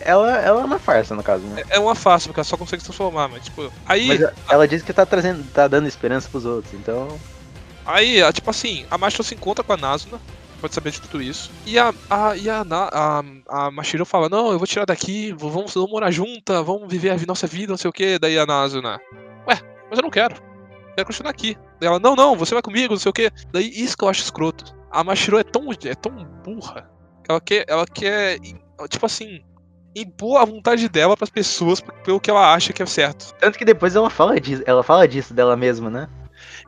ela, 0.01 0.31
ela 0.39 0.61
é 0.61 0.65
uma 0.65 0.79
farsa, 0.79 1.15
no 1.15 1.23
caso, 1.23 1.43
né? 1.45 1.63
É 1.71 1.79
uma 1.79 1.95
fácil, 1.95 2.29
porque 2.29 2.41
ela 2.41 2.45
só 2.45 2.57
consegue 2.57 2.81
se 2.83 2.87
transformar, 2.89 3.29
mas 3.29 3.45
tipo. 3.45 3.73
Aí, 3.87 4.07
Mas 4.07 4.21
ela 4.49 4.69
diz 4.69 4.83
que 4.83 4.93
tá 4.93 5.05
trazendo, 5.05 5.43
tá 5.53 5.67
dando 5.67 5.89
esperança 5.89 6.29
pros 6.29 6.45
outros, 6.45 6.73
então. 6.75 7.09
aí 7.85 8.21
tipo 8.33 8.49
assim, 8.51 8.85
a 8.91 8.97
Mashiro 8.99 9.25
se 9.25 9.35
encontra 9.35 9.65
com 9.65 9.73
a 9.73 9.77
Nazuna, 9.77 10.21
pode 10.63 10.75
saber 10.75 10.93
de 10.93 11.01
tudo 11.01 11.21
isso. 11.21 11.51
E 11.67 11.77
a, 11.77 11.93
a, 12.09 12.37
e 12.37 12.49
a, 12.49 12.65
a, 12.71 13.23
a 13.49 13.71
Mashiro 13.73 14.07
fala, 14.07 14.29
não, 14.29 14.53
eu 14.53 14.59
vou 14.59 14.67
tirar 14.67 14.87
daqui, 14.87 15.33
vamos, 15.33 15.75
vamos 15.75 15.91
morar 15.91 16.11
junta, 16.13 16.63
vamos 16.63 16.91
viver 16.91 17.11
a 17.11 17.27
nossa 17.27 17.49
vida, 17.49 17.73
não 17.73 17.77
sei 17.77 17.91
o 17.91 17.93
que. 17.93 18.19
Daí 18.19 18.39
a 18.39 18.47
Nazuna, 18.47 19.01
ué, 19.47 19.59
mas 19.91 19.99
eu 19.99 20.03
não 20.03 20.11
quero. 20.11 20.37
Eu 20.37 20.95
quero 20.95 21.07
continuar 21.09 21.31
aqui. 21.31 21.57
Daí 21.81 21.89
ela, 21.89 21.99
não, 21.99 22.15
não, 22.15 22.37
você 22.37 22.55
vai 22.55 22.63
comigo, 22.63 22.95
não 22.95 23.01
sei 23.01 23.11
o 23.11 23.13
que. 23.13 23.31
Daí 23.53 23.69
isso 23.69 23.97
que 23.97 24.05
eu 24.05 24.09
acho 24.09 24.23
escroto. 24.23 24.75
A 24.91 25.03
Mashiro 25.03 25.37
é 25.39 25.43
tão, 25.43 25.67
é 25.73 25.95
tão 25.95 26.25
burra 26.45 26.89
que 27.25 27.31
ela 27.31 27.41
quer, 27.41 27.65
ela 27.67 27.87
quer, 27.87 28.39
tipo 28.89 29.07
assim, 29.07 29.43
impor 29.97 30.41
a 30.41 30.45
vontade 30.45 30.89
dela 30.89 31.17
pras 31.17 31.31
pessoas 31.31 31.83
pelo 32.05 32.21
que 32.21 32.31
ela 32.31 32.55
acha 32.55 32.73
que 32.73 32.83
é 32.83 32.87
certo. 32.87 33.35
Tanto 33.41 33.59
que 33.59 33.65
depois 33.65 33.97
ela 33.97 34.09
fala 34.09 34.39
disso, 34.39 34.63
ela 34.65 34.83
fala 34.83 35.09
disso 35.09 35.35
dela 35.35 35.57
mesma, 35.57 35.91
né? 35.91 36.09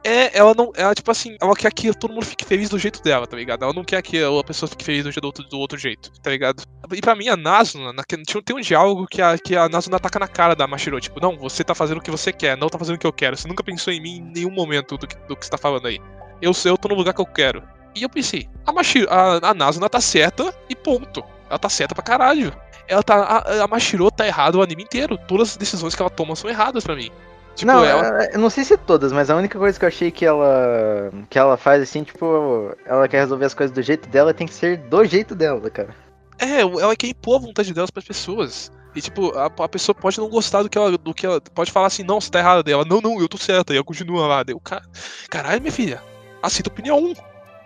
É, 0.06 0.36
ela 0.38 0.52
não. 0.54 0.70
Ela, 0.76 0.94
tipo 0.94 1.10
assim, 1.10 1.34
ela 1.40 1.54
quer 1.56 1.72
que 1.72 1.90
todo 1.94 2.12
mundo 2.12 2.26
fique 2.26 2.44
feliz 2.44 2.68
do 2.68 2.78
jeito 2.78 3.02
dela, 3.02 3.26
tá 3.26 3.36
ligado? 3.38 3.64
Ela 3.64 3.72
não 3.72 3.82
quer 3.82 4.02
que 4.02 4.22
a 4.22 4.44
pessoa 4.44 4.68
fique 4.68 4.84
feliz 4.84 5.02
do, 5.02 5.10
jeito- 5.10 5.22
do, 5.22 5.26
outro, 5.26 5.44
do 5.44 5.58
outro 5.58 5.78
jeito, 5.78 6.12
tá 6.20 6.30
ligado? 6.30 6.62
E 6.92 7.00
pra 7.00 7.14
mim, 7.14 7.28
a 7.28 7.36
Nazuna, 7.36 7.90
na- 7.90 8.02
tem 8.04 8.54
um 8.54 8.60
diálogo 8.60 9.06
que 9.06 9.22
a, 9.22 9.38
que 9.38 9.56
a 9.56 9.66
Nazuna 9.66 9.96
ataca 9.96 10.18
na 10.18 10.28
cara 10.28 10.54
da 10.54 10.66
Mashiro. 10.66 11.00
Tipo, 11.00 11.20
não, 11.20 11.38
você 11.38 11.64
tá 11.64 11.74
fazendo 11.74 11.98
o 11.98 12.00
que 12.02 12.10
você 12.10 12.32
quer, 12.34 12.54
não 12.54 12.68
tá 12.68 12.78
fazendo 12.78 12.96
o 12.96 12.98
que 12.98 13.06
eu 13.06 13.12
quero. 13.14 13.34
Você 13.34 13.48
nunca 13.48 13.64
pensou 13.64 13.90
em 13.94 14.00
mim 14.00 14.16
em 14.18 14.32
nenhum 14.34 14.50
momento 14.50 14.98
do 14.98 15.06
que, 15.06 15.16
do 15.26 15.34
que 15.36 15.46
você 15.46 15.50
tá 15.50 15.56
falando 15.58 15.86
aí. 15.86 15.98
Eu 16.42 16.52
eu 16.66 16.76
tô 16.76 16.88
no 16.88 16.94
lugar 16.94 17.14
que 17.14 17.20
eu 17.22 17.26
quero. 17.26 17.62
E 17.94 18.02
eu 18.02 18.08
pensei, 18.10 18.46
a 18.66 18.72
Mashiro, 18.72 19.08
a, 19.10 19.50
a 19.50 19.54
Nazuna 19.54 19.88
tá 19.88 20.00
certa 20.02 20.54
e 20.68 20.76
ponto. 20.76 21.24
Ela 21.48 21.58
tá 21.58 21.70
certa 21.70 21.94
pra 21.94 22.04
caralho. 22.04 22.54
Ela 22.86 23.02
tá. 23.02 23.14
A, 23.14 23.64
a 23.64 23.66
Mashiro 23.68 24.10
tá 24.10 24.26
errada 24.26 24.58
o 24.58 24.62
anime 24.62 24.82
inteiro. 24.82 25.16
Todas 25.16 25.52
as 25.52 25.56
decisões 25.56 25.94
que 25.94 26.02
ela 26.02 26.10
toma 26.10 26.36
são 26.36 26.50
erradas 26.50 26.84
pra 26.84 26.94
mim. 26.94 27.10
Tipo, 27.54 27.70
não, 27.70 27.84
ela. 27.84 28.26
eu 28.32 28.38
não 28.38 28.50
sei 28.50 28.64
se 28.64 28.76
todas, 28.76 29.12
mas 29.12 29.30
a 29.30 29.36
única 29.36 29.58
coisa 29.58 29.78
que 29.78 29.84
eu 29.84 29.88
achei 29.88 30.10
que 30.10 30.26
ela 30.26 31.12
que 31.30 31.38
ela 31.38 31.56
faz 31.56 31.82
assim, 31.82 32.02
tipo, 32.02 32.74
ela 32.84 33.06
quer 33.06 33.20
resolver 33.20 33.44
as 33.44 33.54
coisas 33.54 33.72
do 33.74 33.80
jeito 33.80 34.08
dela, 34.08 34.34
tem 34.34 34.46
que 34.46 34.54
ser 34.54 34.76
do 34.78 35.04
jeito 35.04 35.34
dela, 35.34 35.70
cara. 35.70 35.94
É, 36.38 36.60
ela 36.62 36.96
quer 36.96 37.08
impor 37.08 37.36
a 37.36 37.46
vontade 37.46 37.72
delas 37.72 37.90
pras 37.90 38.04
pessoas. 38.04 38.72
E 38.94 39.00
tipo, 39.00 39.36
a, 39.36 39.46
a 39.46 39.68
pessoa 39.68 39.94
pode 39.94 40.18
não 40.18 40.28
gostar 40.28 40.62
do 40.62 40.68
que 40.68 40.78
ela. 40.78 40.96
Do 40.96 41.14
que 41.14 41.26
ela 41.26 41.40
pode 41.40 41.72
falar 41.72 41.88
assim, 41.88 42.04
não, 42.04 42.20
você 42.20 42.30
tá 42.30 42.38
errada 42.38 42.62
dela. 42.62 42.84
Não, 42.84 43.00
não, 43.00 43.20
eu 43.20 43.28
tô 43.28 43.36
certa. 43.36 43.72
E 43.72 43.76
ela 43.76 43.84
continua 43.84 44.26
lá. 44.26 44.42
Deu, 44.42 44.58
cara, 44.60 44.84
caralho, 45.28 45.60
minha 45.60 45.72
filha. 45.72 46.02
Aceita 46.42 46.70
opinião. 46.70 47.14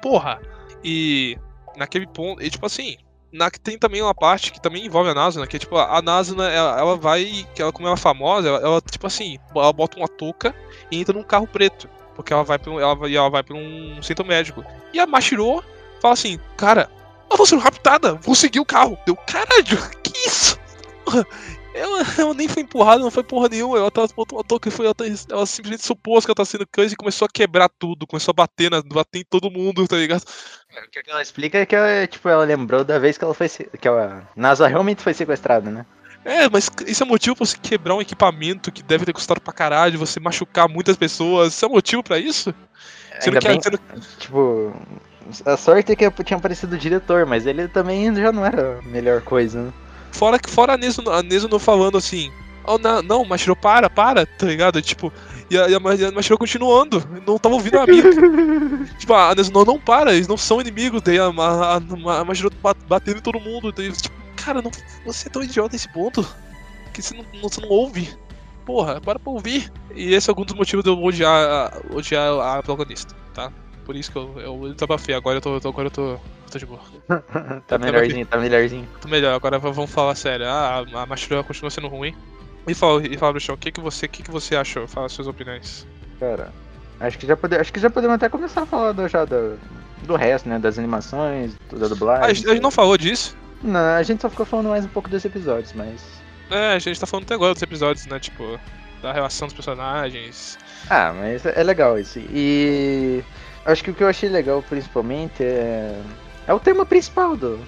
Porra. 0.00 0.40
E 0.82 1.36
naquele 1.76 2.06
ponto. 2.06 2.42
E 2.42 2.50
tipo 2.50 2.64
assim. 2.64 2.96
Na, 3.32 3.50
tem 3.50 3.78
também 3.78 4.00
uma 4.00 4.14
parte 4.14 4.50
que 4.50 4.60
também 4.60 4.86
envolve 4.86 5.10
a 5.10 5.14
Nazuna, 5.14 5.46
que 5.46 5.56
é 5.56 5.58
tipo, 5.58 5.76
a 5.76 6.00
Nazuna, 6.00 6.48
ela, 6.50 6.78
ela 6.78 6.96
vai. 6.96 7.46
Que 7.54 7.60
ela, 7.60 7.72
como 7.72 7.86
ela 7.86 7.94
é 7.96 8.00
famosa, 8.00 8.48
ela, 8.48 8.58
ela, 8.58 8.80
tipo 8.80 9.06
assim, 9.06 9.38
ela 9.54 9.72
bota 9.72 9.98
uma 9.98 10.08
touca 10.08 10.54
e 10.90 10.98
entra 10.98 11.14
num 11.14 11.22
carro 11.22 11.46
preto. 11.46 11.88
Porque 12.14 12.32
ela 12.32 12.42
vai 12.42 12.58
pra, 12.58 12.70
um- 12.70 12.80
ela, 12.80 12.96
ela 13.10 13.30
vai 13.30 13.42
pra 13.42 13.54
um 13.56 14.00
centro 14.02 14.24
médico. 14.24 14.64
E 14.92 14.98
a 14.98 15.06
Mashiro 15.06 15.62
fala 16.00 16.14
assim, 16.14 16.38
cara, 16.56 16.90
eu 17.30 17.36
vou 17.36 17.46
ser 17.46 17.58
raptada, 17.58 18.14
vou 18.14 18.34
seguir 18.34 18.60
o 18.60 18.64
carro. 18.64 18.98
Deu, 19.06 19.14
caralho, 19.16 19.78
que 20.02 20.12
isso? 20.26 20.58
Ela 21.74 21.98
nem 22.34 22.48
foi 22.48 22.62
empurrada, 22.62 23.02
não 23.02 23.10
foi 23.10 23.22
porra 23.22 23.48
nenhuma. 23.48 23.78
Ela, 23.78 23.90
tá, 23.90 24.06
botou 24.16 24.38
uma 24.38 24.44
touca 24.44 24.68
e 24.68 24.72
foi, 24.72 24.86
ela, 24.86 24.94
ela 25.30 25.46
simplesmente 25.46 25.84
supôs 25.84 26.24
que 26.24 26.30
ela 26.30 26.36
tá 26.36 26.44
sendo 26.44 26.66
coisa 26.66 26.94
e 26.94 26.96
começou 26.96 27.26
a 27.26 27.30
quebrar 27.32 27.68
tudo, 27.78 28.06
começou 28.06 28.32
a 28.32 28.34
bater, 28.34 28.70
na, 28.70 28.82
bater 28.82 29.20
em 29.20 29.24
todo 29.24 29.50
mundo, 29.50 29.86
tá 29.86 29.96
ligado? 29.96 30.22
O 30.22 30.90
que 30.90 31.10
ela 31.10 31.22
explica 31.22 31.58
é 31.58 31.66
que 31.66 31.74
ela, 31.74 32.06
tipo, 32.06 32.28
ela 32.28 32.44
lembrou 32.44 32.84
da 32.84 32.98
vez 32.98 33.18
que 33.18 33.24
ela 33.24 33.34
foi 33.34 33.48
que 33.48 33.88
a 33.88 34.22
NASA 34.36 34.66
realmente 34.66 35.02
foi 35.02 35.14
sequestrada, 35.14 35.70
né? 35.70 35.86
É, 36.24 36.48
mas 36.48 36.68
isso 36.86 37.02
é 37.02 37.06
motivo 37.06 37.36
pra 37.36 37.46
você 37.46 37.56
quebrar 37.56 37.94
um 37.94 38.02
equipamento 38.02 38.72
que 38.72 38.82
deve 38.82 39.04
ter 39.06 39.12
custado 39.12 39.40
pra 39.40 39.52
caralho, 39.52 39.98
você 39.98 40.20
machucar 40.20 40.68
muitas 40.68 40.96
pessoas. 40.96 41.54
Isso 41.54 41.64
é 41.64 41.68
motivo 41.68 42.02
pra 42.02 42.18
isso? 42.18 42.54
Você 43.18 43.30
não 43.30 43.38
Ainda 43.38 43.40
quer, 43.40 43.48
bem, 43.48 43.80
não- 43.94 44.00
tipo, 44.18 44.72
a 45.46 45.56
sorte 45.56 45.92
é 45.92 45.96
que 45.96 46.24
tinha 46.24 46.36
aparecido 46.36 46.74
o 46.74 46.78
diretor, 46.78 47.24
mas 47.24 47.46
ele 47.46 47.68
também 47.68 48.14
já 48.14 48.30
não 48.32 48.44
era 48.44 48.78
a 48.78 48.82
melhor 48.82 49.22
coisa, 49.22 49.62
né? 49.62 49.72
Fora 50.12 50.38
que 50.38 50.50
fora 50.50 50.74
a 50.74 50.76
Nezuno, 50.76 51.10
a 51.10 51.22
Nezuno 51.22 51.58
falando 51.58 51.98
assim, 51.98 52.30
oh, 52.64 52.78
não, 52.78 53.02
não, 53.02 53.24
Mashiro, 53.24 53.54
para, 53.54 53.88
para, 53.90 54.26
tá 54.26 54.46
ligado? 54.46 54.80
Tipo, 54.82 55.12
e 55.50 55.56
a, 55.58 55.68
e 55.68 55.74
a, 55.74 55.80
Ma- 55.80 55.92
a 55.92 56.12
Mashiro 56.12 56.38
continuando, 56.38 57.02
não 57.26 57.38
tava 57.38 57.54
ouvindo 57.54 57.78
a 57.78 57.84
amiga. 57.84 58.08
tipo, 58.98 59.14
a 59.14 59.34
Nezuno 59.34 59.64
não 59.64 59.78
para, 59.78 60.12
eles 60.14 60.28
não 60.28 60.36
são 60.36 60.60
inimigos, 60.60 61.02
daí 61.02 61.18
a, 61.18 61.26
a, 61.26 61.74
a, 61.76 62.20
a 62.20 62.24
Mashiro 62.24 62.50
ba- 62.62 62.74
batendo 62.88 63.18
em 63.18 63.22
todo 63.22 63.38
mundo, 63.40 63.70
daí, 63.72 63.92
tipo, 63.92 64.16
cara, 64.36 64.60
não, 64.62 64.70
você 65.04 65.28
é 65.28 65.30
tão 65.30 65.42
idiota 65.42 65.72
nesse 65.74 65.88
ponto 65.92 66.26
que 66.92 67.02
você 67.02 67.14
não, 67.14 67.24
você 67.42 67.60
não 67.60 67.68
ouve. 67.68 68.08
Porra, 68.66 69.00
para 69.00 69.18
pra 69.18 69.32
ouvir. 69.32 69.72
E 69.94 70.12
esse 70.12 70.28
é 70.28 70.30
algum 70.30 70.44
dos 70.44 70.54
motivos 70.54 70.84
de 70.84 70.90
eu 70.90 71.02
odiar, 71.02 71.72
odiar 71.90 72.38
a 72.38 72.62
protagonista, 72.62 73.14
tá? 73.32 73.50
Por 73.88 73.96
isso 73.96 74.12
que 74.12 74.18
eu, 74.18 74.38
eu 74.38 74.74
desabafei, 74.74 75.14
agora 75.14 75.38
eu 75.38 75.40
tô, 75.40 75.54
eu 75.54 75.60
tô- 75.62 75.68
agora 75.70 75.86
eu 75.86 75.90
tô, 75.90 76.02
eu 76.10 76.20
tô 76.52 76.58
de 76.58 76.66
boa. 76.66 76.80
Tá 77.66 77.78
melhorzinho, 77.78 78.26
tá 78.26 78.36
melhorzinho. 78.36 78.86
Tô 79.00 79.08
melhor, 79.08 79.34
agora 79.34 79.58
vamos 79.58 79.90
falar 79.90 80.14
sério. 80.14 80.44
Ah, 80.46 80.84
a 80.94 81.06
Mashiro 81.06 81.42
continua 81.42 81.70
sendo 81.70 81.88
ruim. 81.88 82.14
E 82.66 82.74
fala, 82.74 83.00
e 83.06 83.16
fala 83.16 83.32
Bruxão, 83.32 83.54
o 83.54 83.58
que, 83.58 83.72
que 83.72 83.80
você, 83.80 84.04
o 84.04 84.08
que, 84.10 84.22
que 84.22 84.30
você 84.30 84.56
achou? 84.56 84.86
Fala 84.86 85.06
as 85.06 85.12
suas 85.12 85.26
opiniões. 85.26 85.86
Cara, 86.20 86.52
Acho 87.00 87.16
que 87.18 87.26
já, 87.26 87.34
pode, 87.34 87.56
acho 87.56 87.72
que 87.72 87.80
já 87.80 87.88
podemos 87.88 88.16
até 88.16 88.28
começar 88.28 88.64
a 88.64 88.66
falar 88.66 88.92
do, 88.92 89.08
já 89.08 89.24
do, 89.24 89.58
do 90.02 90.16
resto, 90.16 90.50
né? 90.50 90.58
Das 90.58 90.78
animações, 90.78 91.56
da 91.72 91.88
dublagem. 91.88 92.24
A 92.26 92.34
gente, 92.34 92.46
a 92.46 92.52
gente 92.52 92.62
não 92.62 92.70
falou 92.70 92.98
disso? 92.98 93.34
Não, 93.62 93.80
a 93.96 94.02
gente 94.02 94.20
só 94.20 94.28
ficou 94.28 94.44
falando 94.44 94.68
mais 94.68 94.84
um 94.84 94.88
pouco 94.88 95.08
dos 95.08 95.24
episódios, 95.24 95.72
mas. 95.72 96.02
É, 96.50 96.74
a 96.74 96.78
gente 96.78 97.00
tá 97.00 97.06
falando 97.06 97.24
até 97.24 97.32
agora 97.32 97.54
dos 97.54 97.62
episódios, 97.62 98.04
né? 98.04 98.20
Tipo, 98.20 98.60
da 99.00 99.14
relação 99.14 99.48
dos 99.48 99.54
personagens. 99.54 100.58
Ah, 100.90 101.14
mas 101.14 101.46
é 101.46 101.62
legal 101.62 101.98
isso. 101.98 102.18
E 102.18 103.22
acho 103.72 103.84
que 103.84 103.90
o 103.90 103.94
que 103.94 104.02
eu 104.02 104.08
achei 104.08 104.28
legal 104.28 104.62
principalmente 104.68 105.42
é. 105.44 106.00
É 106.46 106.52
o 106.54 106.58
tema 106.60 106.86
principal 106.86 107.36
do, 107.36 107.58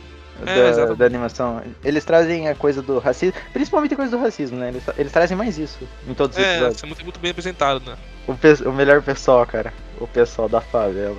É, 0.46 0.72
da, 0.72 0.94
da 0.94 1.04
animação. 1.06 1.62
Eles 1.84 2.04
trazem 2.04 2.48
a 2.48 2.54
coisa 2.54 2.80
do 2.80 2.98
racismo, 2.98 3.34
principalmente 3.52 3.92
a 3.94 3.96
coisa 3.96 4.16
do 4.16 4.22
racismo, 4.22 4.56
né? 4.58 4.68
Eles, 4.68 4.82
eles 4.96 5.12
trazem 5.12 5.36
mais 5.36 5.58
isso 5.58 5.86
em 6.08 6.14
todos 6.14 6.36
os 6.36 6.42
É, 6.42 6.50
episódios. 6.52 6.76
isso 6.76 6.86
é 6.86 6.88
muito, 6.88 7.02
muito 7.04 7.20
bem 7.20 7.30
apresentado, 7.30 7.82
né? 7.84 7.96
O, 8.26 8.34
pe- 8.34 8.62
o 8.66 8.72
melhor 8.72 9.02
pessoal, 9.02 9.44
cara. 9.46 9.72
O 10.00 10.06
pessoal 10.06 10.48
da 10.48 10.60
favela, 10.62 11.14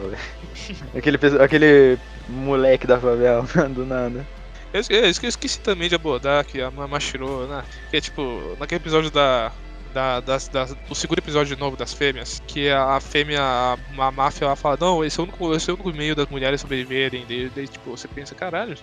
aquele, 0.95 1.19
aquele 1.39 1.99
moleque 2.27 2.87
da 2.87 2.99
favela, 2.99 3.43
do 3.69 3.85
nada. 3.85 4.25
Eu, 4.73 4.81
eu 4.89 5.01
eu 5.03 5.09
esqueci 5.09 5.59
também 5.59 5.89
de 5.89 5.95
abordar 5.95 6.43
que 6.45 6.61
a 6.61 6.71
Ma- 6.71 6.87
Mashiro, 6.87 7.45
né? 7.45 7.63
Que 7.91 7.97
é 7.97 8.01
tipo, 8.01 8.55
naquele 8.59 8.81
episódio 8.81 9.11
da. 9.11 9.51
Da, 9.93 10.21
das, 10.21 10.47
das- 10.47 10.73
do 10.73 10.95
segundo 10.95 11.19
episódio 11.19 11.53
de 11.53 11.59
novo 11.59 11.75
das 11.75 11.93
fêmeas, 11.93 12.39
que 12.47 12.69
a, 12.69 12.95
a 12.95 13.01
fêmea, 13.01 13.41
a, 13.41 13.73
a 13.73 14.11
máfia, 14.11 14.45
ela 14.45 14.55
fala, 14.55 14.77
não, 14.79 15.03
esse 15.03 15.19
é 15.19 15.23
o 15.23 15.25
único, 15.25 15.53
esse 15.53 15.69
é 15.69 15.73
o 15.73 15.75
único 15.75 15.91
meio 15.93 16.15
das 16.15 16.27
mulheres 16.27 16.61
sobreviverem. 16.61 17.25
Daí, 17.27 17.49
daí, 17.49 17.67
tipo, 17.67 17.89
você 17.91 18.07
pensa, 18.07 18.33
caralho, 18.33 18.77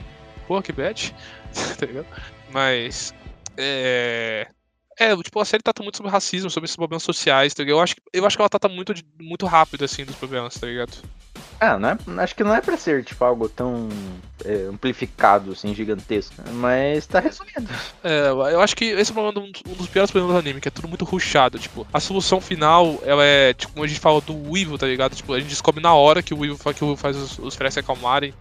porra, 0.47 0.63
que 0.63 0.73
bad, 0.73 1.15
tá 1.79 1.87
ligado? 1.87 2.07
Mas. 2.53 3.15
É. 3.59 4.47
É, 5.01 5.17
tipo, 5.17 5.39
a 5.41 5.45
série 5.45 5.63
trata 5.63 5.83
muito 5.83 5.97
sobre 5.97 6.11
racismo, 6.11 6.51
sobre 6.51 6.65
esses 6.67 6.77
problemas 6.77 7.05
sociais, 7.05 7.55
tá 7.55 7.63
ligado? 7.63 7.77
Eu 7.79 7.83
acho, 7.83 7.95
que- 7.97 8.03
eu 8.13 8.27
acho 8.27 8.37
que 8.37 8.43
ela 8.43 8.49
trata 8.49 8.69
muito, 8.69 8.93
muito 9.21 9.47
rápido, 9.47 9.85
assim, 9.85 10.05
dos 10.05 10.17
problemas, 10.17 10.55
tá 10.59 10.67
ligado? 10.67 10.93
Ah, 11.61 11.79
não 11.79 11.89
é, 11.89 12.23
acho 12.23 12.35
que 12.37 12.45
não 12.45 12.55
é 12.55 12.61
pra 12.61 12.77
ser, 12.77 13.05
tipo, 13.05 13.25
algo 13.25 13.49
tão 13.49 13.89
é, 14.45 14.67
amplificado, 14.71 15.53
assim, 15.53 15.75
gigantesco. 15.75 16.35
Mas 16.53 17.07
tá 17.07 17.19
resumido. 17.19 17.69
É, 18.05 18.29
eu 18.29 18.61
acho 18.61 18.77
que 18.77 18.85
esse 18.85 19.13
é 19.13 19.21
um 19.21 19.33
dos 19.75 19.89
piores 19.89 20.11
problemas 20.11 20.37
do 20.37 20.39
anime, 20.39 20.61
que 20.61 20.69
é 20.69 20.71
tudo 20.71 20.87
muito 20.87 21.05
rushado. 21.05 21.59
Tipo, 21.59 21.87
a 21.93 21.99
solução 21.99 22.41
final, 22.41 23.01
ela 23.05 23.25
é, 23.25 23.53
tipo, 23.55 23.73
como 23.73 23.85
a 23.85 23.89
gente 23.89 23.99
fala 23.99 24.21
do 24.21 24.53
Weevil, 24.53 24.79
tá 24.79 24.87
ligado? 24.87 25.17
Tipo, 25.17 25.33
a 25.33 25.41
gente 25.41 25.49
descobre 25.49 25.83
na 25.83 25.93
hora 25.95 26.23
que 26.23 26.33
o 26.33 26.39
Weevil, 26.39 26.57
que 26.57 26.85
o 26.85 26.89
Weevil 26.89 26.97
faz 26.97 27.17
os, 27.17 27.39
os 27.39 27.55
se 27.55 27.81
acalmarem. 27.81 28.33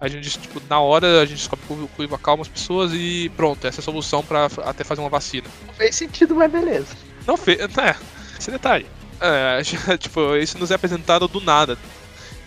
A 0.00 0.08
gente, 0.08 0.38
tipo, 0.38 0.62
na 0.68 0.80
hora 0.80 1.20
a 1.20 1.26
gente 1.26 1.38
descobre 1.38 1.66
que 1.66 1.72
o 1.72 1.88
Weevil 1.98 2.16
acalma 2.16 2.42
as 2.42 2.48
pessoas 2.48 2.92
e 2.94 3.30
pronto, 3.36 3.66
essa 3.66 3.80
é 3.80 3.82
a 3.82 3.84
solução 3.84 4.22
pra 4.22 4.48
até 4.64 4.84
fazer 4.84 5.00
uma 5.00 5.10
vacina. 5.10 5.46
Não 5.66 5.74
fez 5.74 5.96
sentido, 5.96 6.34
mas 6.34 6.50
beleza. 6.50 6.96
Não 7.26 7.36
fez. 7.36 7.58
É, 7.78 7.96
esse 8.38 8.50
detalhe. 8.50 8.86
É, 9.20 9.60
tipo, 9.98 10.34
isso 10.36 10.58
nos 10.58 10.70
é 10.70 10.74
apresentado 10.74 11.28
do 11.28 11.40
nada. 11.40 11.76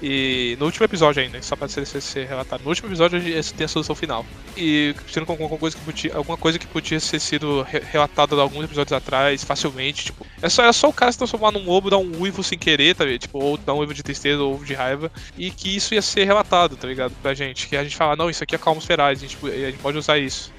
E 0.06 0.58
no 0.60 0.66
último 0.66 0.84
episódio 0.84 1.24
ainda, 1.24 1.42
só 1.42 1.56
pra 1.56 1.66
ser, 1.70 1.86
ser, 1.88 2.02
ser 2.02 2.28
relatado. 2.28 2.62
No 2.62 2.68
último 2.70 2.90
episódio 2.90 3.22
tem 3.56 3.64
a 3.64 3.68
solução 3.70 3.96
final. 3.96 4.26
E 4.58 4.94
sendo 5.10 5.26
com 5.26 5.32
alguma 5.32 5.58
coisa 5.58 5.78
que 5.78 5.84
podia, 5.84 6.14
alguma 6.14 6.36
coisa 6.38 6.60
que 6.60 6.68
podia 6.68 7.00
ter 7.00 7.20
sido 7.22 7.62
re- 7.62 7.82
relatada 7.90 8.36
alguns 8.36 8.66
episódios 8.66 8.92
atrás, 8.92 9.46
facilmente, 9.46 10.06
tipo. 10.06 10.28
É 10.42 10.50
só, 10.50 10.66
é 10.66 10.74
só 10.74 10.90
o 10.90 10.94
cara 10.94 11.10
se 11.10 11.18
transformar 11.18 11.52
num 11.54 11.64
lobo, 11.66 11.90
dar 11.90 12.00
um 12.00 12.20
uivo 12.20 12.44
sem 12.44 12.60
querer, 12.60 12.94
tá 12.96 13.06
ligado? 13.06 13.22
Tipo, 13.22 13.40
ou 13.40 13.58
dar 13.58 13.74
um 13.74 13.78
uivo 13.78 13.94
de 13.94 14.04
tristeza 14.04 14.44
ou 14.44 14.62
de 14.62 14.74
raiva. 14.74 15.10
E 15.38 15.50
que 15.50 15.74
isso 15.74 15.94
ia 15.94 16.02
ser 16.02 16.26
relatado, 16.26 16.76
tá 16.76 16.86
ligado? 16.86 17.14
Pra 17.22 17.34
gente. 17.34 17.70
Que 17.70 17.78
a 17.78 17.84
gente 17.84 17.96
fala, 17.96 18.18
não, 18.18 18.30
isso 18.30 18.44
aqui 18.44 18.58
acalma 18.58 18.80
os 18.80 18.86
ferais, 18.86 19.20
a 19.20 19.22
gente, 19.26 19.38
a 19.46 19.72
gente 19.72 19.78
pode 19.80 19.98
usar 19.98 20.18
isso. 20.18 20.52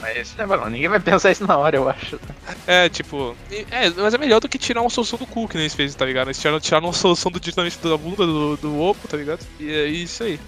Mas 0.00 0.34
não, 0.36 0.46
não, 0.46 0.68
ninguém 0.68 0.88
vai 0.88 1.00
pensar 1.00 1.30
isso 1.30 1.46
na 1.46 1.56
hora, 1.56 1.76
eu 1.76 1.88
acho. 1.88 2.20
É, 2.66 2.88
tipo. 2.88 3.34
É, 3.70 3.88
mas 3.90 4.12
é 4.12 4.18
melhor 4.18 4.40
do 4.40 4.48
que 4.48 4.58
tirar 4.58 4.82
uma 4.82 4.90
solução 4.90 5.18
do 5.18 5.26
cu 5.26 5.48
que 5.48 5.54
nem 5.54 5.62
eles 5.64 5.74
fez, 5.74 5.94
tá 5.94 6.04
ligado? 6.04 6.28
Eles 6.28 6.38
tiraram, 6.38 6.60
tiraram 6.60 6.86
uma 6.86 6.92
solução 6.92 7.32
do 7.32 7.40
diretamente 7.40 7.78
da 7.78 7.96
bunda 7.96 8.26
do, 8.26 8.56
do 8.56 8.80
Opo, 8.80 9.08
tá 9.08 9.16
ligado? 9.16 9.40
E 9.58 9.72
é 9.72 9.86
isso 9.86 10.22
aí. 10.22 10.38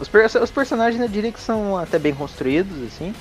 Os, 0.00 0.08
per- 0.08 0.26
os 0.42 0.50
personagens 0.50 1.00
eu 1.00 1.08
diria 1.08 1.30
que 1.32 1.40
são 1.40 1.76
até 1.78 1.98
bem 1.98 2.14
construídos, 2.14 2.76
assim. 2.82 3.14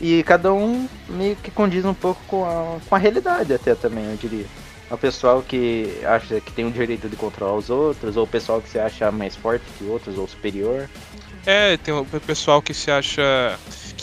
E 0.00 0.22
cada 0.24 0.52
um 0.52 0.88
meio 1.08 1.36
que 1.36 1.50
condiz 1.50 1.84
um 1.84 1.94
pouco 1.94 2.20
com 2.26 2.44
a, 2.44 2.78
com 2.88 2.94
a 2.94 2.98
realidade 2.98 3.52
até 3.54 3.74
também, 3.74 4.04
eu 4.04 4.16
diria. 4.16 4.46
O 4.90 4.96
pessoal 4.96 5.42
que 5.42 6.00
acha 6.04 6.40
que 6.40 6.50
tem 6.52 6.66
o 6.66 6.70
direito 6.70 7.08
de 7.08 7.16
controlar 7.16 7.54
os 7.54 7.68
outros, 7.68 8.16
ou 8.16 8.24
o 8.24 8.26
pessoal 8.26 8.60
que 8.60 8.68
se 8.68 8.78
acha 8.78 9.10
mais 9.12 9.36
forte 9.36 9.64
que 9.76 9.84
outros, 9.84 10.16
ou 10.16 10.26
superior. 10.26 10.88
É, 11.44 11.76
tem 11.76 11.92
o 11.94 12.04
pessoal 12.04 12.60
que 12.62 12.72
se 12.74 12.90
acha 12.90 13.58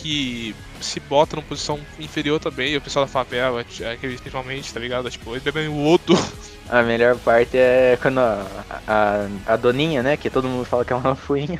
que 0.05 0.55
se 0.79 0.99
bota 0.99 1.35
numa 1.35 1.47
posição 1.47 1.79
inferior 1.99 2.39
também, 2.39 2.77
o 2.77 2.81
pessoal 2.81 3.05
da 3.05 3.11
favela, 3.11 3.61
é, 3.61 3.95
que 3.95 4.07
principalmente, 4.07 4.71
tá 4.71 4.79
ligado? 4.79 5.09
Tipo, 5.09 5.31
eles 5.31 5.41
bebem 5.41 5.67
o 5.67 5.87
odo. 5.87 6.13
A 6.69 6.83
melhor 6.83 7.15
parte 7.17 7.57
é 7.57 7.97
quando 8.01 8.19
a, 8.19 8.43
a, 8.87 9.27
a 9.45 9.55
doninha, 9.55 10.01
né, 10.01 10.17
que 10.17 10.31
todo 10.31 10.47
mundo 10.47 10.65
fala 10.65 10.83
que 10.83 10.91
é 10.91 10.95
uma 10.95 11.15
fuinha, 11.15 11.59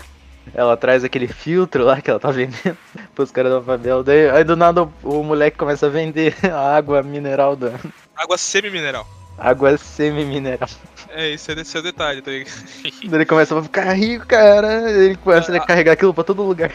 ela 0.51 0.75
traz 0.75 1.03
aquele 1.03 1.27
filtro 1.27 1.83
lá 1.83 2.01
que 2.01 2.09
ela 2.09 2.19
tá 2.19 2.31
vendendo 2.31 2.75
pros 3.13 3.29
caras 3.29 3.51
da 3.51 3.61
favela. 3.61 4.03
Daí, 4.03 4.27
aí 4.31 4.43
do 4.43 4.55
nada 4.55 4.81
o, 4.83 4.91
o 5.03 5.23
moleque 5.23 5.57
começa 5.59 5.85
a 5.85 5.89
vender 5.89 6.35
a 6.51 6.75
água 6.75 7.03
mineral 7.03 7.55
da 7.55 7.73
Água 8.15 8.35
semi-mineral. 8.35 9.07
água 9.37 9.77
semi-mineral. 9.77 10.69
É, 11.09 11.29
esse 11.29 11.51
é, 11.51 11.61
esse 11.61 11.77
é 11.77 11.79
o 11.79 11.83
detalhe, 11.83 12.23
tá 12.23 12.31
ligado? 12.31 12.53
Daí 12.83 13.13
ele 13.13 13.25
começa 13.25 13.57
a 13.57 13.61
ficar 13.61 13.93
rico, 13.93 14.25
cara. 14.25 14.89
Ele 14.89 15.15
começa 15.17 15.55
a 15.55 15.59
carregar 15.59 15.91
aquilo 15.93 16.15
pra 16.15 16.23
todo 16.23 16.41
lugar. 16.41 16.71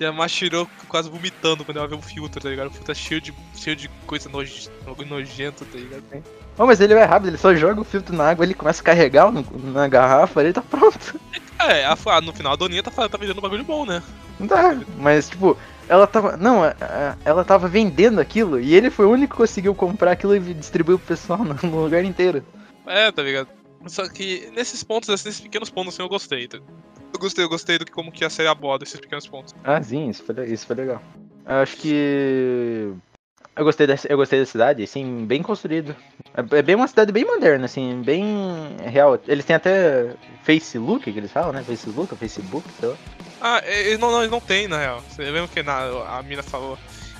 E 0.00 0.04
a 0.04 0.12
Mashiro 0.12 0.68
quase 0.86 1.10
vomitando 1.10 1.64
quando 1.64 1.78
ela 1.78 1.88
vê 1.88 1.94
o 1.96 2.00
filtro, 2.02 2.40
tá 2.40 2.48
ligado? 2.48 2.68
O 2.68 2.70
filtro 2.70 2.92
é 2.92 2.94
cheio 2.94 3.20
de, 3.20 3.34
cheio 3.56 3.74
de 3.74 3.88
coisa 4.06 4.28
noj, 4.28 4.68
nojento, 5.08 5.64
tá 5.64 5.76
ligado? 5.76 6.04
Oh, 6.56 6.66
mas 6.66 6.80
ele 6.80 6.94
vai 6.94 7.04
rápido, 7.04 7.28
ele 7.30 7.36
só 7.36 7.54
joga 7.54 7.80
o 7.80 7.84
filtro 7.84 8.14
na 8.14 8.30
água, 8.30 8.44
ele 8.44 8.54
começa 8.54 8.80
a 8.80 8.84
carregar 8.84 9.30
no- 9.32 9.44
na 9.72 9.88
garrafa, 9.88 10.40
ele 10.42 10.52
tá 10.52 10.62
pronto. 10.62 11.18
É, 11.60 11.84
a, 11.84 11.96
a- 12.06 12.20
no 12.20 12.32
final 12.32 12.52
a 12.52 12.56
Doninha 12.56 12.84
tá, 12.84 13.08
tá 13.08 13.18
vendendo 13.18 13.38
um 13.38 13.42
bagulho 13.42 13.64
bom, 13.64 13.84
né? 13.84 14.00
Não 14.38 14.46
dá. 14.46 14.78
Mas, 14.96 15.28
tipo, 15.28 15.58
ela 15.88 16.06
tava. 16.06 16.36
Não, 16.36 16.62
a- 16.62 16.68
a- 16.80 17.16
ela 17.24 17.44
tava 17.44 17.66
vendendo 17.66 18.20
aquilo 18.20 18.60
e 18.60 18.76
ele 18.76 18.90
foi 18.90 19.06
o 19.06 19.10
único 19.10 19.32
que 19.34 19.38
conseguiu 19.38 19.74
comprar 19.74 20.12
aquilo 20.12 20.36
e 20.36 20.54
distribuiu 20.54 21.00
pro 21.00 21.08
pessoal 21.08 21.40
no, 21.42 21.54
no 21.68 21.82
lugar 21.82 22.04
inteiro. 22.04 22.44
É, 22.86 23.10
tá 23.10 23.22
ligado? 23.24 23.48
Só 23.88 24.08
que 24.08 24.48
nesses 24.54 24.84
pontos, 24.84 25.10
assim, 25.10 25.28
nesses 25.28 25.40
pequenos 25.40 25.68
pontos, 25.68 25.94
assim, 25.94 26.02
eu 26.04 26.08
gostei. 26.08 26.46
Tá? 26.46 26.58
Eu 27.12 27.18
gostei, 27.18 27.44
eu 27.44 27.48
gostei 27.48 27.78
do 27.78 27.84
que 27.84 27.92
como 27.92 28.12
que 28.12 28.24
a 28.24 28.30
série 28.30 28.48
aborda 28.48 28.84
esses 28.84 29.00
pequenos 29.00 29.26
pontos. 29.26 29.54
Ah, 29.64 29.82
sim, 29.82 30.08
isso 30.08 30.22
foi, 30.22 30.46
isso 30.46 30.66
foi 30.66 30.76
legal. 30.76 31.02
Eu 31.46 31.56
acho 31.56 31.76
que. 31.76 32.92
Eu 33.56 33.64
gostei, 33.64 33.88
da, 33.88 33.94
eu 34.08 34.16
gostei 34.16 34.38
da 34.38 34.46
cidade, 34.46 34.84
assim, 34.84 35.26
bem 35.26 35.42
construído. 35.42 35.96
É, 36.32 36.58
é 36.58 36.62
bem 36.62 36.76
uma 36.76 36.86
cidade 36.86 37.10
bem 37.10 37.24
moderna, 37.24 37.64
assim, 37.64 38.02
bem 38.02 38.76
real. 38.84 39.18
Eles 39.26 39.44
têm 39.44 39.56
até 39.56 40.14
Facebook, 40.44 41.10
que 41.10 41.18
eles 41.18 41.32
falam, 41.32 41.52
né? 41.52 41.64
Facebook, 41.64 42.14
Facebook, 42.14 42.64
sei 42.78 42.88
lá. 42.90 42.96
Ah, 43.40 43.62
ele 43.66 43.98
não, 43.98 44.12
não, 44.12 44.22
ele 44.22 44.30
não 44.30 44.40
tem, 44.40 44.68
na 44.68 44.78
real. 44.78 45.02
Você 45.08 45.22
lembra 45.22 45.48
que 45.48 45.62
na, 45.62 46.18
a 46.18 46.22
mina 46.22 46.42
falou 46.42 46.78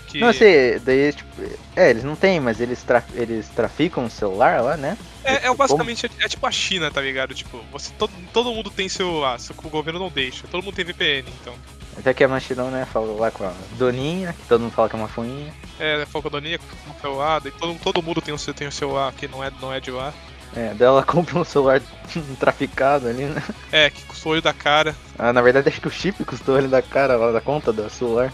que. 0.09 0.19
Não, 0.21 0.33
sei, 0.33 0.79
daí, 0.79 1.13
tipo. 1.13 1.29
É, 1.77 1.91
eles 1.91 2.03
não 2.05 2.17
têm, 2.17 2.41
mas 2.41 2.61
eles, 2.61 2.83
tra 2.83 3.03
eles 3.15 3.49
traficam 3.49 4.05
o 4.07 4.11
celular 4.11 4.61
lá, 4.63 4.77
né? 4.77 4.97
É, 5.23 5.47
é 5.47 5.55
basicamente 5.55 6.07
é, 6.07 6.25
é 6.25 6.29
tipo 6.29 6.47
a 6.47 6.51
China, 6.51 6.91
tá 6.91 7.01
ligado? 7.01 7.35
Tipo, 7.35 7.63
você, 7.71 7.93
todo, 7.99 8.11
todo 8.33 8.53
mundo 8.53 8.71
tem 8.71 8.89
celular, 8.89 9.39
só 9.39 9.53
que 9.53 9.67
o 9.67 9.71
governo 9.71 9.99
não 10.01 10.09
deixa. 10.09 10.47
Todo 10.51 10.65
mundo 10.65 10.75
tem 10.75 10.85
VPN, 10.85 11.29
então. 11.41 11.55
Até 11.97 12.15
que 12.15 12.23
a 12.23 12.29
Machirão, 12.29 12.71
né, 12.71 12.87
falou 12.93 13.19
lá 13.19 13.31
com 13.31 13.45
a 13.45 13.53
Doninha, 13.73 14.33
que 14.33 14.47
todo 14.49 14.61
mundo 14.61 14.73
fala 14.73 14.89
que 14.89 14.95
é 14.95 14.99
uma 14.99 15.09
fuinha. 15.09 15.53
É, 15.81 16.07
Falcodonia 16.07 16.59
com 16.59 16.91
o 16.91 17.01
celular, 17.01 17.43
e 17.45 17.51
todo, 17.51 17.79
todo 17.81 18.03
mundo 18.03 18.21
tem 18.21 18.33
o, 18.33 18.39
seu- 18.39 18.55
tem 18.55 18.69
o 18.69 18.73
celular 18.73 19.13
que 19.13 19.27
não 19.29 19.43
é, 19.43 19.51
não 19.61 19.73
é 19.73 19.81
de 19.81 19.91
lá. 19.91 20.15
É, 20.57 20.73
daí 20.75 20.87
ela 20.89 21.03
compra 21.05 21.39
um 21.39 21.45
celular 21.45 21.83
traficado 22.39 23.09
ali, 23.09 23.25
né? 23.25 23.43
É, 23.71 23.91
que 23.91 24.03
custou 24.05 24.31
o 24.31 24.33
olho 24.35 24.43
da 24.43 24.53
cara. 24.53 24.95
Ah, 25.19 25.33
na 25.33 25.43
verdade, 25.43 25.69
acho 25.69 25.81
que 25.81 25.89
o 25.89 25.91
chip 25.91 26.25
custou 26.25 26.57
ele 26.57 26.69
da 26.69 26.81
cara 26.81 27.17
lá 27.17 27.33
da 27.33 27.41
conta 27.41 27.73
do 27.73 27.91
celular. 27.91 28.33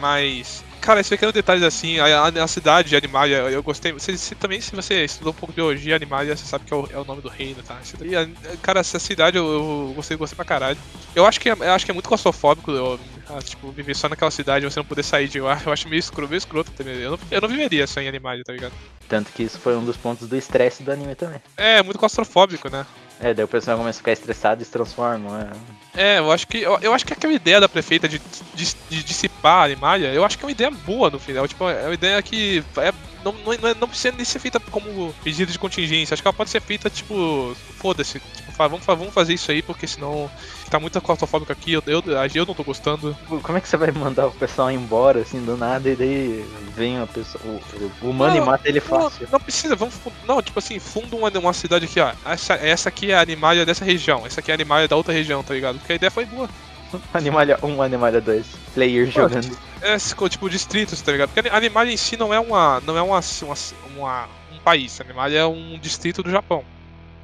Mas. 0.00 0.64
Cara, 0.82 0.98
esses 0.98 1.10
pequenos 1.10 1.32
detalhes 1.32 1.62
assim, 1.62 2.00
a, 2.00 2.24
a- 2.24 2.42
a 2.44 2.48
cidade 2.48 2.88
de 2.88 2.96
Animalia, 2.96 3.36
eu 3.36 3.62
gostei. 3.62 3.92
Você, 3.92 4.16
você- 4.18 4.34
também, 4.34 4.60
se 4.60 4.74
você 4.74 5.04
estudou 5.04 5.30
um 5.32 5.34
pouco 5.34 5.52
de 5.52 5.56
biologia, 5.56 5.94
Animalia, 5.94 6.36
você 6.36 6.44
sabe 6.44 6.64
que 6.64 6.74
é 6.74 6.76
o, 6.76 6.88
é 6.92 6.98
o 6.98 7.04
nome 7.04 7.22
do 7.22 7.28
reino, 7.28 7.62
tá? 7.62 7.78
E, 8.04 8.16
a- 8.16 8.28
cara, 8.60 8.80
essa 8.80 8.98
cidade 8.98 9.38
eu, 9.38 9.46
eu 9.88 9.92
gostei, 9.94 10.16
gostei 10.16 10.34
pra 10.34 10.44
caralho. 10.44 10.76
Eu 11.14 11.24
acho 11.24 11.38
que 11.40 11.48
é, 11.48 11.52
eu 11.52 11.72
acho 11.72 11.84
que 11.84 11.92
é 11.92 11.94
muito 11.94 12.08
claustrofóbico, 12.08 12.72
eu, 12.72 12.98
ah, 13.30 13.38
tipo, 13.40 13.70
viver 13.70 13.94
só 13.94 14.08
naquela 14.08 14.30
cidade 14.32 14.66
e 14.66 14.70
você 14.70 14.80
não 14.80 14.84
poder 14.84 15.04
sair 15.04 15.28
de 15.28 15.40
lá. 15.40 15.56
Eu 15.64 15.72
acho 15.72 15.88
meio 15.88 16.00
escroto, 16.00 16.28
meio 16.30 16.38
escroto 16.38 16.72
também. 16.72 16.96
Eu 16.96 17.12
não, 17.12 17.18
eu 17.30 17.40
não 17.40 17.48
viveria 17.48 17.86
só 17.86 18.00
em 18.00 18.08
Animalia, 18.08 18.42
tá 18.44 18.52
ligado? 18.52 18.72
Tanto 19.08 19.30
que 19.32 19.44
isso 19.44 19.60
foi 19.60 19.76
um 19.76 19.84
dos 19.84 19.96
pontos 19.96 20.26
do 20.26 20.36
estresse 20.36 20.82
do 20.82 20.90
anime 20.90 21.14
também. 21.14 21.40
É, 21.56 21.80
muito 21.82 21.98
claustrofóbico, 21.98 22.68
né? 22.68 22.84
É, 23.20 23.32
daí 23.32 23.44
o 23.44 23.48
pessoal 23.48 23.78
começa 23.78 23.98
a 23.98 24.00
ficar 24.00 24.12
estressado 24.12 24.62
e 24.62 24.64
se 24.64 24.72
transforma, 24.72 25.38
né? 25.44 25.50
É, 25.94 26.18
eu 26.18 26.32
acho 26.32 26.46
que 26.46 26.58
eu, 26.58 26.78
eu 26.80 26.94
acho 26.94 27.04
que 27.04 27.12
aquela 27.12 27.32
ideia 27.32 27.60
da 27.60 27.68
prefeita 27.68 28.08
de, 28.08 28.20
de, 28.54 28.76
de 28.88 29.02
dissipar 29.02 29.60
a 29.60 29.64
Animalia, 29.64 30.12
eu 30.12 30.24
acho 30.24 30.38
que 30.38 30.44
é 30.44 30.46
uma 30.46 30.52
ideia 30.52 30.70
boa 30.70 31.10
no 31.10 31.18
final. 31.18 31.46
Tipo, 31.46 31.68
é 31.68 31.84
uma 31.84 31.94
ideia 31.94 32.22
que 32.22 32.64
é, 32.78 32.92
não, 33.22 33.32
não, 33.32 33.56
não, 33.58 33.68
é, 33.68 33.86
precisa 33.86 34.14
nem 34.16 34.24
ser 34.24 34.38
feita 34.38 34.58
como 34.58 35.14
medida 35.24 35.52
de 35.52 35.58
contingência. 35.58 36.14
Acho 36.14 36.22
que 36.22 36.28
ela 36.28 36.32
pode 36.32 36.50
ser 36.50 36.62
feita, 36.62 36.88
tipo, 36.88 37.54
foda-se. 37.78 38.20
Tipo, 38.20 38.52
vamos, 38.56 38.86
vamos 38.86 39.12
fazer 39.12 39.34
isso 39.34 39.50
aí, 39.50 39.60
porque 39.60 39.86
senão 39.86 40.30
tá 40.72 40.80
muito 40.80 40.98
claustrofóbico 41.02 41.52
aqui, 41.52 41.74
eu, 41.74 41.82
eu, 41.86 42.02
eu 42.34 42.46
não 42.46 42.54
tô 42.54 42.64
gostando. 42.64 43.14
Como 43.42 43.58
é 43.58 43.60
que 43.60 43.68
você 43.68 43.76
vai 43.76 43.90
mandar 43.90 44.28
o 44.28 44.32
pessoal 44.32 44.70
embora, 44.70 45.20
assim, 45.20 45.44
do 45.44 45.54
nada, 45.54 45.86
e 45.90 45.94
daí 45.94 46.46
vem 46.74 46.98
a 46.98 47.06
pessoa, 47.06 47.44
o, 47.44 48.06
o 48.06 48.10
humano 48.10 48.36
não, 48.36 48.42
e 48.42 48.46
mata 48.46 48.66
ele 48.66 48.80
fácil? 48.80 49.26
Não, 49.26 49.32
não, 49.32 49.40
precisa, 49.40 49.76
vamos. 49.76 49.94
Não, 50.26 50.40
tipo 50.40 50.58
assim, 50.58 50.78
funda 50.78 51.14
uma, 51.14 51.28
uma 51.28 51.52
cidade 51.52 51.84
aqui, 51.84 52.00
ó. 52.00 52.12
Essa, 52.24 52.54
essa 52.54 52.88
aqui 52.88 53.12
é 53.12 53.16
a 53.16 53.20
animalha 53.20 53.66
dessa 53.66 53.84
região, 53.84 54.26
essa 54.26 54.40
aqui 54.40 54.50
é 54.50 54.54
a 54.54 54.56
animalha 54.56 54.88
da 54.88 54.96
outra 54.96 55.12
região, 55.12 55.42
tá 55.42 55.52
ligado? 55.52 55.78
Porque 55.78 55.92
a 55.92 55.96
ideia 55.96 56.10
foi 56.10 56.24
boa. 56.24 56.48
Animalha 57.12 57.58
1, 57.62 57.66
um, 57.68 57.82
Animalha 57.82 58.20
2. 58.22 58.46
Player 58.72 59.06
Pô, 59.12 59.20
jogando. 59.20 59.58
É, 59.82 59.96
tipo, 60.28 60.48
distritos, 60.48 61.02
tá 61.02 61.12
ligado? 61.12 61.30
Porque 61.30 61.50
Animalha 61.50 61.90
em 61.90 61.96
si 61.98 62.16
não 62.16 62.32
é 62.32 62.40
uma. 62.40 62.80
não 62.80 62.96
é 62.96 63.02
uma, 63.02 63.20
uma, 63.42 63.54
uma 63.94 64.28
um 64.50 64.58
país. 64.64 64.98
Animalha 65.02 65.38
é 65.38 65.46
um 65.46 65.78
distrito 65.78 66.22
do 66.22 66.30
Japão. 66.30 66.64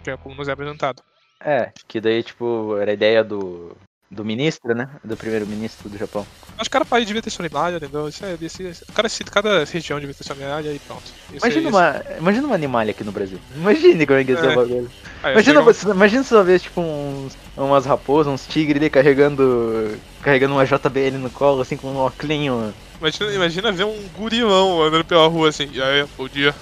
Que 0.04 0.10
é 0.10 0.16
como 0.18 0.34
nos 0.34 0.48
é 0.48 0.52
apresentado. 0.52 1.02
É, 1.40 1.70
que 1.86 2.00
daí, 2.00 2.22
tipo, 2.22 2.76
era 2.78 2.90
a 2.90 2.94
ideia 2.94 3.22
do 3.22 3.76
do 4.10 4.24
ministro, 4.24 4.74
né? 4.74 4.88
Do 5.04 5.16
primeiro-ministro 5.16 5.88
do 5.88 5.98
Japão. 5.98 6.26
Acho 6.56 6.64
que 6.64 6.70
cada 6.70 6.84
país 6.84 7.06
devia 7.06 7.20
ter 7.20 7.30
sua 7.30 7.44
animalha, 7.44 7.76
entendeu? 7.76 8.08
Isso 8.08 8.24
é, 8.24 8.36
desse, 8.36 8.74
cada, 8.94 9.08
cada 9.30 9.64
região 9.64 10.00
devia 10.00 10.14
ter 10.14 10.24
sua 10.24 10.34
animalha 10.34 10.72
e 10.72 10.78
pronto. 10.78 11.02
Isso 11.32 11.46
imagina, 11.46 11.68
é, 11.68 11.70
uma, 11.70 12.04
imagina 12.18 12.46
uma 12.46 12.54
animalha 12.54 12.90
aqui 12.90 13.04
no 13.04 13.12
Brasil. 13.12 13.38
Imagine 13.54 14.06
como 14.06 14.18
é 14.18 14.24
que 14.24 14.32
ia 14.32 14.40
ser 14.40 14.46
o 14.46 14.50
é. 14.50 14.56
bagulho. 14.56 14.90
imagina, 15.22 15.60
uma... 15.60 15.72
imagina 15.94 16.24
você 16.24 16.42
ver, 16.42 16.60
tipo, 16.60 16.80
uns, 16.80 17.36
umas 17.56 17.84
raposas, 17.84 18.32
uns 18.32 18.46
tigres 18.46 18.80
ali 18.80 18.88
carregando. 18.88 19.98
carregando 20.22 20.54
uma 20.54 20.64
JBL 20.64 21.18
no 21.18 21.30
colo, 21.30 21.60
assim, 21.60 21.76
com 21.76 21.88
um 21.88 21.96
óculos. 21.96 22.74
Imagina, 22.98 23.32
imagina 23.32 23.72
ver 23.72 23.84
um 23.84 24.08
gurilão 24.16 24.82
andando 24.82 25.04
pela 25.04 25.28
rua 25.28 25.50
assim, 25.50 25.68
e 25.72 25.80
aí, 25.80 26.04
bom 26.16 26.28
dia. 26.28 26.54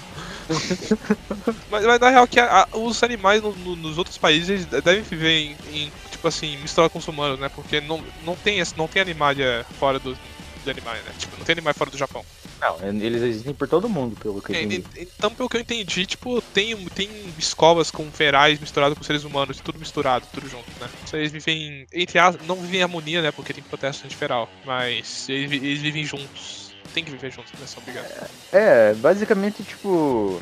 mas, 1.69 1.85
mas, 1.85 1.99
na 1.99 2.09
real 2.09 2.27
que 2.27 2.39
a, 2.39 2.63
a, 2.63 2.77
os 2.77 3.01
animais 3.03 3.41
no, 3.41 3.53
no, 3.55 3.75
nos 3.75 3.97
outros 3.97 4.17
países 4.17 4.65
devem 4.65 5.01
viver 5.01 5.31
em, 5.31 5.57
em 5.73 5.91
tipo 6.11 6.27
assim, 6.27 6.57
misturar 6.57 6.89
com 6.89 6.99
os 6.99 7.07
humanos, 7.07 7.39
né? 7.39 7.49
Porque 7.49 7.81
não, 7.81 8.03
não, 8.23 8.35
tem, 8.35 8.61
não 8.75 8.87
tem 8.87 9.01
animalha 9.01 9.65
fora 9.79 9.99
do, 9.99 10.17
de 10.63 10.69
animais, 10.71 11.03
né? 11.03 11.11
Tipo, 11.17 11.37
não 11.37 11.45
tem 11.45 11.53
animais 11.53 11.77
fora 11.77 11.91
do 11.91 11.97
Japão. 11.97 12.23
Não, 12.59 12.77
eles 13.01 13.21
existem 13.21 13.53
por 13.53 13.67
todo 13.67 13.87
mundo, 13.87 14.15
pelo 14.15 14.41
que 14.41 14.51
eu 14.51 14.55
entendi. 14.55 14.83
Então, 14.97 15.33
pelo 15.33 15.47
que 15.47 15.57
eu 15.57 15.61
entendi, 15.61 16.05
tipo, 16.05 16.41
tem, 16.53 16.75
tem 16.89 17.09
escolas 17.37 17.91
com 17.91 18.11
ferais 18.11 18.59
misturados 18.59 18.97
com 18.97 19.03
seres 19.03 19.23
humanos, 19.23 19.59
tudo 19.63 19.79
misturado, 19.79 20.25
tudo 20.33 20.49
junto, 20.49 20.67
né? 20.79 20.89
Então, 21.03 21.19
eles 21.19 21.31
vivem, 21.31 21.85
entre 21.93 22.17
as, 22.17 22.37
não 22.47 22.55
vivem 22.55 22.79
em 22.79 22.83
harmonia, 22.83 23.21
né? 23.21 23.31
Porque 23.31 23.53
tem 23.53 23.63
protesto 23.63 24.05
antiferal, 24.05 24.49
mas 24.65 25.29
eles, 25.29 25.51
eles 25.51 25.81
vivem 25.81 26.03
juntos. 26.03 26.66
Tem 26.93 27.03
que 27.03 27.11
viver 27.11 27.31
juntos, 27.31 27.51
né? 27.59 27.65
São 27.67 27.81
obrigados. 27.81 28.11
É, 28.51 28.93
basicamente, 28.95 29.63
tipo, 29.63 30.41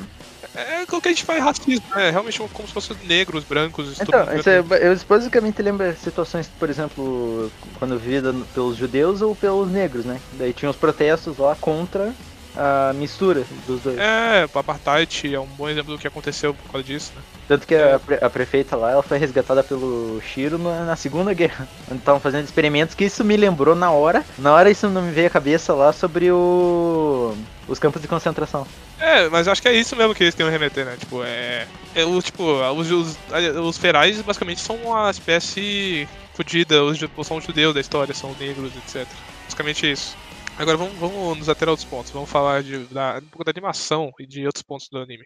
é 0.54 0.84
o 0.84 1.02
que 1.02 1.10
a 1.10 1.12
gente 1.12 1.24
faz 1.24 1.44
racismo, 1.44 1.86
né? 1.96 2.12
Realmente 2.12 2.40
como 2.54 2.68
se 2.68 2.74
fossem 2.74 2.96
negros, 3.04 3.44
brancos, 3.44 4.00
Então, 4.00 4.24
isso 4.38 4.50
é, 4.50 4.60
eu 4.60 4.98
basicamente 5.08 5.62
lembro 5.62 5.96
situações, 5.98 6.48
por 6.48 6.70
exemplo, 6.70 7.52
quando 7.80 7.98
vivida 7.98 8.34
pelos 8.54 8.78
judeus 8.78 9.22
ou 9.22 9.36
pelos 9.36 9.70
negros, 9.70 10.06
né? 10.06 10.20
Daí 10.34 10.54
tinha 10.54 10.70
os 10.70 10.78
protestos 10.78 11.38
lá 11.38 11.56
contra 11.56 12.14
a 12.58 12.94
mistura 12.94 13.44
dos 13.68 13.82
dois. 13.82 13.98
É, 13.98 14.48
o 14.52 14.60
apartheid 14.60 15.34
é 15.34 15.40
um 15.40 15.46
bom 15.46 15.70
exemplo 15.70 15.94
do 15.94 16.00
que 16.00 16.08
aconteceu 16.08 16.54
por 16.54 16.72
causa 16.72 16.86
disso, 16.86 17.12
né? 17.16 17.22
Tanto 17.48 17.68
que 17.68 17.76
a, 17.76 18.00
a, 18.22 18.30
prefeita 18.30 18.76
lá, 18.76 18.92
ela 18.92 19.04
foi 19.04 19.18
resgatada 19.18 19.64
pelo 19.64 20.20
Shiro 20.22 20.58
na, 20.58 20.86
na 20.86 20.96
Segunda 20.96 21.34
Guerra, 21.34 21.68
estavam 21.92 22.20
fazendo 22.20 22.46
experimentos, 22.46 22.96
que 22.96 23.06
isso 23.06 23.24
me 23.24 23.38
lembrou 23.38 23.76
na 23.76 23.92
hora, 23.92 24.24
na 24.38 24.54
hora 24.54 24.70
isso 24.70 24.90
não 24.90 25.02
me 25.02 25.12
veio 25.12 25.28
à 25.28 25.30
cabeça 25.30 25.74
lá 25.74 25.94
sobre 25.94 26.32
o 26.32 27.36
os 27.68 27.80
campos 27.80 28.02
de 28.02 28.08
concentração. 28.08 28.66
É, 29.00 29.28
mas 29.28 29.48
acho 29.48 29.62
que 29.62 29.68
é 29.68 29.74
isso 29.74 29.96
mesmo 29.96 30.14
que 30.14 30.24
eles 30.24 30.36
querem 30.36 30.52
remeter, 30.52 30.86
né? 30.86 30.96
Tipo, 30.98 31.24
é. 31.24 31.68
é 31.96 32.06
o, 32.06 32.22
tipo, 32.22 32.44
os, 32.44 32.92
os, 32.92 33.18
os 33.64 33.78
ferais 33.78 34.22
basicamente 34.22 34.62
são 34.62 34.76
uma 34.78 35.10
espécie 35.10 36.08
fodida, 36.34 36.84
os 36.84 37.00
são 37.26 37.38
os 37.38 37.44
judeus 37.44 37.74
da 37.74 37.82
história, 37.82 38.14
são 38.14 38.36
negros, 38.40 38.72
etc. 38.76 39.08
Basicamente 39.46 39.88
é 39.88 39.92
isso. 39.92 40.16
Agora 40.58 40.78
vamos, 40.78 40.94
vamos 40.96 41.38
nos 41.38 41.50
ater 41.50 41.68
a 41.68 41.72
outros 41.72 41.88
pontos. 41.88 42.12
Vamos 42.12 42.30
falar 42.30 42.64
de, 42.64 42.86
da, 42.86 43.20
um 43.22 43.28
pouco 43.28 43.44
da 43.44 43.52
animação 43.52 44.12
e 44.20 44.26
de 44.26 44.46
outros 44.46 44.64
pontos 44.64 44.88
do 44.90 45.00
anime. 45.00 45.26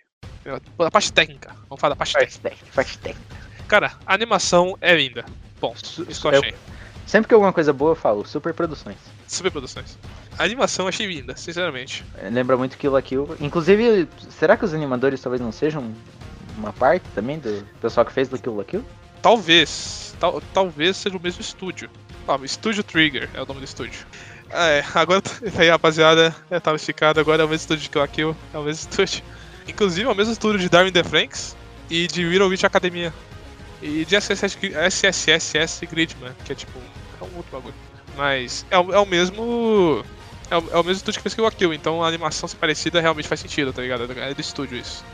A 0.80 0.92
parte 0.92 1.14
técnica. 1.14 1.56
Vamos 1.68 1.80
falar 1.80 1.94
da 1.94 1.96
parte, 1.96 2.14
parte 2.14 2.40
técnica. 2.40 2.66
Parte 2.74 2.98
técnica. 2.98 3.38
Cara, 3.68 3.94
a 4.06 4.14
animação 4.16 4.76
é 4.82 4.96
linda. 4.96 5.24
Bom, 5.62 5.76
isso 5.76 6.28
eu 6.28 6.32
achei. 6.32 6.56
sempre 7.06 7.28
que 7.28 7.34
alguma 7.34 7.54
coisa 7.54 7.72
boa 7.72 7.92
eu 7.92 7.96
falo, 7.96 8.26
super 8.26 8.54
produções. 8.54 8.98
Super 9.28 9.52
produções. 9.52 9.98
A 10.38 10.44
animação 10.44 10.86
eu 10.86 10.90
achei 10.90 11.06
linda, 11.06 11.38
sinceramente. 11.38 12.04
É, 12.18 12.30
lembra 12.30 12.58
muito 12.58 12.78
Kill 12.78 12.92
la 12.92 13.02
Kill. 13.02 13.38
Inclusive, 13.40 14.08
será 14.32 14.58
que 14.58 14.66
os 14.66 14.74
animadores 14.74 15.22
talvez 15.22 15.40
não 15.40 15.52
sejam 15.52 15.94
uma 16.58 16.74
parte 16.74 17.04
também 17.14 17.38
do 17.38 17.64
pessoal 17.80 18.06
que 18.06 18.12
fez 18.12 18.28
do 18.28 18.40
Kill 18.40 18.56
la 18.56 18.64
Kill? 18.64 18.84
Talvez. 19.22 20.16
Tal, 20.20 20.42
talvez 20.54 20.98
seja 20.98 21.16
o 21.16 21.22
mesmo 21.22 21.42
estúdio. 21.42 21.90
Ah, 22.28 22.40
Estúdio 22.44 22.84
Trigger 22.84 23.30
é 23.34 23.42
o 23.42 23.46
nome 23.46 23.60
do 23.60 23.66
estúdio. 23.66 24.06
É, 24.52 24.84
agora 24.96 25.22
aí, 25.58 25.70
rapaziada, 25.70 26.36
eu 26.50 26.60
tava 26.60 26.78
esticado, 26.78 27.20
agora 27.20 27.44
é 27.44 27.46
o 27.46 27.50
mesmo 27.50 27.62
estúdio 27.62 27.84
de 27.84 27.90
Kill 27.90 28.02
la 28.02 28.08
Kill, 28.08 28.36
é 28.54 28.58
o 28.58 28.64
mesmo 28.64 28.90
estúdio. 28.90 29.24
Inclusive 29.68 30.08
é 30.08 30.12
o 30.12 30.16
mesmo 30.16 30.34
estúdio 30.34 30.60
de 30.60 30.70
Darwin 30.70 30.92
the 30.92 31.04
Franks 31.04 31.56
e 31.90 32.08
de 32.08 32.26
Witch 32.26 32.64
Academia. 32.64 33.14
E 33.82 34.04
de 34.04 34.16
SSS, 34.16 34.58
SSS 35.06 35.86
Gridman, 35.86 36.34
que 36.44 36.52
é 36.52 36.56
tipo, 36.56 36.80
é 36.80 37.24
um 37.24 37.38
outro 37.38 37.52
bagulho. 37.52 37.76
Mas 38.18 38.66
é, 38.72 38.76
é 38.76 39.00
o 39.00 39.06
mesmo 39.06 40.04
é 40.50 40.58
o, 40.58 40.64
é 40.72 40.78
o 40.80 40.84
mesmo 40.84 40.98
estúdio 40.98 41.20
que 41.20 41.24
fez 41.24 41.36
Kill 41.36 41.44
la 41.44 41.52
Kill, 41.52 41.74
então 41.74 42.04
a 42.04 42.08
animação 42.08 42.50
ser 42.50 42.58
parecida 42.58 43.00
realmente 43.00 43.28
faz 43.28 43.40
sentido, 43.40 43.72
tá 43.72 43.82
ligado? 43.82 44.12
É 44.12 44.34
do 44.34 44.42
estúdio 44.42 44.78
isso. 44.78 45.06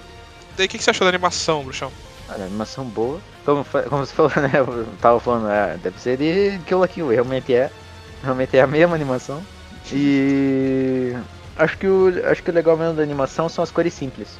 Daí 0.56 0.66
o 0.66 0.70
que, 0.70 0.78
que 0.78 0.84
você 0.84 0.90
achou 0.92 1.06
da 1.06 1.10
animação, 1.10 1.64
Bruxão? 1.64 1.92
a 2.30 2.34
animação 2.36 2.86
boa. 2.86 3.20
Como, 3.44 3.66
como 3.66 4.06
você 4.06 4.14
falou, 4.14 4.32
né? 4.42 4.52
Eu 4.54 4.88
tava 5.02 5.20
falando, 5.20 5.50
é, 5.50 5.78
deve 5.78 6.00
ser 6.00 6.18
de 6.18 6.60
Kill 6.66 6.80
la 6.80 6.88
Kill, 6.88 7.10
realmente 7.10 7.54
é. 7.54 7.70
Realmente 8.26 8.58
é 8.58 8.62
a 8.62 8.68
mesma 8.68 8.96
animação. 8.96 9.42
E 9.94 11.16
acho 11.56 11.78
que 11.78 11.88
o 11.88 12.12
acho 12.26 12.42
que 12.42 12.50
o 12.50 12.54
legal 12.54 12.76
mesmo 12.76 12.96
da 12.96 13.04
animação 13.04 13.48
são 13.48 13.64
as 13.64 13.70
cores 13.70 13.94
simples. 13.94 14.40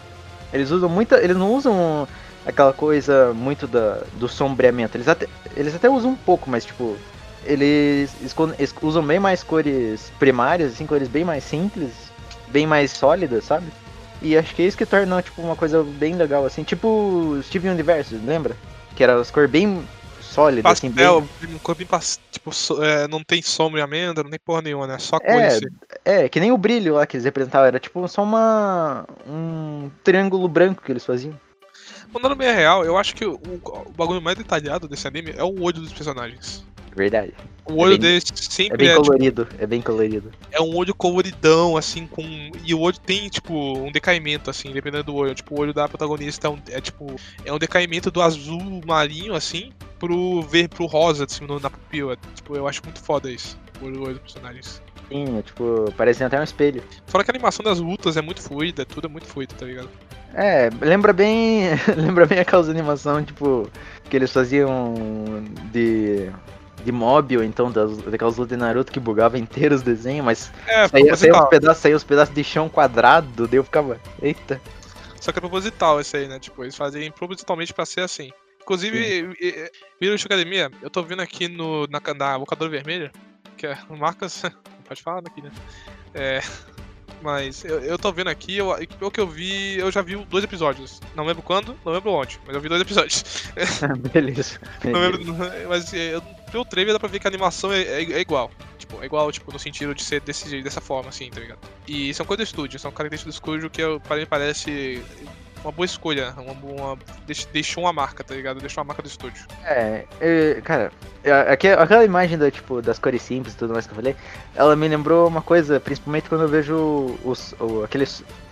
Eles 0.52 0.72
usam 0.72 0.90
muita, 0.90 1.24
eles 1.24 1.38
não 1.38 1.54
usam 1.54 2.08
aquela 2.46 2.74
coisa 2.74 3.32
muito 3.34 3.68
da, 3.68 4.02
do 4.14 4.28
sombreamento. 4.28 4.98
Eles 4.98 5.08
até 5.08 5.28
eles 5.56 5.76
até 5.76 5.88
usam 5.88 6.12
um 6.12 6.16
pouco, 6.16 6.50
mas 6.50 6.66
tipo, 6.66 6.98
eles, 7.44 8.12
eles 8.20 8.76
usam 8.82 9.06
bem 9.06 9.20
mais 9.20 9.44
cores 9.44 10.12
primárias, 10.18 10.74
assim, 10.74 10.88
cores 10.88 11.08
bem 11.08 11.24
mais 11.24 11.44
simples, 11.44 11.92
bem 12.48 12.66
mais 12.66 12.90
sólidas, 12.90 13.44
sabe? 13.44 13.68
E 14.20 14.36
acho 14.36 14.56
que 14.56 14.64
é 14.64 14.66
isso 14.66 14.78
que 14.78 14.86
torna 14.86 15.22
tipo 15.22 15.44
uma 15.44 15.56
coisa 15.56 15.84
bem 15.84 16.16
legal 16.16 16.44
assim, 16.44 16.64
tipo 16.64 17.38
Steven 17.44 17.72
Universe, 17.72 18.16
lembra? 18.16 18.56
Que 18.96 19.04
era 19.04 19.20
as 19.20 19.30
cores 19.30 19.52
bem 19.52 19.86
sólidas, 20.36 20.64
Pastel, 20.64 21.18
assim, 21.20 21.48
bem... 21.48 21.58
cor 21.60 21.76
bem 21.76 21.88
tipo, 22.30 22.52
é, 22.84 23.08
não 23.08 23.24
tem 23.24 23.42
sombreamento, 23.42 24.22
não 24.22 24.30
tem 24.30 24.40
porra 24.44 24.62
nenhuma, 24.62 24.86
né? 24.86 25.00
Só 25.00 25.18
cor 25.18 25.30
é, 25.30 25.48
assim. 25.48 25.66
é, 26.04 26.30
que 26.30 26.40
nem 26.40 26.52
o 26.52 26.58
brilho 26.58 26.96
lá 26.96 27.08
que 27.08 27.16
eles 27.16 27.24
representavam, 27.24 27.68
era 27.68 27.80
tipo 27.80 28.06
só 28.08 28.22
uma 28.22 29.06
um 29.26 29.90
triângulo 30.04 30.48
branco 30.48 30.84
que 30.84 30.92
eles 30.92 31.06
faziam. 31.06 31.40
Mandando 32.14 32.36
bem 32.36 32.54
real, 32.54 32.84
eu 32.84 32.98
acho 32.98 33.16
que 33.16 33.26
o, 33.26 33.40
o 33.64 33.92
bagulho 33.96 34.22
mais 34.22 34.38
detalhado 34.38 34.88
desse 34.88 35.08
anime 35.08 35.34
é 35.36 35.44
o 35.44 35.62
olho 35.62 35.80
dos 35.80 35.94
personagens. 35.94 36.66
Verdade. 36.96 37.34
O 37.66 37.82
olho 37.82 37.96
é 37.96 37.98
bem, 37.98 38.00
dele 38.00 38.22
sempre 38.36 38.74
é 38.74 38.78
bem 38.78 38.90
é, 38.90 38.96
colorido, 38.96 39.46
tipo, 39.46 39.64
é 39.64 39.68
bem 39.68 39.82
colorido. 39.82 40.32
É 40.52 40.62
um 40.62 40.76
olho 40.78 40.96
coloridão, 40.96 41.76
assim, 41.76 42.08
com. 42.08 42.24
E 42.64 42.74
o 42.74 42.80
olho 42.80 42.98
tem, 42.98 43.28
tipo, 43.28 43.54
um 43.54 43.92
decaimento, 43.92 44.50
assim, 44.50 44.72
dependendo 44.72 45.06
do 45.06 45.16
olho. 45.16 45.36
Tipo, 45.36 45.56
o 45.56 45.60
olho 45.60 45.74
da 45.74 45.90
protagonista 45.90 46.48
é, 46.48 46.50
um, 46.50 46.58
é 46.70 46.80
tipo. 46.80 47.16
É 47.44 47.52
um 47.52 47.58
decaimento 47.58 48.10
do 48.10 48.22
azul 48.22 48.82
marinho, 48.86 49.36
assim, 49.36 49.74
pro 50.06 50.42
ver 50.44 50.70
pro 50.70 50.86
rosa, 50.86 51.26
assim, 51.26 51.46
na 51.62 51.70
pupila. 51.70 52.16
Tipo, 52.36 52.56
eu 52.56 52.68
acho 52.68 52.82
muito 52.84 53.02
foda 53.02 53.32
isso. 53.32 53.58
O 53.82 53.86
olho, 53.86 54.14
dos 54.14 54.20
personagens. 54.20 54.82
Sim, 55.10 55.38
é, 55.38 55.42
tipo, 55.42 55.92
parecendo 55.98 56.28
até 56.28 56.40
um 56.40 56.44
espelho. 56.44 56.84
Fora 57.08 57.24
que 57.24 57.32
a 57.32 57.34
animação 57.34 57.64
das 57.64 57.80
lutas 57.80 58.18
é 58.18 58.22
muito 58.22 58.42
fluida, 58.42 58.86
tudo 58.86 59.08
é 59.08 59.10
muito 59.10 59.28
fluido, 59.28 59.54
tá 59.56 59.66
ligado? 59.66 59.90
É, 60.34 60.70
lembra 60.82 61.14
bem. 61.14 61.70
lembra 61.96 62.26
bem 62.26 62.40
aquelas 62.40 62.70
animação, 62.70 63.24
tipo, 63.24 63.70
que 64.10 64.16
eles 64.16 64.32
faziam 64.32 64.94
de 65.72 66.32
de 66.84 66.92
mob, 66.92 67.36
ou 67.36 67.44
então 67.44 67.72
das, 67.72 67.98
daquelas 67.98 68.38
lutas 68.38 68.56
de 68.56 68.64
Naruto 68.64 68.92
que 68.92 69.00
bugava 69.00 69.40
inteiro 69.40 69.74
os 69.74 69.82
desenhos, 69.82 70.24
mas 70.24 70.52
é, 70.68 70.88
saía, 70.88 71.16
saía 71.16 71.34
os 71.34 71.50
pedaços, 71.50 71.82
saía 71.82 71.96
os 71.96 72.04
pedaços 72.04 72.36
de 72.36 72.44
chão 72.44 72.70
quadrado, 72.70 73.48
daí 73.48 73.58
eu 73.58 73.64
ficava, 73.64 74.00
eita. 74.22 74.62
Só 75.20 75.32
que 75.32 75.40
é 75.40 75.42
proposital 75.42 76.00
esse 76.00 76.16
aí, 76.16 76.28
né? 76.28 76.38
Tipo, 76.38 76.64
eles 76.64 76.76
fazem 76.76 77.10
propositalmente 77.10 77.74
pra 77.74 77.88
ser 77.88 78.02
assim. 78.02 78.32
Inclusive, 78.66 79.38
Vira 80.02 80.16
Academia, 80.16 80.72
eu 80.82 80.90
tô 80.90 81.04
vendo 81.04 81.22
aqui 81.22 81.48
no, 81.48 81.86
na, 81.86 82.02
na 82.16 82.36
locadora 82.36 82.72
vermelha, 82.72 83.12
que 83.56 83.68
é 83.68 83.78
o 83.88 83.96
Marcos. 83.96 84.42
Pode 84.88 85.04
falar 85.04 85.20
aqui, 85.20 85.40
né? 85.42 85.52
É, 86.16 86.42
Mas 87.22 87.64
eu, 87.64 87.80
eu 87.82 87.98
tô 87.98 88.12
vendo 88.12 88.30
aqui, 88.30 88.58
eu, 88.58 88.76
pelo 89.00 89.12
que 89.12 89.20
eu 89.20 89.28
vi, 89.28 89.78
eu 89.78 89.92
já 89.92 90.02
vi 90.02 90.16
dois 90.26 90.44
episódios. 90.44 91.00
Não 91.16 91.26
lembro 91.26 91.44
quando, 91.44 91.76
não 91.86 91.94
lembro 91.94 92.12
onde, 92.12 92.40
mas 92.46 92.56
eu 92.56 92.62
vi 92.62 92.68
dois 92.68 92.82
episódios. 92.82 93.24
Beleza. 94.12 94.60
Não 94.84 95.00
lembro, 95.00 95.24
mas 95.70 95.94
é, 95.94 96.16
eu, 96.16 96.22
pelo 96.52 96.66
trailer 96.66 96.94
dá 96.94 97.00
pra 97.00 97.08
ver 97.10 97.20
que 97.20 97.28
a 97.28 97.30
animação 97.30 97.72
é, 97.72 97.82
é- 97.82 98.12
é 98.14 98.20
igual. 98.20 98.52
Tipo, 98.78 99.02
é 99.02 99.06
igual, 99.06 99.32
tipo, 99.32 99.52
no 99.52 99.60
sentido 99.60 99.94
de 99.94 100.04
ser 100.04 100.22
desse, 100.22 100.62
dessa 100.62 100.82
forma, 100.82 101.10
assim, 101.10 101.30
tá 101.30 101.40
ligado? 101.40 101.60
E 101.88 102.14
são 102.14 102.26
coisas 102.26 102.48
do 102.48 102.50
estúdio, 102.50 102.80
são 102.80 102.92
características 102.92 103.34
do 103.34 103.38
estúdio 103.38 103.70
que 103.70 103.82
eu, 103.82 104.00
para 104.00 104.18
mim 104.18 104.26
parece 104.26 105.04
uma 105.66 105.72
boa 105.72 105.86
escolha. 105.86 106.34
Uma, 106.38 106.54
uma, 106.54 106.98
deix- 107.26 107.46
deixou 107.52 107.84
uma 107.84 107.92
marca, 107.94 108.24
tá 108.24 108.36
ligado? 108.36 108.60
Deixou 108.60 108.82
uma 108.82 108.88
marca 108.88 109.02
do 109.02 109.08
estúdio. 109.08 109.46
É, 109.64 110.06
é, 110.22 110.62
cara, 110.64 110.92
é, 111.24 111.32
aque- 111.32 111.70
aquela 111.70 112.06
imagem 112.06 112.38
da, 112.38 112.52
tipo, 112.52 112.82
das 112.82 113.00
cores 113.00 113.22
simples 113.24 113.54
e 113.54 113.58
tudo 113.58 113.74
mais 113.74 113.86
que 113.88 113.92
eu 113.92 113.96
falei, 113.96 114.16
ela 114.54 114.76
me 114.76 114.88
lembrou 114.88 115.28
uma 115.28 115.42
coisa, 115.42 115.80
principalmente 115.80 116.30
quando 116.30 116.42
eu 116.42 116.48
vejo 116.48 117.18
os, 117.24 117.54
o, 117.60 117.84
aquele, 117.84 118.06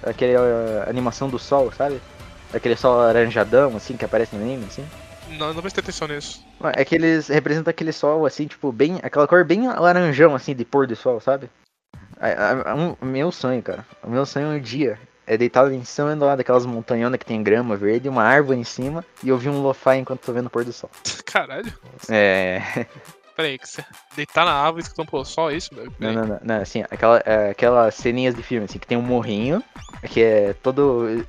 aquele 0.04 0.36
uh, 0.36 0.90
animação 0.90 1.30
do 1.30 1.38
sol, 1.38 1.72
sabe? 1.72 2.02
Aquele 2.54 2.76
sol 2.76 2.98
laranjadão, 2.98 3.76
assim, 3.78 3.96
que 3.96 4.06
aparece 4.06 4.36
no 4.36 4.42
anime, 4.42 4.66
assim. 4.66 4.86
Não, 5.38 5.54
não 5.54 5.62
prestei 5.62 5.82
atenção 5.82 6.08
nisso. 6.08 6.44
É 6.76 6.84
que 6.84 6.96
eles 6.96 7.28
representam 7.28 7.72
aquele 7.72 7.92
sol, 7.92 8.26
assim, 8.26 8.46
tipo, 8.48 8.72
bem. 8.72 9.00
aquela 9.04 9.28
cor 9.28 9.44
bem 9.46 9.68
laranjão, 9.68 10.36
assim, 10.36 10.54
de 10.56 10.66
pôr 10.66 10.86
do 10.86 10.96
sol, 10.96 11.20
sabe? 11.20 11.50
A- 12.20 12.28
a- 12.28 12.72
a- 12.72 12.76
um- 12.76 12.96
meu 13.02 13.32
sonho, 13.32 13.62
cara. 13.62 13.86
O 14.04 14.10
meu 14.10 14.26
sonho 14.26 14.50
um 14.50 14.60
dia 14.60 15.00
é 15.26 15.38
deitado 15.38 15.74
em 15.74 15.84
cima 15.84 16.16
lá 16.16 16.36
daquelas 16.36 16.66
montanhonas 16.66 17.18
que 17.18 17.26
tem 17.26 17.42
grama 17.42 17.76
verde, 17.76 18.10
uma 18.10 18.24
árvore 18.24 18.60
em 18.60 18.64
cima 18.64 19.06
e 19.24 19.32
ouvir 19.32 19.50
um 19.50 19.62
lo-fi 19.62 19.98
enquanto 19.98 20.22
tô 20.22 20.34
vendo 20.34 20.48
o 20.48 20.50
pôr 20.50 20.64
do 20.64 20.74
sol. 20.74 20.90
Caralho. 21.26 21.72
É. 22.10 22.62
Peraí, 23.36 23.58
que 23.58 23.68
você 23.68 23.84
deitar 24.16 24.46
na 24.46 24.54
árvore 24.54 24.84
escutando 24.84 25.08
pô, 25.08 25.26
só 25.26 25.50
isso? 25.50 25.72
Não, 26.00 26.14
não, 26.14 26.26
não, 26.26 26.40
não, 26.44 26.62
assim, 26.62 26.84
aquela, 26.84 27.22
é, 27.26 27.50
aquelas 27.50 27.96
ceninhas 27.96 28.36
de 28.36 28.44
filme, 28.44 28.66
assim, 28.66 28.78
que 28.78 28.86
tem 28.86 28.98
um 28.98 29.02
morrinho, 29.02 29.64
que 30.04 30.22
é 30.22 30.54
todo. 30.62 31.26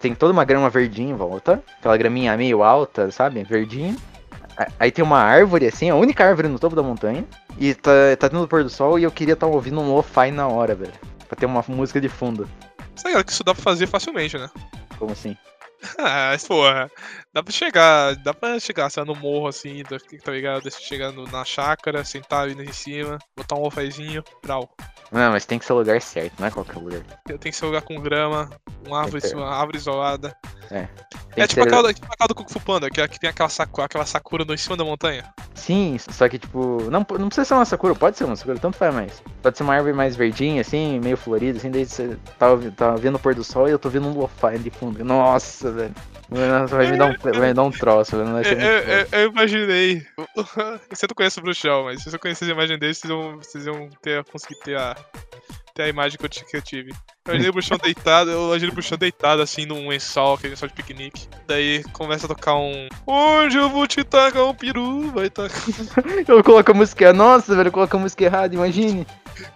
Tem 0.00 0.14
toda 0.14 0.32
uma 0.32 0.44
grama 0.44 0.68
verdinha 0.68 1.12
em 1.12 1.16
volta, 1.16 1.62
aquela 1.78 1.96
graminha 1.96 2.36
meio 2.36 2.62
alta, 2.64 3.10
sabe? 3.12 3.44
Verdinha. 3.44 3.94
Aí 4.78 4.90
tem 4.90 5.04
uma 5.04 5.18
árvore, 5.18 5.66
assim, 5.66 5.90
a 5.90 5.94
única 5.94 6.24
árvore 6.24 6.48
no 6.48 6.58
topo 6.58 6.74
da 6.74 6.82
montanha, 6.82 7.24
e 7.58 7.72
tá, 7.74 7.90
tá 8.18 8.28
tendo 8.28 8.42
o 8.42 8.48
pôr 8.48 8.64
do 8.64 8.70
sol 8.70 8.98
e 8.98 9.04
eu 9.04 9.10
queria 9.10 9.34
estar 9.34 9.46
ouvindo 9.46 9.80
um 9.80 9.94
lo-fi 9.94 10.30
na 10.32 10.48
hora, 10.48 10.74
velho. 10.74 10.92
Pra 11.28 11.36
ter 11.36 11.46
uma 11.46 11.64
música 11.68 12.00
de 12.00 12.08
fundo. 12.08 12.48
Sabe 12.96 13.24
que 13.24 13.32
isso 13.32 13.44
dá 13.44 13.54
pra 13.54 13.62
fazer 13.62 13.86
facilmente, 13.86 14.38
né? 14.38 14.50
Como 14.98 15.12
assim? 15.12 15.36
Ah, 15.98 16.30
mas, 16.32 16.46
porra, 16.46 16.90
dá 17.32 17.42
pra 17.42 17.52
chegar, 17.52 18.16
dá 18.16 18.32
pra 18.34 18.58
chegar, 18.58 18.90
sei 18.90 19.02
lá, 19.02 19.06
no 19.06 19.14
morro 19.14 19.48
assim, 19.48 19.82
tá, 19.82 19.96
tá 20.22 20.32
ligado? 20.32 20.62
Deixa 20.62 21.12
no- 21.12 21.26
na 21.26 21.44
chácara, 21.44 22.04
sentar 22.04 22.42
ali 22.44 22.54
em 22.62 22.72
cima, 22.72 23.18
botar 23.36 23.56
um 23.56 23.62
lofazinho, 23.62 24.22
brau. 24.42 24.68
Não, 25.12 25.30
mas 25.32 25.46
tem 25.46 25.58
que 25.58 25.64
ser 25.64 25.72
o 25.72 25.76
lugar 25.76 26.00
certo, 26.00 26.34
não 26.40 26.46
é 26.48 26.50
qualquer 26.50 26.78
lugar. 26.78 27.02
Tenho 27.26 27.38
que 27.38 27.52
ser 27.52 27.64
um 27.64 27.68
lugar 27.68 27.82
com 27.82 28.00
grama, 28.00 28.50
uma 28.86 29.00
árvore, 29.00 29.20
Tem 29.20 29.30
ser. 29.30 29.36
uma 29.36 29.48
árvore 29.48 29.78
isolada. 29.78 30.36
Tem 30.68 31.42
é 31.44 31.46
que 31.46 31.48
tipo, 31.48 31.62
ser- 31.62 31.68
aquela, 31.68 31.92
tipo 31.92 32.06
aquela 32.10 32.28
do 32.28 32.34
Kung 32.34 32.48
Fu 32.48 32.60
Panda, 32.60 32.88
que, 32.90 33.06
que 33.08 33.20
tem 33.20 33.30
aquela, 33.30 33.48
aquela 33.84 34.06
sakura 34.06 34.44
no, 34.44 34.54
em 34.54 34.56
cima 34.56 34.76
da 34.76 34.84
montanha. 34.84 35.24
Sim, 35.54 35.96
só 35.98 36.28
que 36.28 36.38
tipo, 36.38 36.82
não, 36.90 37.06
não 37.18 37.28
precisa 37.28 37.44
ser 37.44 37.54
uma 37.54 37.64
sakura, 37.64 37.94
pode 37.94 38.16
ser 38.16 38.24
uma 38.24 38.34
sakura, 38.36 38.58
tanto 38.58 38.76
faz 38.76 38.94
mais. 38.94 39.22
Pode 39.42 39.56
ser 39.56 39.62
uma 39.62 39.74
árvore 39.74 39.92
mais 39.94 40.16
verdinha, 40.16 40.60
assim, 40.62 40.98
meio 41.00 41.16
florida, 41.16 41.58
assim, 41.58 41.70
daí 41.70 41.84
você 41.86 42.16
tá, 42.38 42.46
tá 42.76 42.96
vendo 42.96 43.16
o 43.16 43.18
pôr 43.18 43.34
do 43.34 43.44
sol 43.44 43.68
e 43.68 43.70
eu 43.72 43.78
tô 43.78 43.88
vendo 43.88 44.08
um 44.08 44.12
lo-fi 44.18 44.58
de 44.58 44.70
fundo. 44.70 45.04
Nossa, 45.04 45.70
velho. 45.74 45.94
Nossa, 46.30 46.76
vai 46.76 46.90
me 46.90 46.96
dar 46.96 47.06
um, 47.06 47.14
vai 47.18 47.48
me 47.48 47.54
dar 47.54 47.62
um 47.62 47.70
troço, 47.70 48.12
velho. 48.16 48.24
Não 48.28 48.32
vai 48.34 48.42
Eu, 48.42 48.44
ser 48.46 48.62
eu, 48.62 48.98
eu- 48.98 49.06
eu 49.12 49.30
imaginei. 49.30 50.06
Você 50.90 51.06
não 51.08 51.14
conhece 51.14 51.38
o 51.38 51.42
Bruxão, 51.42 51.84
mas 51.84 52.02
se 52.02 52.10
você 52.10 52.18
conhecesse 52.18 52.50
a 52.50 52.54
imagem 52.54 52.78
dele, 52.78 52.94
vocês 52.94 53.10
iam, 53.10 53.36
vocês 53.38 53.66
iam 53.66 53.88
ter, 54.02 54.24
conseguir 54.24 54.58
ter 54.60 54.76
a, 54.78 54.96
ter 55.74 55.82
a 55.84 55.88
imagem 55.88 56.18
que 56.18 56.24
eu, 56.24 56.30
que 56.30 56.56
eu 56.56 56.62
tive. 56.62 56.90
Eu 57.26 57.32
imaginei 57.32 57.50
o 57.50 57.52
Bruxão 57.52 57.78
deitado, 57.78 58.30
eu 58.30 58.46
imaginei 58.48 58.70
o 58.70 58.74
Bruxão 58.74 58.98
deitado 58.98 59.42
assim 59.42 59.64
num 59.66 59.88
lençol, 59.88 60.34
aquele 60.34 60.50
lençol 60.50 60.68
de 60.68 60.74
piquenique. 60.74 61.28
Daí 61.46 61.82
começa 61.92 62.26
a 62.26 62.28
tocar 62.28 62.54
um. 62.56 62.88
Hoje 63.06 63.58
eu 63.58 63.68
vou 63.70 63.86
te 63.86 64.02
tacar 64.04 64.44
um 64.44 64.54
peru, 64.54 65.10
vai 65.12 65.28
tacar. 65.30 65.58
Eu 66.28 66.42
coloco 66.42 66.70
a 66.70 66.74
música, 66.74 67.12
nossa, 67.12 67.54
velho, 67.54 67.68
eu 67.68 67.72
coloco 67.72 67.96
a 67.96 68.00
música 68.00 68.24
errada, 68.24 68.54
imagine. 68.54 69.06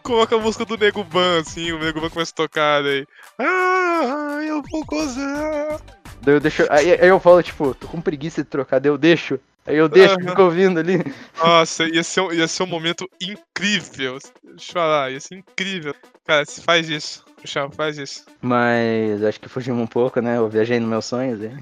Coloca 0.03 0.35
a 0.35 0.39
música 0.39 0.65
do 0.65 0.77
Nego 0.77 1.05
Ban, 1.05 1.41
assim, 1.41 1.73
o 1.73 1.79
Nego 1.79 2.01
Ban 2.01 2.11
começa 2.11 2.33
a 2.33 2.35
tocar, 2.37 2.83
daí. 2.83 3.07
Ah, 3.39 4.39
eu 4.43 4.63
vou 4.71 4.85
gozar. 4.85 5.79
Daí 6.23 6.35
eu 6.35 6.41
deixo. 6.41 6.67
Aí, 6.71 6.93
aí 6.93 7.09
eu 7.09 7.21
falo, 7.21 7.43
tipo, 7.43 7.75
tô 7.75 7.87
com 7.89 8.01
preguiça 8.01 8.43
de 8.43 8.49
trocar, 8.49 8.79
daí 8.81 8.91
eu 8.91 8.99
deixo. 8.99 9.39
Aí 9.67 9.77
eu 9.77 9.89
deixo, 9.89 10.15
Aham. 10.15 10.29
fico 10.31 10.43
ouvindo 10.43 10.81
ali. 10.81 11.05
Nossa, 11.37 11.85
ia 11.85 12.03
ser, 12.03 12.23
um- 12.23 12.33
ia 12.33 12.49
ser 12.49 12.63
um 12.63 12.67
momento 12.67 13.07
incrível. 13.21 14.19
Deixa 14.43 14.71
eu 14.71 14.73
falar, 14.73 15.11
ia 15.13 15.21
ser 15.21 15.35
incrível. 15.37 15.95
Cara, 16.27 16.45
se 16.47 16.63
faz 16.63 16.89
isso. 16.89 17.23
Puxa, 17.41 17.69
faz 17.71 17.99
isso. 17.99 18.25
Mas 18.41 19.23
acho 19.23 19.39
que 19.39 19.49
fugimos 19.49 19.81
um 19.81 19.87
pouco, 19.87 20.21
né? 20.21 20.39
Eu 20.39 20.49
viajei 20.49 20.81
nos 20.81 20.89
meus 20.89 21.05
sonhos 21.05 21.41
aí. 21.41 21.53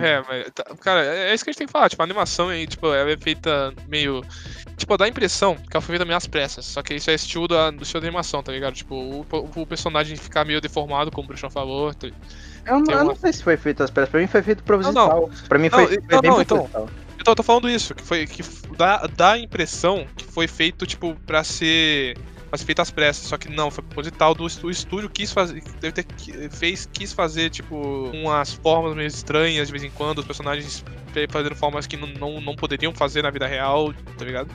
É, 0.00 0.22
mas, 0.28 0.50
tá- 0.54 0.64
cara, 0.80 1.04
é 1.04 1.30
é 1.30 1.34
isso 1.34 1.42
que 1.44 1.50
a 1.50 1.52
gente 1.52 1.58
tem 1.58 1.66
que 1.66 1.72
falar. 1.72 1.88
Tipo, 1.88 2.02
a 2.02 2.04
animação 2.04 2.48
aí, 2.50 2.66
tipo, 2.66 2.86
ela 2.92 3.10
é 3.10 3.16
feita 3.16 3.72
meio. 3.88 4.22
Tipo, 4.82 4.96
dá 4.96 5.04
a 5.04 5.08
impressão 5.08 5.54
que 5.54 5.76
ela 5.76 5.80
foi 5.80 5.92
feita 5.92 6.04
meio 6.04 6.16
às 6.16 6.26
pressas. 6.26 6.64
Só 6.66 6.82
que 6.82 6.92
isso 6.92 7.08
é 7.08 7.14
estilo 7.14 7.46
da, 7.46 7.70
do 7.70 7.84
estilo 7.84 8.02
animação, 8.02 8.42
tá 8.42 8.50
ligado? 8.50 8.74
Tipo, 8.74 8.96
o, 8.96 9.24
o 9.60 9.64
personagem 9.64 10.16
ficar 10.16 10.44
meio 10.44 10.60
deformado, 10.60 11.08
como 11.08 11.24
o 11.24 11.28
Bruxão 11.28 11.48
falou. 11.48 11.94
tá- 11.94 12.08
Eu, 12.08 12.12
não- 12.78 12.84
Tem 12.84 12.94
eu 12.96 13.00
uma- 13.00 13.04
não 13.04 13.14
sei 13.14 13.32
se 13.32 13.44
foi 13.44 13.56
feito 13.56 13.80
às 13.80 13.90
pressas, 13.90 14.10
pra 14.10 14.20
mim 14.20 14.26
foi 14.26 14.42
feito 14.42 14.64
proposital. 14.64 15.30
Pra 15.48 15.56
mim 15.56 15.68
Não, 15.70 15.78
foi, 15.78 15.84
e- 15.94 16.00
foi 16.00 16.02
não, 16.10 16.20
bem 16.20 16.30
não, 16.32 16.42
então. 16.42 16.56
proposital. 16.64 16.88
Então, 17.20 17.30
eu 17.30 17.36
tô 17.36 17.42
falando 17.44 17.70
isso, 17.70 17.94
que 17.94 18.02
foi. 18.02 18.26
que 18.26 18.42
dá, 18.76 19.06
dá 19.16 19.32
a 19.34 19.38
impressão 19.38 20.04
que 20.16 20.24
foi 20.24 20.48
feito, 20.48 20.84
tipo, 20.84 21.14
pra 21.24 21.44
ser. 21.44 22.18
Pra 22.50 22.58
ser 22.58 22.64
feito 22.64 22.82
às 22.82 22.90
pressas, 22.90 23.28
só 23.28 23.38
que 23.38 23.48
não, 23.48 23.70
foi 23.70 23.84
proposital 23.84 24.34
do 24.34 24.42
o 24.44 24.70
estúdio 24.70 25.08
quis 25.08 25.30
fazer. 25.32 25.62
Deve 25.80 25.92
ter 26.02 26.50
fez, 26.50 26.88
quis 26.92 27.12
fazer, 27.12 27.50
tipo, 27.50 28.10
umas 28.12 28.52
formas 28.52 28.96
meio 28.96 29.06
estranhas 29.06 29.68
de 29.68 29.72
vez 29.72 29.84
em 29.84 29.90
quando, 29.90 30.18
os 30.18 30.24
personagens 30.26 30.84
fazendo 31.30 31.54
formas 31.54 31.86
que 31.86 31.96
não, 31.96 32.08
não, 32.08 32.40
não 32.40 32.54
poderiam 32.56 32.92
fazer 32.92 33.22
na 33.22 33.30
vida 33.30 33.46
real, 33.46 33.92
tá 34.18 34.24
ligado? 34.24 34.48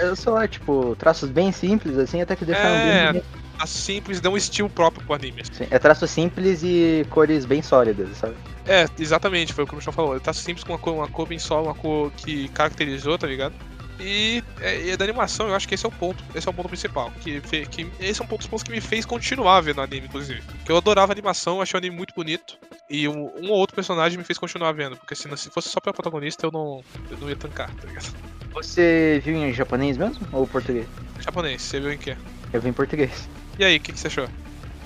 Eu 0.00 0.16
sei 0.16 0.32
lá, 0.32 0.48
tipo, 0.48 0.96
traços 0.98 1.28
bem 1.30 1.52
simples, 1.52 1.98
assim, 1.98 2.20
até 2.22 2.34
que 2.34 2.44
deixaram 2.44 2.76
É. 2.76 3.12
bem. 3.12 3.22
A 3.58 3.66
simples 3.66 4.20
dá 4.20 4.28
um 4.28 4.36
estilo 4.36 4.68
próprio 4.68 5.04
pro 5.06 5.14
anime. 5.14 5.42
Sim, 5.50 5.66
É 5.70 5.78
traço 5.78 6.06
simples 6.06 6.62
e 6.62 7.06
cores 7.08 7.46
bem 7.46 7.62
sólidas, 7.62 8.16
sabe? 8.18 8.34
É, 8.66 8.86
exatamente, 8.98 9.54
foi 9.54 9.64
o 9.64 9.66
que 9.66 9.72
o 9.72 9.76
Michel 9.76 9.92
falou. 9.94 10.12
Ele 10.12 10.20
tá 10.20 10.32
simples 10.32 10.62
com 10.62 10.72
uma 10.72 10.78
cor, 10.78 10.94
uma 10.94 11.08
cor 11.08 11.26
bem 11.26 11.38
solo, 11.38 11.66
uma 11.68 11.74
cor 11.74 12.10
que 12.12 12.48
caracterizou, 12.48 13.16
tá 13.16 13.26
ligado? 13.26 13.54
E, 13.98 14.42
é, 14.60 14.88
e 14.88 14.96
da 14.96 15.04
animação, 15.04 15.48
eu 15.48 15.54
acho 15.54 15.66
que 15.66 15.74
esse 15.74 15.86
é 15.86 15.88
o 15.88 15.92
ponto, 15.92 16.22
esse 16.34 16.46
é 16.46 16.50
o 16.50 16.54
ponto 16.54 16.68
principal. 16.68 17.10
Que, 17.20 17.40
que 17.40 17.90
esse 17.98 18.20
é 18.20 18.24
um 18.24 18.28
dos 18.28 18.46
pontos 18.46 18.62
que 18.62 18.70
me 18.70 18.80
fez 18.80 19.04
continuar 19.06 19.60
vendo 19.60 19.78
o 19.78 19.82
anime, 19.82 20.06
inclusive. 20.06 20.42
Porque 20.42 20.70
eu 20.70 20.76
adorava 20.76 21.12
a 21.12 21.14
animação, 21.14 21.56
eu 21.56 21.62
achei 21.62 21.76
o 21.76 21.80
anime 21.80 21.96
muito 21.96 22.14
bonito. 22.14 22.58
E 22.88 23.08
um, 23.08 23.30
um 23.42 23.50
ou 23.50 23.58
outro 23.58 23.74
personagem 23.74 24.18
me 24.18 24.24
fez 24.24 24.38
continuar 24.38 24.72
vendo. 24.72 24.96
Porque 24.96 25.14
se, 25.14 25.28
não- 25.28 25.36
se 25.36 25.50
fosse 25.50 25.68
só 25.68 25.80
pela 25.80 25.94
protagonista, 25.94 26.46
eu 26.46 26.50
não, 26.52 26.84
eu 27.10 27.16
não 27.18 27.28
ia 27.28 27.36
tancar, 27.36 27.74
tá 27.74 27.86
ligado? 27.86 28.14
Você 28.54 29.20
viu 29.24 29.36
em 29.36 29.52
japonês 29.52 29.96
mesmo? 29.96 30.26
Ou 30.32 30.46
português? 30.46 30.86
Japonês, 31.18 31.62
você 31.62 31.80
viu 31.80 31.92
em 31.92 31.98
quê? 31.98 32.16
Eu 32.52 32.60
vi 32.60 32.68
em 32.68 32.72
português. 32.72 33.28
E 33.58 33.64
aí, 33.64 33.76
o 33.76 33.80
que, 33.80 33.92
que 33.92 33.98
você 34.00 34.06
achou? 34.08 34.28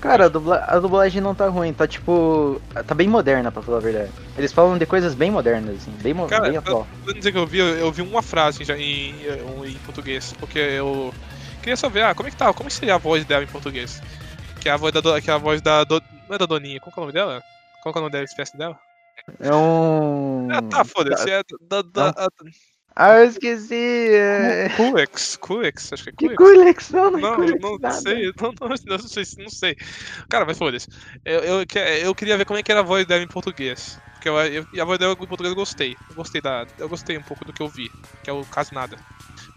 Cara, 0.01 0.25
a, 0.25 0.29
dubla- 0.29 0.65
a 0.67 0.79
dublagem 0.79 1.21
não 1.21 1.35
tá 1.35 1.47
ruim, 1.47 1.71
tá 1.73 1.87
tipo. 1.87 2.59
Tá 2.87 2.95
bem 2.95 3.07
moderna, 3.07 3.51
pra 3.51 3.61
falar 3.61 3.77
a 3.77 3.81
verdade. 3.81 4.11
Eles 4.35 4.51
falam 4.51 4.77
de 4.77 4.85
coisas 4.85 5.13
bem 5.13 5.29
modernas, 5.29 5.77
assim, 5.77 5.91
bem, 5.91 6.11
mo- 6.13 6.27
Cara, 6.27 6.49
bem 6.49 6.57
atual. 6.57 6.87
Pra 7.05 7.13
dizer 7.13 7.31
que 7.31 7.37
eu 7.37 7.45
vi, 7.45 7.59
eu, 7.59 7.67
eu 7.77 7.91
vi 7.91 8.01
uma 8.01 8.23
frase 8.23 8.63
já 8.63 8.75
em, 8.75 9.23
em, 9.23 9.79
português, 9.79 10.33
porque 10.39 10.57
eu 10.57 11.13
queria 11.61 11.77
só 11.77 11.87
ver, 11.87 12.03
ah, 12.03 12.15
como 12.15 12.27
é 12.27 12.31
que 12.31 12.37
tá, 12.37 12.51
como 12.51 12.69
seria 12.71 12.95
a 12.95 12.97
voz 12.97 13.23
dela 13.25 13.43
em 13.43 13.47
português? 13.47 14.01
Que 14.59 14.69
é 14.69 14.71
a 14.71 14.77
voz 14.77 14.91
da, 14.91 15.01
do- 15.01 15.21
que 15.21 15.29
é 15.29 15.33
a 15.33 15.37
voz 15.37 15.61
da, 15.61 15.83
do- 15.83 16.01
não 16.27 16.35
é 16.35 16.37
da 16.39 16.47
Doninha, 16.47 16.79
qual 16.79 16.91
que 16.91 16.99
é 16.99 17.01
o 17.01 17.05
nome 17.05 17.13
dela? 17.13 17.43
Qual 17.79 17.93
que 17.93 17.99
é 17.99 18.01
o 18.01 18.03
nome 18.03 18.11
dela, 18.11 18.23
espécie 18.25 18.57
dela? 18.57 18.79
É 19.39 19.53
um. 19.53 20.47
Ah, 20.51 20.61
tá, 20.63 20.83
foda-se, 20.83 21.29
é 21.29 21.43
da, 21.69 21.81
da, 21.83 22.11
da, 22.11 22.31
Ah, 22.95 23.19
eu 23.19 23.25
esqueci! 23.25 23.75
É... 23.75 24.69
Culex, 24.73 25.37
Culex, 25.37 25.91
acho 25.93 26.03
que 26.03 26.09
é 26.09 26.13
Que 26.17 26.29
Culex. 26.29 26.37
Kulex, 26.37 26.89
não, 26.91 27.11
não 27.11 27.19
é 27.19 27.27
Não, 27.27 27.37
Kulex, 27.37 27.77
não 27.79 27.79
nada. 27.79 27.91
sei, 27.91 28.31
não, 28.41 28.53
não, 28.61 28.69
não 28.69 28.99
sei, 29.07 29.23
não 29.39 29.49
sei. 29.49 29.75
Cara, 30.29 30.45
mas 30.45 30.57
foda-se. 30.57 30.87
Eu, 31.25 31.41
eu, 31.43 31.65
eu 32.03 32.15
queria 32.15 32.37
ver 32.37 32.45
como 32.45 32.59
é 32.59 32.63
que 32.63 32.71
era 32.71 32.81
a 32.81 32.83
voz 32.83 33.05
dela 33.05 33.23
em 33.23 33.27
português. 33.27 34.01
Porque 34.13 34.29
eu, 34.29 34.37
eu- 34.47 34.65
e 34.71 34.81
a 34.81 34.85
voz 34.85 34.99
dela 34.99 35.13
em 35.13 35.17
português 35.27 35.51
eu 35.51 35.55
gostei. 35.55 35.97
Eu 36.09 36.15
gostei 36.15 36.41
da. 36.41 36.65
Eu 36.77 36.89
gostei 36.89 37.17
um 37.17 37.23
pouco 37.23 37.45
do 37.45 37.53
que 37.53 37.61
eu 37.63 37.69
vi, 37.69 37.91
que 38.23 38.29
é 38.29 38.33
o 38.33 38.45
quase 38.47 38.73
nada. 38.73 38.97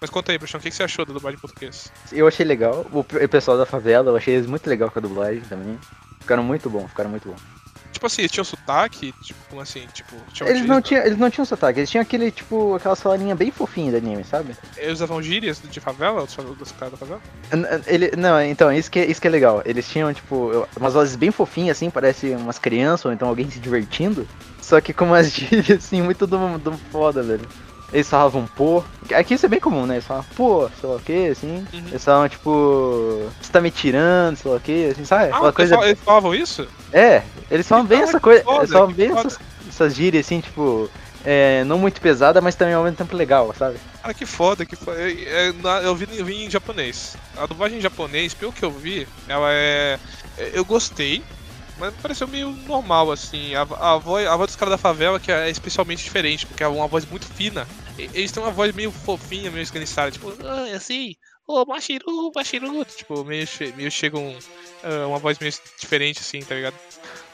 Mas 0.00 0.10
conta 0.10 0.32
aí, 0.32 0.38
Bruxão, 0.38 0.60
o 0.60 0.62
que, 0.62 0.70
que 0.70 0.76
você 0.76 0.84
achou 0.84 1.04
da 1.06 1.14
dublagem 1.14 1.36
em 1.36 1.40
português? 1.40 1.92
Eu 2.12 2.26
achei 2.26 2.44
legal. 2.46 2.86
O 2.92 3.04
pessoal 3.28 3.58
da 3.58 3.66
favela, 3.66 4.10
eu 4.10 4.16
achei 4.16 4.34
eles 4.34 4.46
muito 4.46 4.66
legal 4.68 4.90
com 4.90 4.98
a 4.98 5.02
dublagem 5.02 5.42
também. 5.42 5.78
Ficaram 6.20 6.42
muito 6.42 6.70
bom, 6.70 6.86
ficaram 6.88 7.10
muito 7.10 7.28
bom. 7.28 7.36
Tipo 8.04 8.06
assim, 8.06 8.26
tinha 8.26 8.42
um 8.42 8.44
sotaque? 8.44 9.14
Tipo, 9.22 9.40
como 9.48 9.62
assim? 9.62 9.86
Tipo, 9.94 10.14
tinha 10.30 10.50
Eles 10.50 10.66
não, 10.66 10.82
tinham, 10.82 11.06
eles 11.06 11.16
não 11.16 11.30
tinham 11.30 11.46
sotaque, 11.46 11.80
eles 11.80 11.90
tinham 11.90 12.02
aquele, 12.02 12.30
tipo, 12.30 12.74
aquela 12.74 12.94
falaninha 12.94 13.34
bem 13.34 13.50
fofinha 13.50 13.92
do 13.92 13.96
anime, 13.96 14.22
sabe? 14.24 14.54
Eles 14.76 14.94
usavam 14.94 15.22
gírias 15.22 15.58
de 15.62 15.80
favela? 15.80 16.20
Dos, 16.58 16.72
caras 16.72 16.92
da 16.92 16.98
favela? 16.98 17.22
Ele, 17.86 18.10
não, 18.14 18.42
então, 18.42 18.70
isso 18.70 18.90
que, 18.90 18.98
é- 18.98 19.06
isso 19.06 19.22
que 19.22 19.26
é 19.26 19.30
legal. 19.30 19.62
Eles 19.64 19.88
tinham, 19.88 20.12
tipo, 20.12 20.66
umas 20.78 20.92
vozes 20.92 21.16
bem 21.16 21.30
fofinhas, 21.30 21.78
assim, 21.78 21.88
parece 21.88 22.28
umas 22.34 22.58
crianças 22.58 23.06
ou 23.06 23.12
então 23.12 23.26
alguém 23.26 23.50
se 23.50 23.58
divertindo. 23.58 24.28
Só 24.60 24.82
que 24.82 24.92
com 24.92 25.06
umas 25.06 25.30
gírias, 25.32 25.70
assim, 25.82 26.02
muito 26.02 26.26
do, 26.26 26.58
do 26.58 26.72
foda, 26.92 27.22
velho. 27.22 27.48
Eles 27.94 28.10
falavam 28.10 28.44
pô, 28.56 28.82
Aqui 29.14 29.34
isso 29.34 29.46
é 29.46 29.48
bem 29.48 29.60
comum, 29.60 29.86
né? 29.86 29.94
Eles 29.94 30.04
falam, 30.06 30.24
pô, 30.34 30.68
sei 30.80 30.88
lá 30.88 30.96
o 30.96 31.00
que, 31.00 31.28
assim. 31.28 31.64
Uhum. 31.72 31.88
Eles 31.88 32.04
falam, 32.04 32.28
tipo, 32.28 33.30
você 33.40 33.52
tá 33.52 33.60
me 33.60 33.70
tirando, 33.70 34.36
sei 34.36 34.50
lá 34.50 34.56
o 34.56 34.60
que, 34.60 34.86
assim, 34.86 35.04
sabe? 35.04 35.30
Ah, 35.32 35.38
eles 35.44 35.54
coisa. 35.54 35.76
eles 35.86 36.00
falavam 36.04 36.34
isso? 36.34 36.66
É, 36.92 37.22
eles 37.50 37.68
falam 37.68 37.84
bem 37.86 37.98
Cara, 38.00 38.10
essa 38.10 38.20
coisa. 38.20 38.42
foda, 38.42 38.58
Eles 38.58 38.72
falam 38.72 38.92
bem 38.92 39.08
foda. 39.10 39.20
essas, 39.28 39.38
essas 39.68 39.94
gírias, 39.94 40.26
assim, 40.26 40.40
tipo, 40.40 40.90
é, 41.24 41.62
não 41.64 41.78
muito 41.78 42.00
pesada, 42.00 42.40
mas 42.40 42.56
também 42.56 42.74
ao 42.74 42.82
mesmo 42.82 42.96
tempo 42.96 43.14
legal, 43.16 43.54
sabe? 43.56 43.78
Cara, 44.02 44.12
que 44.12 44.26
foda, 44.26 44.66
que 44.66 44.74
foda. 44.74 44.98
É, 45.00 45.52
na- 45.52 45.80
eu, 45.82 45.94
vi, 45.94 46.08
eu 46.18 46.24
vi 46.24 46.44
em 46.44 46.50
japonês. 46.50 47.16
A 47.36 47.46
dublagem 47.46 47.78
em 47.78 47.80
japonês, 47.80 48.34
pelo 48.34 48.52
que 48.52 48.64
eu 48.64 48.72
vi, 48.72 49.06
ela 49.28 49.48
é- 49.52 49.98
Eu 50.52 50.64
gostei, 50.64 51.22
mas 51.78 51.94
pareceu 51.94 52.26
meio 52.28 52.50
normal, 52.50 53.10
assim. 53.10 53.54
A, 53.54 53.62
a, 53.62 53.96
voz, 53.98 54.26
a 54.26 54.36
voz 54.36 54.48
dos 54.48 54.56
caras 54.56 54.72
da 54.72 54.78
favela 54.78 55.18
que 55.20 55.30
é 55.32 55.50
especialmente 55.50 56.02
diferente, 56.04 56.46
porque 56.46 56.62
é 56.62 56.68
uma 56.68 56.86
voz 56.86 57.04
muito 57.06 57.26
fina. 57.26 57.66
E- 57.98 58.10
Eles 58.14 58.30
têm 58.32 58.42
uma 58.42 58.52
voz 58.52 58.72
meio 58.72 58.90
fofinha, 58.90 59.50
meio 59.50 59.62
esganiçada, 59.62 60.10
tipo, 60.10 60.32
ah, 60.44 60.68
é 60.68 60.74
assim, 60.74 61.14
ô, 61.46 61.64
Mashiru, 61.64 62.30
Mashiru. 62.34 62.84
Tipo, 62.84 63.24
meio, 63.24 63.46
meio 63.76 63.90
chega 63.90 64.18
um, 64.18 64.38
ah, 64.82 65.06
uma 65.08 65.18
voz 65.18 65.38
meio 65.38 65.52
diferente, 65.78 66.20
assim, 66.20 66.40
tá 66.40 66.54
ligado? 66.54 66.76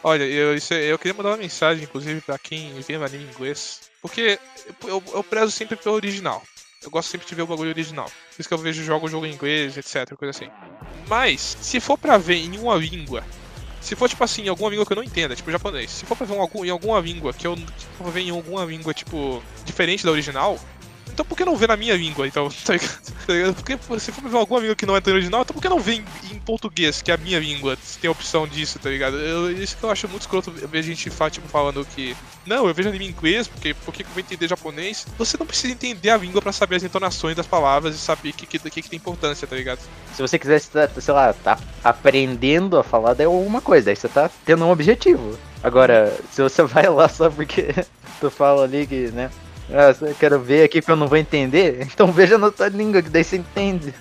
Olha, 0.02 0.24
eu, 0.24 0.54
isso, 0.54 0.72
é- 0.72 0.84
eu 0.86 0.98
queria 0.98 1.14
mandar 1.14 1.30
uma 1.30 1.36
mensagem, 1.36 1.84
inclusive, 1.84 2.20
pra 2.22 2.38
quem 2.38 2.72
vê 2.80 2.94
anime 2.94 3.24
em 3.24 3.28
inglês. 3.28 3.80
Porque 4.00 4.38
eu, 4.86 5.02
eu 5.12 5.22
prezo 5.22 5.50
sempre 5.50 5.76
pelo 5.76 5.94
original. 5.96 6.42
Eu 6.82 6.90
gosto 6.90 7.10
sempre 7.10 7.26
de 7.28 7.34
ver 7.34 7.42
o 7.42 7.46
bagulho 7.46 7.68
original. 7.68 8.06
Por 8.06 8.40
isso 8.40 8.48
que 8.48 8.54
eu 8.54 8.58
vejo 8.58 8.82
jogo, 8.82 9.06
jogo 9.08 9.26
em 9.26 9.34
inglês, 9.34 9.76
etc, 9.76 10.16
coisa 10.16 10.30
assim. 10.30 10.50
Mas, 11.06 11.40
se 11.60 11.78
for 11.78 11.98
pra 11.98 12.16
ver 12.16 12.36
em 12.36 12.56
uma 12.58 12.74
língua, 12.76 13.22
se 13.80 13.96
for 13.96 14.08
tipo 14.08 14.22
assim, 14.22 14.48
alguma 14.48 14.70
língua 14.70 14.84
que 14.84 14.92
eu 14.92 14.96
não 14.96 15.02
entenda, 15.02 15.34
tipo 15.34 15.50
japonês, 15.50 15.90
se 15.90 16.04
for 16.04 16.16
pra 16.16 16.26
ver 16.26 16.34
em 16.34 16.70
alguma 16.70 17.00
língua 17.00 17.32
que 17.32 17.46
eu 17.46 17.56
se 17.56 17.86
for 17.96 18.10
ver 18.10 18.20
em 18.20 18.30
alguma 18.30 18.64
língua, 18.64 18.92
tipo, 18.92 19.42
diferente 19.64 20.04
da 20.04 20.10
original, 20.10 20.58
então 21.20 21.24
por 21.28 21.36
que 21.36 21.44
não 21.44 21.54
ver 21.54 21.68
na 21.68 21.76
minha 21.76 21.94
língua, 21.94 22.26
então, 22.26 22.48
tá 22.64 22.72
ligado? 22.72 23.00
Tá 23.26 23.32
ligado? 23.32 23.54
Porque 23.54 24.00
se 24.00 24.10
for 24.10 24.28
ver 24.28 24.36
alguma 24.36 24.60
língua 24.60 24.74
que 24.74 24.86
não 24.86 24.96
é 24.96 25.00
tão 25.00 25.12
original, 25.12 25.42
então 25.42 25.52
por 25.54 25.60
que 25.60 25.68
não 25.68 25.78
ver 25.78 25.96
em, 25.96 26.04
em 26.32 26.38
português, 26.40 27.02
que 27.02 27.10
é 27.10 27.14
a 27.14 27.18
minha 27.18 27.38
língua, 27.38 27.76
se 27.82 27.98
tem 27.98 28.08
a 28.08 28.12
opção 28.12 28.46
disso, 28.48 28.78
tá 28.78 28.88
ligado? 28.88 29.18
Eu- 29.18 29.52
isso 29.52 29.76
que 29.76 29.84
eu 29.84 29.90
acho 29.90 30.08
muito 30.08 30.22
escroto 30.22 30.50
ver 30.50 30.82
gente 30.82 31.10
fa- 31.10 31.28
tipo, 31.28 31.46
falando 31.48 31.84
que 31.84 32.16
não, 32.46 32.66
eu 32.66 32.74
vejo 32.74 32.88
anime 32.88 33.06
em 33.06 33.10
inglês, 33.10 33.46
porque 33.46 33.74
por 33.74 33.92
que 33.92 34.02
eu 34.02 34.06
vou 34.08 34.20
entender 34.20 34.48
japonês? 34.48 35.06
Você 35.18 35.36
não 35.38 35.46
precisa 35.46 35.72
entender 35.72 36.08
a 36.08 36.16
língua 36.16 36.40
pra 36.40 36.52
saber 36.52 36.76
as 36.76 36.82
entonações 36.82 37.36
das 37.36 37.46
palavras 37.46 37.94
e 37.94 37.98
saber 37.98 38.30
o 38.30 38.32
que, 38.32 38.46
que, 38.46 38.58
que, 38.58 38.88
tem 38.88 38.96
importância, 38.96 39.46
tá 39.46 39.56
ligado? 39.56 39.80
Se 40.14 40.22
você 40.22 40.38
quiser, 40.38 40.60
tá, 40.62 40.88
sei 40.98 41.12
lá, 41.12 41.34
tá 41.34 41.58
aprendendo 41.84 42.78
a 42.78 42.82
falar, 42.82 43.12
daí 43.12 43.26
é 43.26 43.28
uma 43.28 43.60
coisa, 43.60 43.86
daí 43.86 43.96
você 43.96 44.08
tá 44.08 44.30
tendo 44.44 44.64
um 44.64 44.70
objetivo. 44.70 45.38
Agora, 45.62 46.16
se 46.32 46.40
você 46.40 46.62
vai 46.64 46.88
lá 46.88 47.08
só 47.08 47.28
porque 47.28 47.68
tu 48.20 48.30
fala 48.30 48.64
ali 48.64 48.86
que, 48.86 49.10
né? 49.10 49.30
Ah, 49.72 49.94
eu 50.04 50.14
quero 50.16 50.40
ver 50.42 50.64
aqui 50.64 50.82
que 50.82 50.90
eu 50.90 50.96
não 50.96 51.06
vou 51.06 51.16
entender, 51.16 51.82
então 51.92 52.10
veja 52.10 52.36
na 52.36 52.50
tua 52.50 52.68
língua, 52.68 53.00
que 53.02 53.08
daí 53.08 53.22
você 53.22 53.36
entende. 53.36 53.94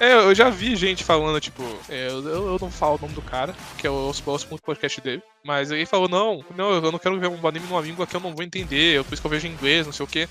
É, 0.00 0.14
eu 0.14 0.34
já 0.34 0.50
vi 0.50 0.74
gente 0.74 1.04
falando, 1.04 1.38
tipo, 1.40 1.62
é, 1.88 2.08
eu, 2.08 2.26
eu 2.26 2.46
eu 2.48 2.58
não 2.60 2.72
falo 2.72 2.96
o 2.96 3.02
nome 3.02 3.14
do 3.14 3.22
cara, 3.22 3.54
que 3.78 3.86
eu 3.86 3.94
ouço, 3.94 4.20
eu 4.26 4.32
ouço 4.32 4.48
podcast 4.60 5.00
dele, 5.00 5.22
mas 5.44 5.70
ele 5.70 5.86
falou, 5.86 6.08
não, 6.08 6.44
não, 6.56 6.72
eu 6.72 6.90
não 6.90 6.98
quero 6.98 7.20
ver 7.20 7.28
um 7.28 7.46
anime 7.46 7.68
numa 7.68 7.80
língua 7.80 8.04
que 8.04 8.16
eu 8.16 8.20
não 8.20 8.34
vou 8.34 8.42
entender, 8.42 9.04
por 9.04 9.14
isso 9.14 9.22
que 9.22 9.26
eu 9.26 9.30
vejo 9.30 9.46
em 9.46 9.52
inglês, 9.52 9.86
não 9.86 9.92
sei 9.92 10.02
o 10.02 10.08
que. 10.08 10.28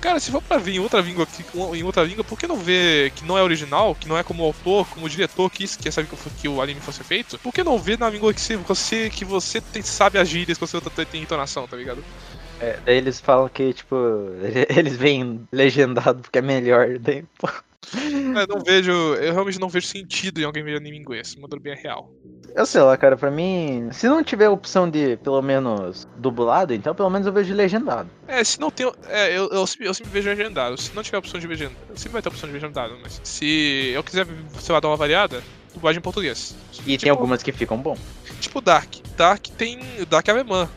Cara, 0.00 0.18
se 0.18 0.32
for 0.32 0.42
pra 0.42 0.58
ver 0.58 0.72
em 0.72 0.80
outra 0.80 1.00
língua, 1.00 1.24
que- 1.24 1.44
em 1.76 1.84
outra 1.84 2.02
língua, 2.02 2.24
por 2.24 2.36
que 2.36 2.48
não 2.48 2.56
ver 2.56 3.12
que 3.12 3.24
não 3.24 3.38
é 3.38 3.42
original, 3.44 3.94
que 3.94 4.08
não 4.08 4.18
é 4.18 4.24
como 4.24 4.42
autor, 4.42 4.88
como 4.88 5.08
diretor 5.08 5.48
quis 5.50 5.76
que, 5.76 5.88
sabe, 5.92 6.08
que, 6.08 6.30
que 6.30 6.48
o 6.48 6.60
anime 6.60 6.80
fosse 6.80 7.04
feito? 7.04 7.38
Por 7.38 7.52
que 7.52 7.62
não 7.62 7.78
ver 7.78 7.96
na 8.00 8.10
língua 8.10 8.34
que 8.34 8.40
você, 8.40 9.08
que 9.08 9.24
você 9.24 9.60
tem- 9.60 9.82
sabe 9.82 10.18
as 10.18 10.28
gírias, 10.28 10.58
que 10.58 10.66
você 10.66 10.80
tem 11.06 11.22
entonação, 11.22 11.68
tá 11.68 11.76
ligado? 11.76 12.02
É, 12.62 12.78
daí 12.86 12.96
eles 12.96 13.20
falam 13.20 13.48
que, 13.48 13.72
tipo, 13.72 13.96
eles 14.70 14.96
vêm 14.96 15.46
legendado 15.50 16.20
porque 16.20 16.38
é 16.38 16.42
melhor, 16.42 16.98
daí, 16.98 17.24
pô. 17.38 17.48
Eu 17.94 18.46
não 18.46 18.62
vejo, 18.64 18.92
eu 18.92 19.32
realmente 19.32 19.58
não 19.58 19.68
vejo 19.68 19.88
sentido 19.88 20.40
em 20.40 20.44
alguém 20.44 20.62
ver 20.62 20.76
anime 20.76 20.96
em 20.96 21.00
inglês, 21.00 21.34
mandando 21.34 21.60
bem 21.60 21.72
a 21.72 21.76
real. 21.76 22.10
Eu 22.54 22.64
sei 22.64 22.80
lá, 22.80 22.96
cara, 22.96 23.16
pra 23.16 23.30
mim, 23.30 23.88
se 23.92 24.08
não 24.08 24.22
tiver 24.22 24.48
opção 24.48 24.88
de, 24.88 25.16
pelo 25.16 25.42
menos, 25.42 26.06
dublado, 26.16 26.72
então 26.72 26.94
pelo 26.94 27.10
menos 27.10 27.26
eu 27.26 27.32
vejo 27.32 27.52
legendado. 27.52 28.08
É, 28.28 28.44
se 28.44 28.60
não 28.60 28.70
tem. 28.70 28.90
É, 29.08 29.36
eu, 29.36 29.48
eu, 29.48 29.66
sempre, 29.66 29.88
eu 29.88 29.94
sempre 29.94 30.12
vejo 30.12 30.28
legendado. 30.28 30.80
Se 30.80 30.94
não 30.94 31.02
tiver 31.02 31.18
opção 31.18 31.40
de 31.40 31.46
legendado, 31.46 31.76
sempre 31.96 32.12
vai 32.12 32.22
ter 32.22 32.28
opção 32.28 32.48
de 32.48 32.54
legendado, 32.54 32.96
mas 33.02 33.20
se 33.24 33.90
eu 33.94 34.02
quiser, 34.04 34.26
sei 34.60 34.72
lá, 34.72 34.80
dar 34.80 34.88
uma 34.88 34.96
variada, 34.96 35.42
dublagem 35.74 35.98
em 35.98 36.02
português. 36.02 36.54
E 36.86 36.96
tem 36.96 37.10
algumas 37.10 37.42
que 37.42 37.52
ficam 37.52 37.76
bom. 37.76 37.96
Tipo 38.40 38.60
Dark. 38.60 38.94
Dark 39.16 39.46
tem. 39.56 39.80
Dark 40.08 40.28
é 40.28 40.30
alemã. 40.30 40.68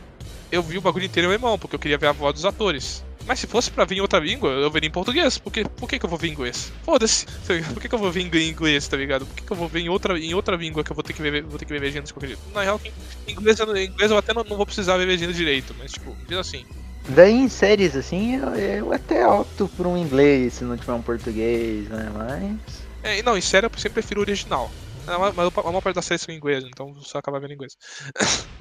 Eu 0.50 0.62
vi 0.62 0.78
o 0.78 0.82
bagulho 0.82 1.04
inteiro 1.04 1.28
em 1.28 1.30
alemão, 1.30 1.58
porque 1.58 1.74
eu 1.74 1.80
queria 1.80 1.98
ver 1.98 2.06
a 2.06 2.12
voz 2.12 2.34
dos 2.34 2.44
atores. 2.44 3.04
Mas 3.26 3.40
se 3.40 3.46
fosse 3.46 3.70
pra 3.70 3.84
vir 3.84 3.96
em 3.96 4.00
outra 4.00 4.20
língua, 4.20 4.50
eu 4.50 4.70
veria 4.70 4.88
em 4.88 4.92
português. 4.92 5.36
Porque, 5.36 5.64
por 5.64 5.88
que, 5.88 5.98
que 5.98 6.06
eu 6.06 6.08
vou 6.10 6.18
ver 6.18 6.28
em 6.28 6.32
inglês? 6.32 6.72
Foda-se. 6.84 7.26
tá 7.46 7.54
ligado? 7.54 7.74
Por 7.74 7.80
que, 7.82 7.88
que 7.88 7.94
eu 7.94 7.98
vou 7.98 8.12
ver 8.12 8.20
em 8.20 8.48
inglês, 8.48 8.86
tá 8.86 8.96
ligado? 8.96 9.26
Por 9.26 9.34
que, 9.34 9.44
que 9.44 9.52
eu 9.52 9.56
vou 9.56 9.68
ver 9.68 9.80
em 9.80 9.88
outra, 9.88 10.18
em 10.18 10.32
outra 10.32 10.56
língua 10.56 10.84
que 10.84 10.92
eu 10.92 10.94
vou 10.94 11.02
ter 11.02 11.12
que 11.12 11.20
ver, 11.20 11.42
vou 11.42 11.58
ter 11.58 11.64
que 11.64 11.72
ver 11.72 11.80
legendas 11.80 12.08
de 12.08 12.14
qualquer 12.14 12.28
jeito? 12.28 12.42
Na 12.54 12.62
real, 12.62 12.80
em 13.26 13.32
inglês, 13.32 13.58
eu, 13.58 13.76
em 13.76 13.86
inglês 13.86 14.10
eu 14.10 14.16
até 14.16 14.32
não, 14.32 14.44
não 14.44 14.56
vou 14.56 14.64
precisar 14.64 14.96
ver 14.96 15.06
legenda 15.06 15.32
direito, 15.32 15.74
mas 15.76 15.90
tipo, 15.90 16.16
diz 16.28 16.38
assim. 16.38 16.64
Daí 17.08 17.32
em 17.32 17.48
séries 17.48 17.96
assim, 17.96 18.36
eu, 18.36 18.54
eu 18.54 18.92
até 18.92 19.26
opto 19.26 19.68
por 19.76 19.86
um 19.86 19.96
inglês 19.96 20.54
se 20.54 20.64
não 20.64 20.76
tiver 20.76 20.92
um 20.92 21.02
português, 21.02 21.88
né? 21.88 22.10
Mas. 22.14 22.86
É, 23.02 23.22
não, 23.22 23.36
em 23.36 23.40
série 23.40 23.66
eu 23.66 23.70
sempre 23.76 24.00
prefiro 24.00 24.20
o 24.20 24.22
original. 24.22 24.70
É, 25.06 25.16
Mas 25.16 25.34
mas 25.34 25.50
a 25.56 25.62
maior 25.62 25.80
parte 25.80 25.94
das 25.94 26.04
séries 26.04 26.22
são 26.22 26.34
em 26.34 26.38
inglês, 26.38 26.64
então 26.64 26.92
você 26.92 27.16
acaba 27.18 27.40
vendo 27.40 27.52
em 27.52 27.54
inglês. 27.54 27.76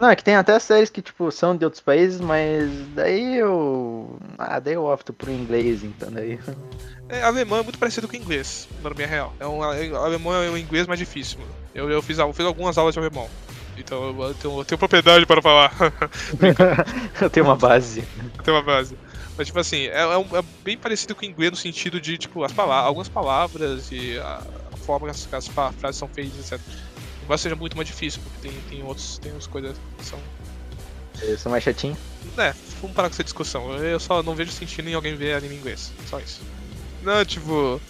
Não, 0.00 0.08
é 0.08 0.16
que 0.16 0.24
tem 0.24 0.34
até 0.34 0.58
séries 0.58 0.88
que, 0.88 1.02
tipo, 1.02 1.30
são 1.30 1.54
de 1.54 1.64
outros 1.64 1.82
países, 1.82 2.20
mas 2.20 2.70
daí 2.94 3.36
eu. 3.36 4.18
Ah, 4.38 4.58
daí 4.58 4.74
eu 4.74 4.84
opto 4.84 5.12
por 5.12 5.28
inglês, 5.28 5.84
então 5.84 6.10
daí. 6.10 6.38
É, 7.08 7.22
alemão 7.22 7.58
é 7.58 7.62
muito 7.62 7.78
parecido 7.78 8.06
com 8.08 8.14
o 8.14 8.16
inglês, 8.16 8.68
na 8.82 8.90
minha 8.90 9.06
real. 9.06 9.34
É 9.40 9.46
um, 9.46 9.64
é, 9.64 9.88
alemão 9.96 10.32
é 10.32 10.48
um 10.48 10.56
inglês 10.56 10.86
mais 10.86 10.98
difícil. 10.98 11.40
mano. 11.40 11.52
Eu, 11.74 11.90
eu, 11.90 12.00
fiz, 12.00 12.18
eu 12.18 12.32
fiz 12.32 12.46
algumas 12.46 12.78
aulas 12.78 12.94
de 12.94 13.00
alemão. 13.00 13.28
Então 13.76 14.08
eu, 14.08 14.22
eu 14.28 14.34
tenho, 14.34 14.58
eu 14.60 14.64
tenho 14.64 14.78
propriedade 14.78 15.26
para 15.26 15.42
falar. 15.42 15.72
eu 17.20 17.28
tenho 17.28 17.46
uma 17.46 17.56
base. 17.56 18.04
eu 18.38 18.42
tenho 18.42 18.56
uma 18.56 18.62
base. 18.62 18.96
Mas 19.36 19.48
tipo 19.48 19.58
assim, 19.58 19.86
é, 19.86 20.02
é 20.02 20.16
um- 20.16 20.36
é 20.36 20.42
bem 20.62 20.78
parecido 20.78 21.14
com 21.14 21.22
o 21.22 21.28
inglês 21.28 21.50
no 21.50 21.56
sentido 21.56 22.00
de, 22.00 22.16
tipo, 22.16 22.44
as 22.44 22.52
palavras, 22.52 22.86
algumas 22.86 23.08
palavras 23.08 23.90
e 23.90 24.18
a, 24.18 24.42
forma 24.90 25.06
que 25.06 25.10
as, 25.12 25.28
as 25.32 25.48
frases 25.48 25.96
são 25.96 26.08
feitas, 26.08 26.52
etc. 26.52 26.60
Embora 27.22 27.38
seja 27.38 27.54
muito 27.56 27.76
mais 27.76 27.88
difícil, 27.88 28.20
porque 28.22 28.48
tem, 28.48 28.60
tem 28.68 28.82
outros. 28.82 29.18
Tem 29.18 29.30
outras 29.32 29.46
coisas 29.46 29.76
que 29.98 30.04
são 30.04 30.18
Eu 31.22 31.38
sou 31.38 31.50
mais 31.52 31.62
chatinho. 31.64 31.96
É, 32.38 32.54
vamos 32.80 32.94
parar 32.96 33.08
com 33.08 33.14
essa 33.14 33.24
discussão. 33.24 33.72
Eu 33.76 34.00
só 34.00 34.22
não 34.22 34.34
vejo 34.34 34.50
sentido 34.52 34.88
em 34.88 34.94
alguém 34.94 35.14
ver 35.14 35.34
anime 35.34 35.54
em 35.54 35.58
inglês. 35.58 35.92
Só 36.08 36.18
isso. 36.18 36.40
Não, 37.02 37.24
tipo. 37.24 37.80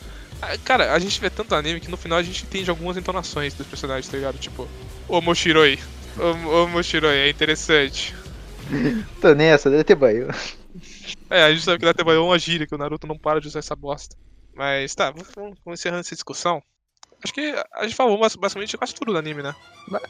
ah, 0.42 0.56
Cara, 0.64 0.92
a 0.92 0.98
gente 0.98 1.20
vê 1.20 1.30
tanto 1.30 1.54
anime 1.54 1.80
que 1.80 1.90
no 1.90 1.96
final 1.96 2.18
a 2.18 2.22
gente 2.22 2.44
entende 2.44 2.70
algumas 2.70 2.96
entonações 2.96 3.54
dos 3.54 3.66
personagens, 3.66 4.08
tá 4.08 4.16
ligado? 4.16 4.38
Tipo, 4.38 4.68
ô 5.08 5.20
Moshiroi. 5.20 5.78
Ô, 6.18 6.48
ô 6.64 6.68
Moshiroi, 6.68 7.16
é 7.16 7.28
interessante. 7.30 8.14
Tô 9.20 9.34
nessa, 9.34 9.70
deve 9.70 9.84
ter 9.84 9.94
banho. 9.96 10.28
É, 11.28 11.42
a 11.44 11.52
gente 11.52 11.64
sabe 11.64 11.78
que 11.78 11.84
dá 11.84 11.90
até 11.90 12.02
uma 12.02 12.38
gíria, 12.38 12.66
que 12.66 12.74
o 12.74 12.78
Naruto 12.78 13.06
não 13.06 13.18
para 13.18 13.40
de 13.40 13.48
usar 13.48 13.58
essa 13.60 13.74
bosta. 13.76 14.16
Mas 14.54 14.94
tá, 14.94 15.10
vamos- 15.10 15.28
vamos 15.64 15.80
encerrando 15.80 16.00
essa 16.00 16.14
discussão. 16.14 16.62
Acho 17.22 17.32
que 17.34 17.54
a 17.74 17.82
gente 17.84 17.96
falou 17.96 18.18
bas- 18.18 18.36
basicamente 18.36 18.76
quase 18.76 18.94
tudo 18.94 19.12
do 19.12 19.18
anime, 19.18 19.42
né? 19.42 19.54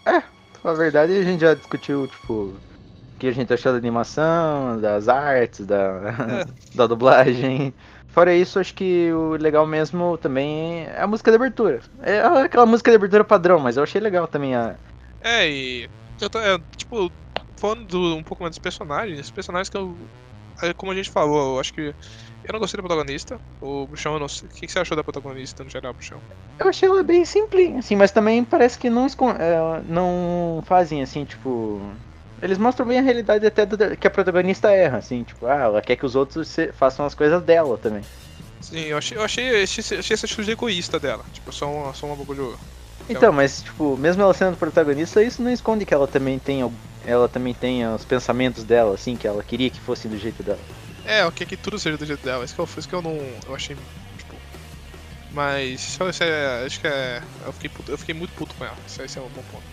É, 0.07 0.23
a 0.63 0.73
verdade 0.75 1.13
a 1.15 1.23
gente 1.23 1.41
já 1.41 1.55
discutiu, 1.55 2.07
tipo, 2.07 2.33
o 2.57 2.63
que 3.19 3.27
a 3.29 3.33
gente 3.33 3.53
achou 3.53 3.73
da 3.73 3.79
animação, 3.79 4.81
das 4.81 5.09
artes, 5.09 5.67
da, 5.67 6.01
da 6.75 6.87
dublagem. 6.87 7.75
Fora 8.09 8.35
isso, 8.35 8.59
acho 8.61 8.75
que 8.75 9.13
o 9.13 9.33
legal 9.37 9.67
mesmo 9.67 10.19
também 10.19 10.85
é 10.87 11.01
a 11.03 11.07
música 11.07 11.31
de 11.31 11.37
abertura. 11.37 11.81
É 12.01 12.21
aquela 12.23 12.67
música 12.67 12.91
de 12.91 12.97
abertura 12.97 13.25
padrão, 13.25 13.59
mas 13.61 13.77
eu 13.77 13.83
achei 13.85 14.01
legal 14.01 14.29
também 14.29 14.57
a. 14.57 14.79
É, 15.21 15.49
e. 15.51 15.91
Eu 16.21 16.29
tô, 16.31 16.39
é, 16.39 16.59
tipo, 16.77 17.11
falando 17.59 17.87
do- 17.87 18.17
um 18.17 18.25
pouco 18.25 18.43
mais 18.43 18.53
dos 18.53 18.59
personagens, 18.59 19.21
os 19.21 19.31
personagens 19.31 19.69
que 19.71 19.77
eu. 19.77 20.11
é, 20.63 20.75
Como 20.75 20.93
a 20.93 20.95
gente 20.95 21.11
falou, 21.11 21.55
eu 21.57 21.61
acho 21.61 21.73
que. 21.73 21.95
Eu 22.43 22.53
não 22.53 22.61
gostei 22.61 22.79
da 22.79 22.83
protagonista. 22.87 23.41
O 23.61 23.87
Bruxão, 23.87 24.15
eu 24.15 24.21
não 24.21 24.29
sei. 24.29 24.49
O 24.49 24.53
que 24.53 24.69
você 24.69 24.79
achou 24.79 24.97
da 24.97 25.05
protagonista 25.05 25.65
no 25.65 25.71
geral, 25.71 25.93
Bruxão? 25.95 26.25
Eu 26.59 26.69
achei 26.69 26.89
ela 26.89 27.03
bem 27.03 27.25
simples, 27.25 27.75
assim, 27.79 27.97
mas 27.97 28.13
também 28.13 28.45
parece 28.45 28.79
que 28.79 28.91
não, 28.91 29.07
escon- 29.07 29.31
é, 29.33 29.83
não 29.85 30.61
fazem 30.65 31.03
assim, 31.03 31.25
tipo. 31.25 31.81
Eles 32.43 32.59
mostram 32.59 32.87
bem 32.87 32.99
a 32.99 33.03
realidade 33.03 33.47
até 33.47 33.67
do- 33.67 33.97
que 33.97 34.07
a 34.07 34.11
protagonista 34.11 34.71
erra, 34.71 34.99
assim, 34.99 35.25
tipo, 35.25 35.47
ah, 35.47 35.55
ela 35.55 35.83
quer 35.83 35.97
que 35.97 36.07
os 36.07 36.15
outros 36.17 36.49
se- 36.49 36.73
façam 36.73 37.05
as 37.07 37.15
coisas 37.15 37.43
dela 37.43 37.77
também. 37.79 38.07
Sim, 38.61 38.79
eu 38.87 38.99
achei, 38.99 39.17
eu 39.17 39.23
achei, 39.23 39.63
achei, 39.63 39.99
achei 39.99 40.15
essa 40.15 40.27
atitude 40.27 40.51
egoísta 40.51 41.01
dela. 41.01 41.25
Tipo, 41.33 41.51
só 41.53 41.67
uma, 41.71 41.95
só 41.95 42.07
uma 42.07 42.17
bagulho. 42.17 42.59
Então, 43.09 43.33
mas 43.33 43.63
tipo, 43.63 43.97
mesmo 43.97 44.23
ela 44.23 44.33
sendo 44.35 44.57
protagonista, 44.57 45.23
isso 45.23 45.43
não 45.43 45.51
esconde 45.51 45.85
que 45.85 45.93
ela 45.95 46.07
também 46.09 46.39
tem 46.39 46.61
ela 47.03 47.29
também 47.29 47.55
tem 47.55 47.87
os 47.89 48.05
pensamentos 48.05 48.65
dela, 48.65 48.95
assim, 48.95 49.17
que 49.17 49.27
ela 49.27 49.43
queria 49.43 49.71
que 49.71 49.81
fosse 49.81 50.09
do 50.09 50.17
jeito 50.17 50.43
dela. 50.43 50.67
É, 51.05 51.23
eu 51.23 51.33
quero 51.33 51.49
que 51.49 51.57
tudo 51.57 51.79
seja 51.79 51.97
do 51.97 52.07
jeito 52.07 52.23
dela. 52.25 52.45
Isso 52.45 52.55
que 52.55 52.61
eu, 52.61 52.69
isso 52.77 52.89
que 52.89 52.95
eu 52.95 53.03
não. 53.03 53.17
Eu 53.47 53.55
achei. 53.55 53.77
Tipo. 54.19 54.35
Mas. 55.33 55.81
Isso, 55.81 56.09
isso 56.09 56.25
é, 56.25 56.65
acho 56.67 56.81
que 56.81 56.87
é. 56.87 57.23
Eu 57.47 57.53
fiquei, 57.53 57.71
puto- 57.71 57.93
eu 57.93 57.99
fiquei 57.99 58.15
muito 58.15 58.33
puto 58.35 58.55
com 58.55 58.65
ela. 58.65 58.77
Isso, 58.87 59.03
esse 59.03 59.19
é 59.19 59.23
um 59.23 59.29
bom 59.29 59.43
ponto. 59.51 59.65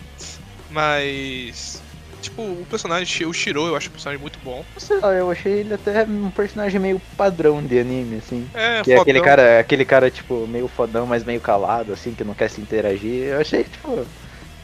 Mas. 0.70 1.82
Tipo, 2.20 2.42
o 2.42 2.66
personagem, 2.68 3.26
o 3.28 3.32
Shiro, 3.32 3.64
eu 3.68 3.76
acho 3.76 3.88
um 3.88 3.92
personagem 3.92 4.20
muito 4.20 4.40
bom. 4.42 4.64
Sei 4.76 4.98
lá, 4.98 5.12
eu 5.12 5.30
achei 5.30 5.52
ele 5.60 5.74
até 5.74 6.02
um 6.02 6.30
personagem 6.32 6.80
meio 6.80 7.00
padrão 7.16 7.62
de 7.62 7.78
anime, 7.78 8.16
assim. 8.16 8.48
É, 8.54 8.82
Que 8.82 8.92
é 8.92 8.96
fodão. 8.96 9.02
aquele 9.02 9.20
cara, 9.20 9.60
aquele 9.60 9.84
cara, 9.84 10.10
tipo, 10.10 10.44
meio 10.48 10.66
fodão, 10.66 11.06
mas 11.06 11.22
meio 11.22 11.40
calado, 11.40 11.92
assim, 11.92 12.12
que 12.14 12.24
não 12.24 12.34
quer 12.34 12.50
se 12.50 12.60
interagir. 12.60 13.26
Eu 13.28 13.40
achei, 13.40 13.62
tipo. 13.64 14.04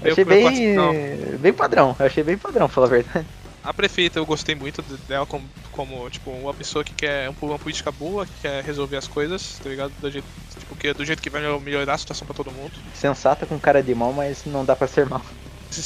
eu 0.03 0.13
achei 0.13 0.25
bem. 0.25 1.39
bem 1.39 1.53
padrão. 1.53 1.95
Eu 1.97 2.07
achei 2.07 2.25
bem 2.25 2.37
padrão, 2.37 2.67
pra 2.67 2.75
falar 2.75 2.87
a 2.89 2.91
verdade. 2.91 3.27
A 3.65 3.73
prefeita 3.73 4.19
eu 4.19 4.27
gostei 4.27 4.55
muito 4.55 4.83
de- 4.83 4.99
dela 5.09 5.27
como, 5.27 5.51
como 5.71 6.09
tipo, 6.11 6.31
uma 6.31 6.53
pessoa 6.53 6.85
que 6.85 6.95
quer 6.95 7.31
um- 7.31 7.35
uma 7.43 7.59
política 7.59 7.91
boa, 7.91 8.27
que 8.27 8.43
quer 8.43 8.63
resolver 8.63 8.97
as 8.99 9.09
coisas, 9.09 9.59
tá 9.59 9.71
ligado? 9.71 9.95
Do 9.99 10.11
jeito, 10.11 10.29
tipo, 10.59 10.77
que, 10.77 10.93
do 10.93 11.05
jeito 11.05 11.23
que 11.23 11.31
vai 11.31 11.41
melhorar 11.59 11.95
a 11.95 11.99
situação 11.99 12.27
pra 12.27 12.35
todo 12.35 12.53
mundo. 12.53 12.73
Sensata 12.93 13.47
com 13.47 13.59
cara 13.59 13.83
de 13.83 13.95
mal, 13.95 14.13
mas 14.13 14.45
não 14.45 14.65
dá 14.65 14.77
pra 14.77 14.87
ser 14.87 15.07
mal. 15.07 15.23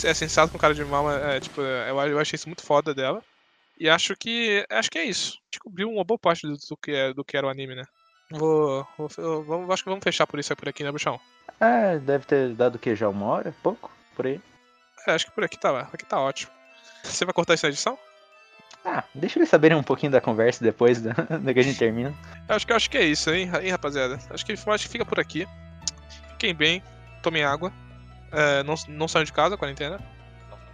É 0.04 0.12
sensato 0.12 0.52
com 0.52 0.58
cara 0.58 0.74
de 0.74 0.84
mal, 0.84 1.04
mas, 1.04 1.22
é, 1.22 1.40
tipo, 1.40 1.60
eu, 1.60 1.98
eu 2.00 2.18
achei 2.18 2.36
isso 2.36 2.48
muito 2.48 2.62
foda 2.62 2.92
dela. 2.92 3.22
E 3.78 3.88
acho 3.88 4.14
que. 4.16 4.66
Acho 4.68 4.90
que 4.90 4.98
é 4.98 5.04
isso. 5.04 5.38
Descobriu 5.50 5.88
uma 5.88 6.04
boa 6.04 6.18
parte 6.18 6.46
do, 6.46 6.54
do 6.54 6.76
que, 6.76 6.90
é, 6.90 7.14
do 7.14 7.24
que 7.24 7.36
era 7.36 7.46
o 7.46 7.50
anime, 7.50 7.76
né? 7.76 7.84
Vou. 8.30 8.86
vou 8.98 9.72
acho 9.72 9.84
que 9.84 9.88
vamos 9.88 10.02
fechar 10.04 10.26
por 10.26 10.38
isso 10.40 10.54
por 10.56 10.68
aqui, 10.68 10.82
né, 10.82 10.90
Bruxão? 10.90 11.18
Ah, 11.60 11.96
deve 11.96 12.26
ter 12.26 12.54
dado 12.54 12.74
o 12.74 12.78
que? 12.78 12.94
Já 12.94 13.08
uma 13.08 13.26
hora? 13.26 13.54
Pouco? 13.62 13.90
Por 14.14 14.26
aí. 14.26 14.40
É, 15.06 15.12
acho 15.12 15.26
que 15.26 15.32
por 15.32 15.44
aqui 15.44 15.58
tá, 15.58 15.88
aqui 15.92 16.04
tá 16.04 16.20
ótimo. 16.20 16.57
Você 17.02 17.24
vai 17.24 17.34
cortar 17.34 17.54
isso 17.54 17.66
na 17.66 17.70
edição? 17.70 17.98
Ah, 18.84 19.04
deixa 19.14 19.38
eles 19.38 19.48
saberem 19.48 19.76
um 19.76 19.82
pouquinho 19.82 20.12
da 20.12 20.20
conversa 20.20 20.64
depois 20.64 21.00
da, 21.00 21.12
da 21.42 21.52
que 21.52 21.60
a 21.60 21.62
gente 21.62 21.78
termina. 21.78 22.14
Eu 22.48 22.56
acho 22.56 22.66
que, 22.66 22.72
acho 22.72 22.90
que 22.90 22.98
é 22.98 23.04
isso, 23.04 23.30
hein, 23.30 23.50
hein 23.62 23.70
rapaziada? 23.70 24.18
Acho 24.30 24.46
que, 24.46 24.52
acho 24.52 24.84
que 24.84 24.88
fica 24.88 25.04
por 25.04 25.18
aqui. 25.20 25.46
Fiquem 26.32 26.54
bem, 26.54 26.82
tomem 27.22 27.44
água. 27.44 27.72
É, 28.30 28.62
não, 28.62 28.74
não 28.88 29.08
saiam 29.08 29.24
de 29.24 29.32
casa, 29.32 29.56
quarentena. 29.56 29.98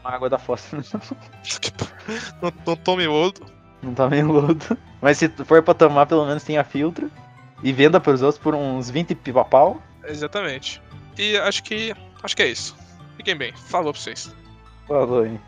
Uma 0.00 0.10
água 0.10 0.28
da 0.28 0.38
fossa. 0.38 0.76
não, 2.42 2.52
não 2.66 2.76
tome 2.76 3.06
lodo. 3.06 3.46
Não 3.82 4.10
meio 4.10 4.30
lodo. 4.30 4.78
Mas 5.00 5.18
se 5.18 5.28
for 5.28 5.62
pra 5.62 5.74
tomar, 5.74 6.06
pelo 6.06 6.26
menos 6.26 6.44
tenha 6.44 6.64
filtro. 6.64 7.10
E 7.62 7.72
venda 7.72 8.00
pros 8.00 8.20
outros 8.20 8.42
por 8.42 8.54
uns 8.54 8.90
20 8.90 9.14
pipa-pau. 9.14 9.82
Exatamente. 10.04 10.82
E 11.16 11.36
acho 11.38 11.62
que. 11.62 11.94
Acho 12.22 12.36
que 12.36 12.42
é 12.42 12.48
isso. 12.48 12.76
Fiquem 13.16 13.36
bem. 13.36 13.54
Falou 13.56 13.92
pra 13.92 14.00
vocês. 14.00 14.34
Falou, 14.86 15.24
hein. 15.24 15.40